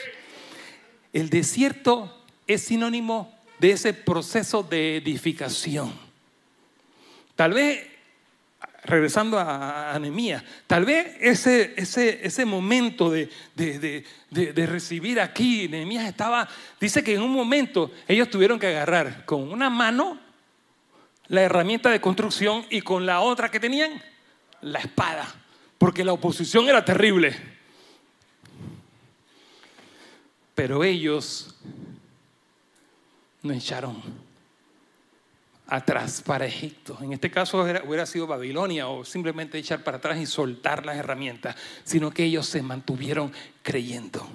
El 1.12 1.28
desierto 1.28 2.24
es 2.46 2.62
sinónimo 2.62 3.38
de 3.60 3.72
ese 3.72 3.92
proceso 3.92 4.62
de 4.62 4.96
edificación. 4.96 5.92
Tal 7.36 7.52
vez, 7.52 7.86
regresando 8.84 9.38
a 9.38 9.94
Anemías, 9.94 10.42
tal 10.66 10.86
vez 10.86 11.14
ese, 11.20 11.74
ese, 11.76 12.26
ese 12.26 12.46
momento 12.46 13.10
de, 13.10 13.28
de, 13.54 14.04
de, 14.30 14.66
recibir 14.66 15.20
aquí, 15.20 15.66
Anemías 15.66 16.06
estaba, 16.06 16.48
dice 16.80 17.04
que 17.04 17.14
en 17.14 17.22
un 17.22 17.32
momento 17.32 17.90
ellos 18.08 18.30
tuvieron 18.30 18.58
que 18.58 18.68
agarrar 18.68 19.26
con 19.26 19.52
una 19.52 19.68
mano 19.68 20.18
la 21.26 21.42
herramienta 21.42 21.90
de 21.90 22.00
construcción 22.00 22.64
y 22.70 22.80
con 22.80 23.04
la 23.04 23.20
otra 23.20 23.50
que 23.50 23.60
tenían, 23.60 24.02
la 24.62 24.78
espada, 24.78 25.37
porque 25.78 26.04
la 26.04 26.12
oposición 26.12 26.68
era 26.68 26.84
terrible. 26.84 27.34
Pero 30.54 30.82
ellos 30.82 31.54
no 33.42 33.52
echaron 33.52 34.02
atrás 35.68 36.22
para 36.24 36.46
Egipto. 36.46 36.98
En 37.00 37.12
este 37.12 37.30
caso 37.30 37.62
hubiera 37.62 38.06
sido 38.06 38.26
Babilonia 38.26 38.88
o 38.88 39.04
simplemente 39.04 39.58
echar 39.58 39.84
para 39.84 39.98
atrás 39.98 40.18
y 40.18 40.26
soltar 40.26 40.84
las 40.84 40.96
herramientas, 40.96 41.54
sino 41.84 42.10
que 42.10 42.24
ellos 42.24 42.46
se 42.46 42.62
mantuvieron 42.62 43.32
creyendo. 43.62 44.26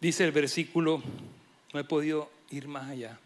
Dice 0.00 0.24
el 0.24 0.32
versículo, 0.32 1.02
no 1.72 1.80
he 1.80 1.84
podido 1.84 2.30
ir 2.50 2.68
más 2.68 2.90
allá. 2.90 3.18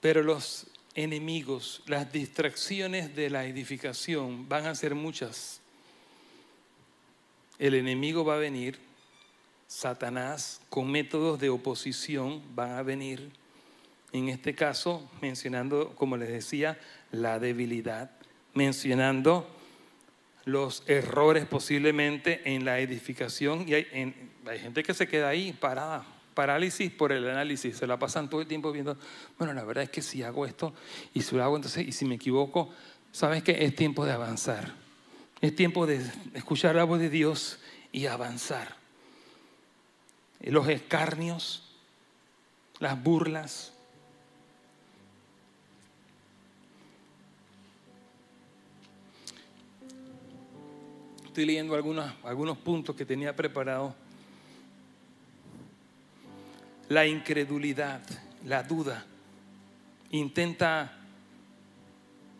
Pero 0.00 0.22
los 0.22 0.66
enemigos, 0.94 1.82
las 1.86 2.12
distracciones 2.12 3.16
de 3.16 3.30
la 3.30 3.46
edificación 3.46 4.48
van 4.48 4.66
a 4.66 4.74
ser 4.74 4.94
muchas. 4.94 5.60
El 7.58 7.74
enemigo 7.74 8.24
va 8.24 8.34
a 8.34 8.38
venir, 8.38 8.78
Satanás 9.66 10.60
con 10.68 10.90
métodos 10.90 11.40
de 11.40 11.48
oposición 11.48 12.42
van 12.54 12.72
a 12.72 12.82
venir, 12.82 13.30
en 14.12 14.28
este 14.28 14.54
caso 14.54 15.10
mencionando, 15.20 15.94
como 15.96 16.16
les 16.16 16.28
decía, 16.28 16.78
la 17.10 17.38
debilidad, 17.38 18.10
mencionando 18.52 19.48
los 20.44 20.82
errores 20.86 21.46
posiblemente 21.46 22.42
en 22.44 22.64
la 22.64 22.80
edificación 22.80 23.68
y 23.68 23.74
hay, 23.74 24.14
hay 24.46 24.58
gente 24.58 24.82
que 24.82 24.94
se 24.94 25.08
queda 25.08 25.28
ahí 25.28 25.52
parada 25.52 26.06
parálisis 26.34 26.90
por 26.90 27.12
el 27.12 27.28
análisis, 27.28 27.76
se 27.76 27.86
la 27.86 27.98
pasan 27.98 28.28
todo 28.28 28.40
el 28.42 28.46
tiempo 28.46 28.72
viendo, 28.72 28.98
bueno, 29.38 29.54
la 29.54 29.64
verdad 29.64 29.84
es 29.84 29.90
que 29.90 30.02
si 30.02 30.22
hago 30.22 30.44
esto 30.44 30.74
y 31.14 31.22
si 31.22 31.34
lo 31.36 31.44
hago 31.44 31.56
entonces 31.56 31.86
y 31.86 31.92
si 31.92 32.04
me 32.04 32.16
equivoco, 32.16 32.70
sabes 33.12 33.42
que 33.42 33.64
es 33.64 33.74
tiempo 33.74 34.04
de 34.04 34.12
avanzar, 34.12 34.74
es 35.40 35.54
tiempo 35.54 35.86
de 35.86 36.04
escuchar 36.34 36.74
la 36.74 36.84
voz 36.84 36.98
de 36.98 37.08
Dios 37.08 37.60
y 37.92 38.06
avanzar. 38.06 38.76
Los 40.40 40.68
escarnios, 40.68 41.62
las 42.80 43.02
burlas. 43.02 43.73
Estoy 51.34 51.46
leyendo 51.46 51.74
algunos, 51.74 52.14
algunos 52.22 52.56
puntos 52.58 52.94
que 52.94 53.04
tenía 53.04 53.34
preparados 53.34 53.92
la 56.90 57.06
incredulidad, 57.06 58.02
la 58.44 58.62
duda. 58.62 59.04
Intenta, 60.12 60.92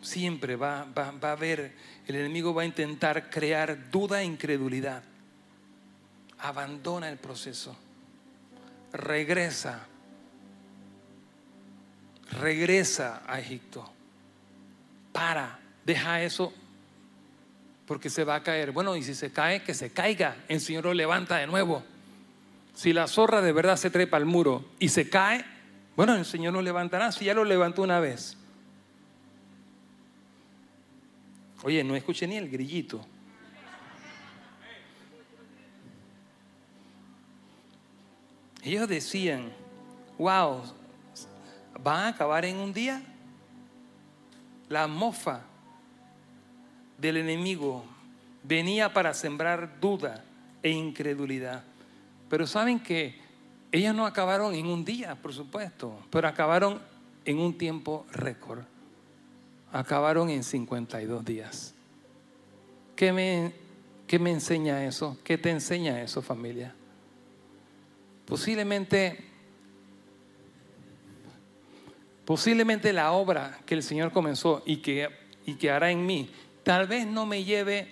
siempre 0.01 0.55
va, 0.55 0.85
va, 0.97 1.13
a 1.21 1.31
haber, 1.33 1.75
el 2.07 2.15
enemigo 2.15 2.53
va 2.53 2.61
a 2.61 2.65
intentar 2.65 3.29
crear 3.29 3.91
duda 3.91 4.21
e 4.21 4.23
incredulidad. 4.23 5.03
Abandona 6.37 7.09
el 7.09 7.17
proceso. 7.17 7.75
Regresa. 8.93 9.87
Regresa 12.31 13.23
a 13.27 13.41
Egipto. 13.41 13.91
Para. 15.11 15.59
Deja 15.83 16.21
eso 16.21 16.53
porque 17.87 18.09
se 18.09 18.23
va 18.23 18.35
a 18.35 18.43
caer. 18.43 18.71
Bueno, 18.71 18.95
y 18.95 19.03
si 19.03 19.13
se 19.13 19.31
cae, 19.31 19.63
que 19.63 19.73
se 19.73 19.91
caiga. 19.91 20.37
El 20.47 20.59
Señor 20.59 20.85
lo 20.85 20.93
levanta 20.93 21.37
de 21.37 21.47
nuevo. 21.47 21.83
Si 22.73 22.93
la 22.93 23.07
zorra 23.07 23.41
de 23.41 23.51
verdad 23.51 23.77
se 23.77 23.89
trepa 23.89 24.17
al 24.17 24.25
muro 24.25 24.65
y 24.79 24.89
se 24.89 25.09
cae, 25.09 25.45
bueno, 25.95 26.15
el 26.15 26.25
Señor 26.25 26.53
no 26.53 26.61
levantará 26.61 27.11
si 27.11 27.25
ya 27.25 27.33
lo 27.33 27.45
levantó 27.45 27.83
una 27.83 27.99
vez. 27.99 28.37
Oye, 31.63 31.83
no 31.83 31.95
escuché 31.95 32.27
ni 32.27 32.35
el 32.35 32.49
grillito. 32.49 33.05
Ellos 38.61 38.87
decían, 38.89 39.51
wow, 40.17 40.63
¿van 41.79 42.05
a 42.05 42.07
acabar 42.09 42.45
en 42.45 42.57
un 42.57 42.73
día? 42.73 43.01
La 44.69 44.87
mofa 44.87 45.41
del 46.97 47.17
enemigo 47.17 47.83
venía 48.43 48.93
para 48.93 49.13
sembrar 49.13 49.79
duda 49.79 50.23
e 50.63 50.69
incredulidad. 50.69 51.63
Pero 52.29 52.47
saben 52.47 52.79
que 52.79 53.15
ellas 53.71 53.93
no 53.93 54.05
acabaron 54.05 54.55
en 54.55 54.67
un 54.67 54.85
día, 54.85 55.15
por 55.15 55.33
supuesto, 55.33 55.99
pero 56.09 56.27
acabaron 56.27 56.81
en 57.25 57.39
un 57.39 57.57
tiempo 57.57 58.05
récord. 58.11 58.63
Acabaron 59.71 60.29
en 60.29 60.43
52 60.43 61.25
días. 61.25 61.73
¿Qué 62.95 63.11
me, 63.11 63.53
¿Qué 64.07 64.19
me 64.19 64.31
enseña 64.31 64.85
eso? 64.85 65.17
¿Qué 65.23 65.37
te 65.37 65.49
enseña 65.49 66.01
eso, 66.01 66.21
familia? 66.21 66.73
Posiblemente, 68.25 69.25
posiblemente 72.23 72.93
la 72.93 73.11
obra 73.11 73.59
que 73.65 73.75
el 73.75 73.83
Señor 73.83 74.11
comenzó 74.11 74.63
y 74.65 74.77
que, 74.77 75.09
y 75.45 75.55
que 75.55 75.71
hará 75.71 75.91
en 75.91 76.05
mí, 76.05 76.29
tal 76.65 76.87
vez 76.87 77.05
no 77.05 77.27
me 77.27 77.43
lleve, 77.43 77.87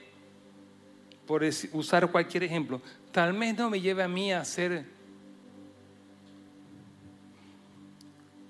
por 1.28 1.44
usar 1.72 2.12
cualquier 2.12 2.44
ejemplo, 2.44 2.82
tal 3.12 3.32
vez 3.34 3.56
no 3.56 3.70
me 3.70 3.80
lleve 3.80 4.02
a 4.02 4.08
mí 4.08 4.34
a 4.34 4.42
hacer, 4.42 4.86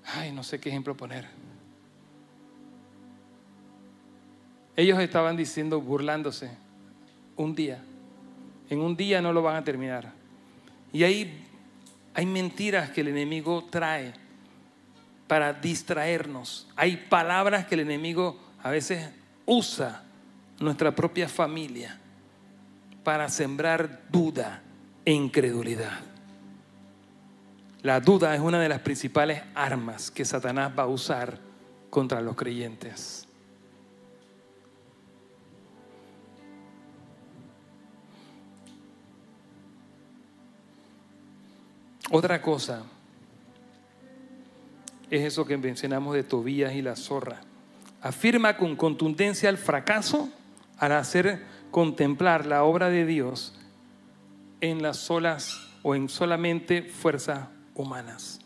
ay, 0.06 0.32
no 0.32 0.42
sé 0.42 0.58
qué 0.58 0.70
ejemplo 0.70 0.96
poner. 0.96 1.26
Ellos 4.76 4.98
estaban 4.98 5.36
diciendo, 5.36 5.80
burlándose, 5.80 6.50
un 7.36 7.54
día, 7.54 7.84
en 8.70 8.80
un 8.80 8.96
día 8.96 9.20
no 9.20 9.32
lo 9.32 9.42
van 9.42 9.56
a 9.56 9.62
terminar. 9.62 10.10
Y 10.90 11.04
ahí 11.04 11.44
hay 12.14 12.24
mentiras 12.24 12.90
que 12.90 13.02
el 13.02 13.08
enemigo 13.08 13.64
trae 13.70 14.14
para 15.28 15.52
distraernos. 15.52 16.66
Hay 16.76 16.96
palabras 16.96 17.66
que 17.66 17.74
el 17.74 17.80
enemigo 17.80 18.40
a 18.62 18.70
veces 18.70 19.10
usa 19.44 20.03
nuestra 20.60 20.94
propia 20.94 21.28
familia 21.28 21.98
para 23.02 23.28
sembrar 23.28 24.02
duda 24.10 24.62
e 25.04 25.12
incredulidad. 25.12 26.00
La 27.82 28.00
duda 28.00 28.34
es 28.34 28.40
una 28.40 28.60
de 28.60 28.68
las 28.68 28.80
principales 28.80 29.42
armas 29.54 30.10
que 30.10 30.24
Satanás 30.24 30.72
va 30.76 30.84
a 30.84 30.86
usar 30.86 31.38
contra 31.90 32.22
los 32.22 32.34
creyentes. 32.34 33.28
Otra 42.10 42.40
cosa 42.40 42.84
es 45.10 45.22
eso 45.22 45.44
que 45.44 45.56
mencionamos 45.58 46.14
de 46.14 46.22
Tobías 46.22 46.72
y 46.74 46.80
la 46.80 46.96
zorra. 46.96 47.40
Afirma 48.00 48.56
con 48.56 48.76
contundencia 48.76 49.50
el 49.50 49.58
fracaso 49.58 50.30
al 50.78 50.92
hacer 50.92 51.44
contemplar 51.70 52.46
la 52.46 52.64
obra 52.64 52.90
de 52.90 53.04
Dios 53.06 53.54
en 54.60 54.82
las 54.82 54.96
solas 54.96 55.68
o 55.82 55.94
en 55.94 56.08
solamente 56.08 56.82
fuerzas 56.82 57.48
humanas. 57.74 58.40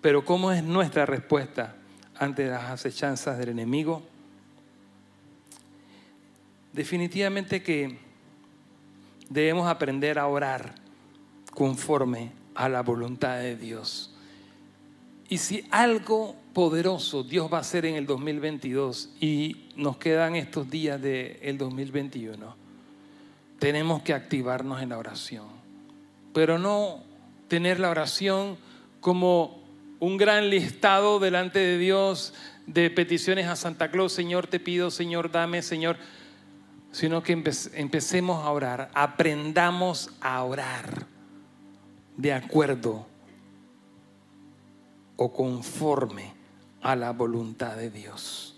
Pero 0.00 0.24
¿cómo 0.24 0.52
es 0.52 0.62
nuestra 0.62 1.06
respuesta 1.06 1.76
ante 2.18 2.46
las 2.46 2.64
acechanzas 2.64 3.38
del 3.38 3.50
enemigo? 3.50 4.02
Definitivamente 6.72 7.62
que 7.62 7.98
debemos 9.28 9.68
aprender 9.68 10.18
a 10.18 10.26
orar 10.26 10.74
conforme 11.52 12.32
a 12.54 12.68
la 12.68 12.82
voluntad 12.82 13.38
de 13.38 13.56
Dios. 13.56 14.14
Y 15.28 15.38
si 15.38 15.66
algo 15.70 16.36
poderoso 16.58 17.22
Dios 17.22 17.48
va 17.52 17.58
a 17.58 17.60
hacer 17.60 17.86
en 17.86 17.94
el 17.94 18.04
2022 18.04 19.10
y 19.20 19.68
nos 19.76 19.96
quedan 19.96 20.34
estos 20.34 20.68
días 20.68 21.00
del 21.00 21.56
2021. 21.56 22.56
Tenemos 23.60 24.02
que 24.02 24.12
activarnos 24.12 24.82
en 24.82 24.88
la 24.88 24.98
oración, 24.98 25.46
pero 26.34 26.58
no 26.58 27.04
tener 27.46 27.78
la 27.78 27.90
oración 27.90 28.56
como 29.00 29.62
un 30.00 30.16
gran 30.16 30.50
listado 30.50 31.20
delante 31.20 31.60
de 31.60 31.78
Dios 31.78 32.34
de 32.66 32.90
peticiones 32.90 33.46
a 33.46 33.54
Santa 33.54 33.92
Claus, 33.92 34.12
Señor 34.12 34.48
te 34.48 34.58
pido, 34.58 34.90
Señor 34.90 35.30
dame, 35.30 35.62
Señor, 35.62 35.96
sino 36.90 37.22
que 37.22 37.40
empecemos 37.74 38.44
a 38.44 38.50
orar, 38.50 38.90
aprendamos 38.94 40.10
a 40.20 40.42
orar 40.42 41.06
de 42.16 42.32
acuerdo 42.32 43.06
o 45.14 45.32
conforme 45.32 46.36
a 46.82 46.96
la 46.96 47.12
voluntad 47.12 47.76
de 47.76 47.90
Dios. 47.90 48.54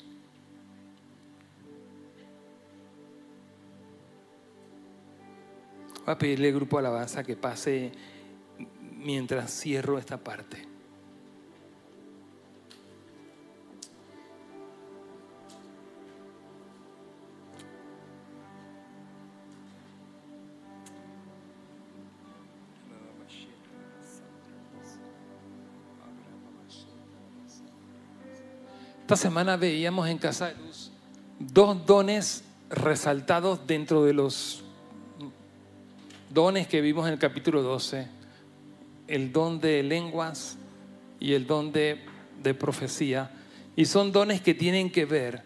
Voy 6.05 6.15
a 6.15 6.19
pedirle 6.19 6.49
al 6.49 6.55
grupo 6.55 6.79
alabanza 6.79 7.23
que 7.23 7.37
pase 7.37 7.93
mientras 8.97 9.51
cierro 9.51 9.99
esta 9.99 10.19
parte. 10.19 10.70
Esta 29.11 29.23
semana 29.23 29.57
veíamos 29.57 30.09
en 30.09 30.19
Casa 30.19 30.47
de 30.47 30.55
Luz 30.55 30.93
dos 31.41 31.85
dones 31.85 32.45
resaltados 32.69 33.67
dentro 33.67 34.05
de 34.05 34.13
los 34.13 34.63
dones 36.33 36.69
que 36.69 36.81
vimos 36.81 37.09
en 37.09 37.15
el 37.15 37.19
capítulo 37.19 37.61
12. 37.61 38.07
El 39.09 39.33
don 39.33 39.59
de 39.59 39.83
lenguas 39.83 40.59
y 41.19 41.33
el 41.33 41.49
don 41.49 41.73
de, 41.73 42.05
de 42.41 42.55
profecía. 42.55 43.33
Y 43.75 43.87
son 43.87 44.13
dones 44.13 44.43
que 44.43 44.55
tienen 44.55 44.93
que 44.93 45.07
ver 45.07 45.43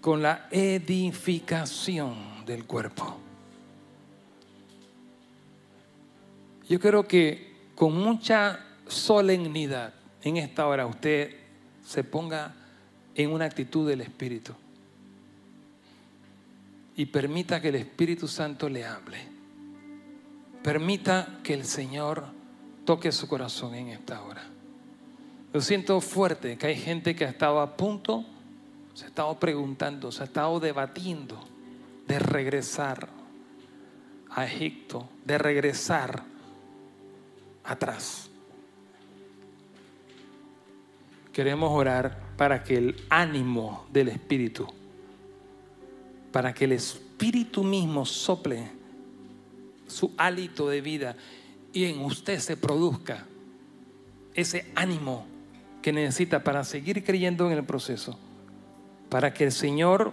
con 0.00 0.20
la 0.20 0.48
edificación 0.50 2.44
del 2.44 2.64
cuerpo. 2.64 3.18
Yo 6.68 6.80
creo 6.80 7.06
que 7.06 7.54
con 7.76 7.96
mucha 7.96 8.66
solemnidad 8.88 9.94
en 10.22 10.38
esta 10.38 10.66
hora 10.66 10.86
usted 10.86 11.36
se 11.86 12.02
ponga 12.02 12.56
en 13.14 13.30
una 13.30 13.44
actitud 13.44 13.88
del 13.88 14.00
Espíritu. 14.00 14.52
Y 16.96 17.06
permita 17.06 17.60
que 17.60 17.68
el 17.68 17.76
Espíritu 17.76 18.28
Santo 18.28 18.68
le 18.68 18.84
hable. 18.84 19.18
Permita 20.62 21.40
que 21.42 21.54
el 21.54 21.64
Señor 21.64 22.24
toque 22.84 23.12
su 23.12 23.28
corazón 23.28 23.74
en 23.74 23.88
esta 23.88 24.22
hora. 24.22 24.44
Yo 25.52 25.60
siento 25.60 26.00
fuerte 26.00 26.56
que 26.56 26.66
hay 26.68 26.76
gente 26.76 27.14
que 27.14 27.24
ha 27.24 27.30
estado 27.30 27.60
a 27.60 27.76
punto, 27.76 28.24
se 28.94 29.04
ha 29.04 29.08
estado 29.08 29.38
preguntando, 29.38 30.10
se 30.10 30.22
ha 30.22 30.26
estado 30.26 30.58
debatiendo 30.60 31.38
de 32.06 32.18
regresar 32.18 33.08
a 34.30 34.44
Egipto, 34.46 35.08
de 35.24 35.38
regresar 35.38 36.24
atrás. 37.64 38.28
Queremos 41.32 41.70
orar 41.72 42.23
para 42.36 42.62
que 42.64 42.76
el 42.76 42.96
ánimo 43.08 43.86
del 43.92 44.08
Espíritu, 44.08 44.66
para 46.32 46.52
que 46.52 46.64
el 46.64 46.72
Espíritu 46.72 47.62
mismo 47.62 48.04
sople 48.04 48.70
su 49.86 50.12
hálito 50.16 50.68
de 50.68 50.80
vida 50.80 51.16
y 51.72 51.84
en 51.84 52.00
usted 52.00 52.38
se 52.38 52.56
produzca 52.56 53.26
ese 54.34 54.70
ánimo 54.74 55.26
que 55.82 55.92
necesita 55.92 56.42
para 56.42 56.64
seguir 56.64 57.04
creyendo 57.04 57.46
en 57.46 57.58
el 57.58 57.64
proceso, 57.64 58.18
para 59.10 59.32
que 59.34 59.44
el 59.44 59.52
Señor 59.52 60.12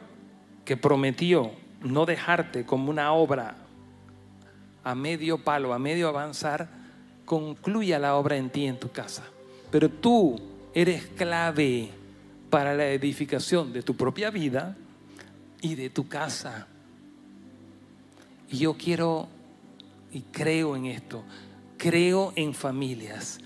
que 0.66 0.78
prometió 0.78 1.52
no 1.82 2.06
dejarte 2.06 2.66
como 2.66 2.90
una 2.90 3.14
obra 3.14 3.56
a 4.84 4.96
medio 4.96 5.44
palo, 5.44 5.74
a 5.74 5.80
medio 5.80 6.08
avanzar, 6.08 6.70
concluya 7.26 8.00
la 8.00 8.16
obra 8.16 8.38
en 8.38 8.50
ti, 8.50 8.66
en 8.66 8.80
tu 8.80 8.92
casa. 8.92 9.24
Pero 9.72 9.90
tú 9.90 10.40
eres 10.74 11.06
clave 11.08 11.90
para 12.52 12.76
la 12.76 12.88
edificación 12.90 13.74
de 13.74 13.82
tu 13.82 13.96
propia 13.96 14.30
vida 14.30 14.78
y 15.62 15.74
de 15.74 15.90
tu 15.90 16.08
casa. 16.08 16.68
Y 18.52 18.58
yo 18.58 18.76
quiero 18.76 19.28
y 20.12 20.22
creo 20.22 20.76
en 20.76 20.86
esto, 20.86 21.24
creo 21.78 22.34
en 22.36 22.54
familias, 22.54 23.40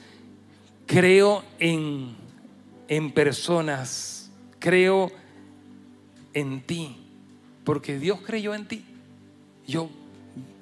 creo 0.88 1.44
en, 1.60 2.16
en 2.88 3.12
personas, 3.12 4.32
creo 4.58 5.12
en 6.34 6.64
ti, 6.64 6.98
porque 7.64 8.00
Dios 8.00 8.20
creyó 8.26 8.56
en 8.56 8.68
ti, 8.68 8.84
yo 9.68 9.88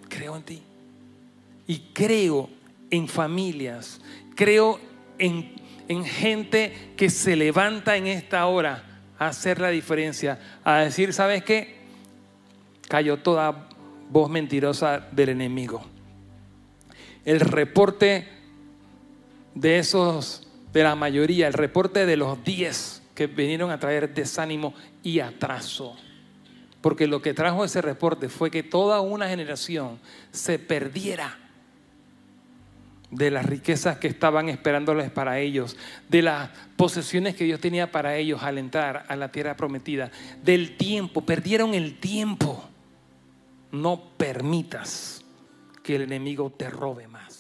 creo 0.10 0.36
en 0.36 0.44
ti. 0.44 0.62
Y 1.66 1.80
creo 1.94 2.50
en 2.92 3.08
familias, 3.08 4.02
creo 4.36 4.82
en 5.18 5.63
en 5.88 6.06
gente 6.06 6.94
que 6.96 7.10
se 7.10 7.36
levanta 7.36 7.98
en 7.98 8.08
esta 8.08 8.46
hora 8.48 8.84
a 9.20 9.28
hacer 9.28 9.60
la 9.60 9.70
diferencia, 9.70 10.40
a 10.64 10.80
decir, 10.80 11.14
¿sabes 11.14 11.44
qué? 11.44 11.78
Cayó 12.88 13.18
toda 13.18 13.70
voz 14.10 14.30
mentirosa 14.30 15.08
del 15.12 15.30
enemigo. 15.30 15.86
El 17.26 17.40
reporte 17.40 18.28
de 19.56 19.80
esos, 19.80 20.48
de 20.72 20.84
la 20.84 20.96
mayoría, 20.96 21.48
el 21.48 21.54
reporte 21.54 22.06
de 22.06 22.18
los 22.18 22.44
diez 22.44 23.02
que 23.16 23.28
vinieron 23.28 23.72
a 23.72 23.80
traer 23.80 24.14
desánimo 24.14 24.74
y 25.04 25.20
atraso. 25.20 25.96
Porque 26.82 27.08
lo 27.08 27.22
que 27.22 27.34
trajo 27.34 27.64
ese 27.64 27.82
reporte 27.82 28.28
fue 28.28 28.52
que 28.52 28.64
toda 28.64 29.00
una 29.00 29.30
generación 29.30 30.00
se 30.32 30.60
perdiera 30.60 31.43
de 33.14 33.32
las 33.32 33.46
riquezas 33.46 33.98
que 33.98 34.08
estaban 34.08 34.50
esperándoles 34.50 35.12
para 35.12 35.40
ellos, 35.40 35.78
de 36.10 36.22
las 36.22 36.50
posesiones 36.76 37.36
que 37.36 37.44
Dios 37.44 37.60
tenía 37.60 37.92
para 37.92 38.16
ellos 38.18 38.42
al 38.44 38.58
entrar 38.58 39.06
a 39.08 39.16
la 39.16 39.32
tierra 39.32 39.56
prometida, 39.56 40.12
del 40.44 40.78
tiempo, 40.78 41.22
perdieron 41.22 41.74
el 41.74 42.00
tiempo. 42.00 42.70
No 43.72 44.02
permitas 44.18 45.24
que 45.84 45.96
el 45.96 46.04
enemigo 46.04 46.52
te 46.52 46.70
robe 46.70 47.08
más. 47.08 47.33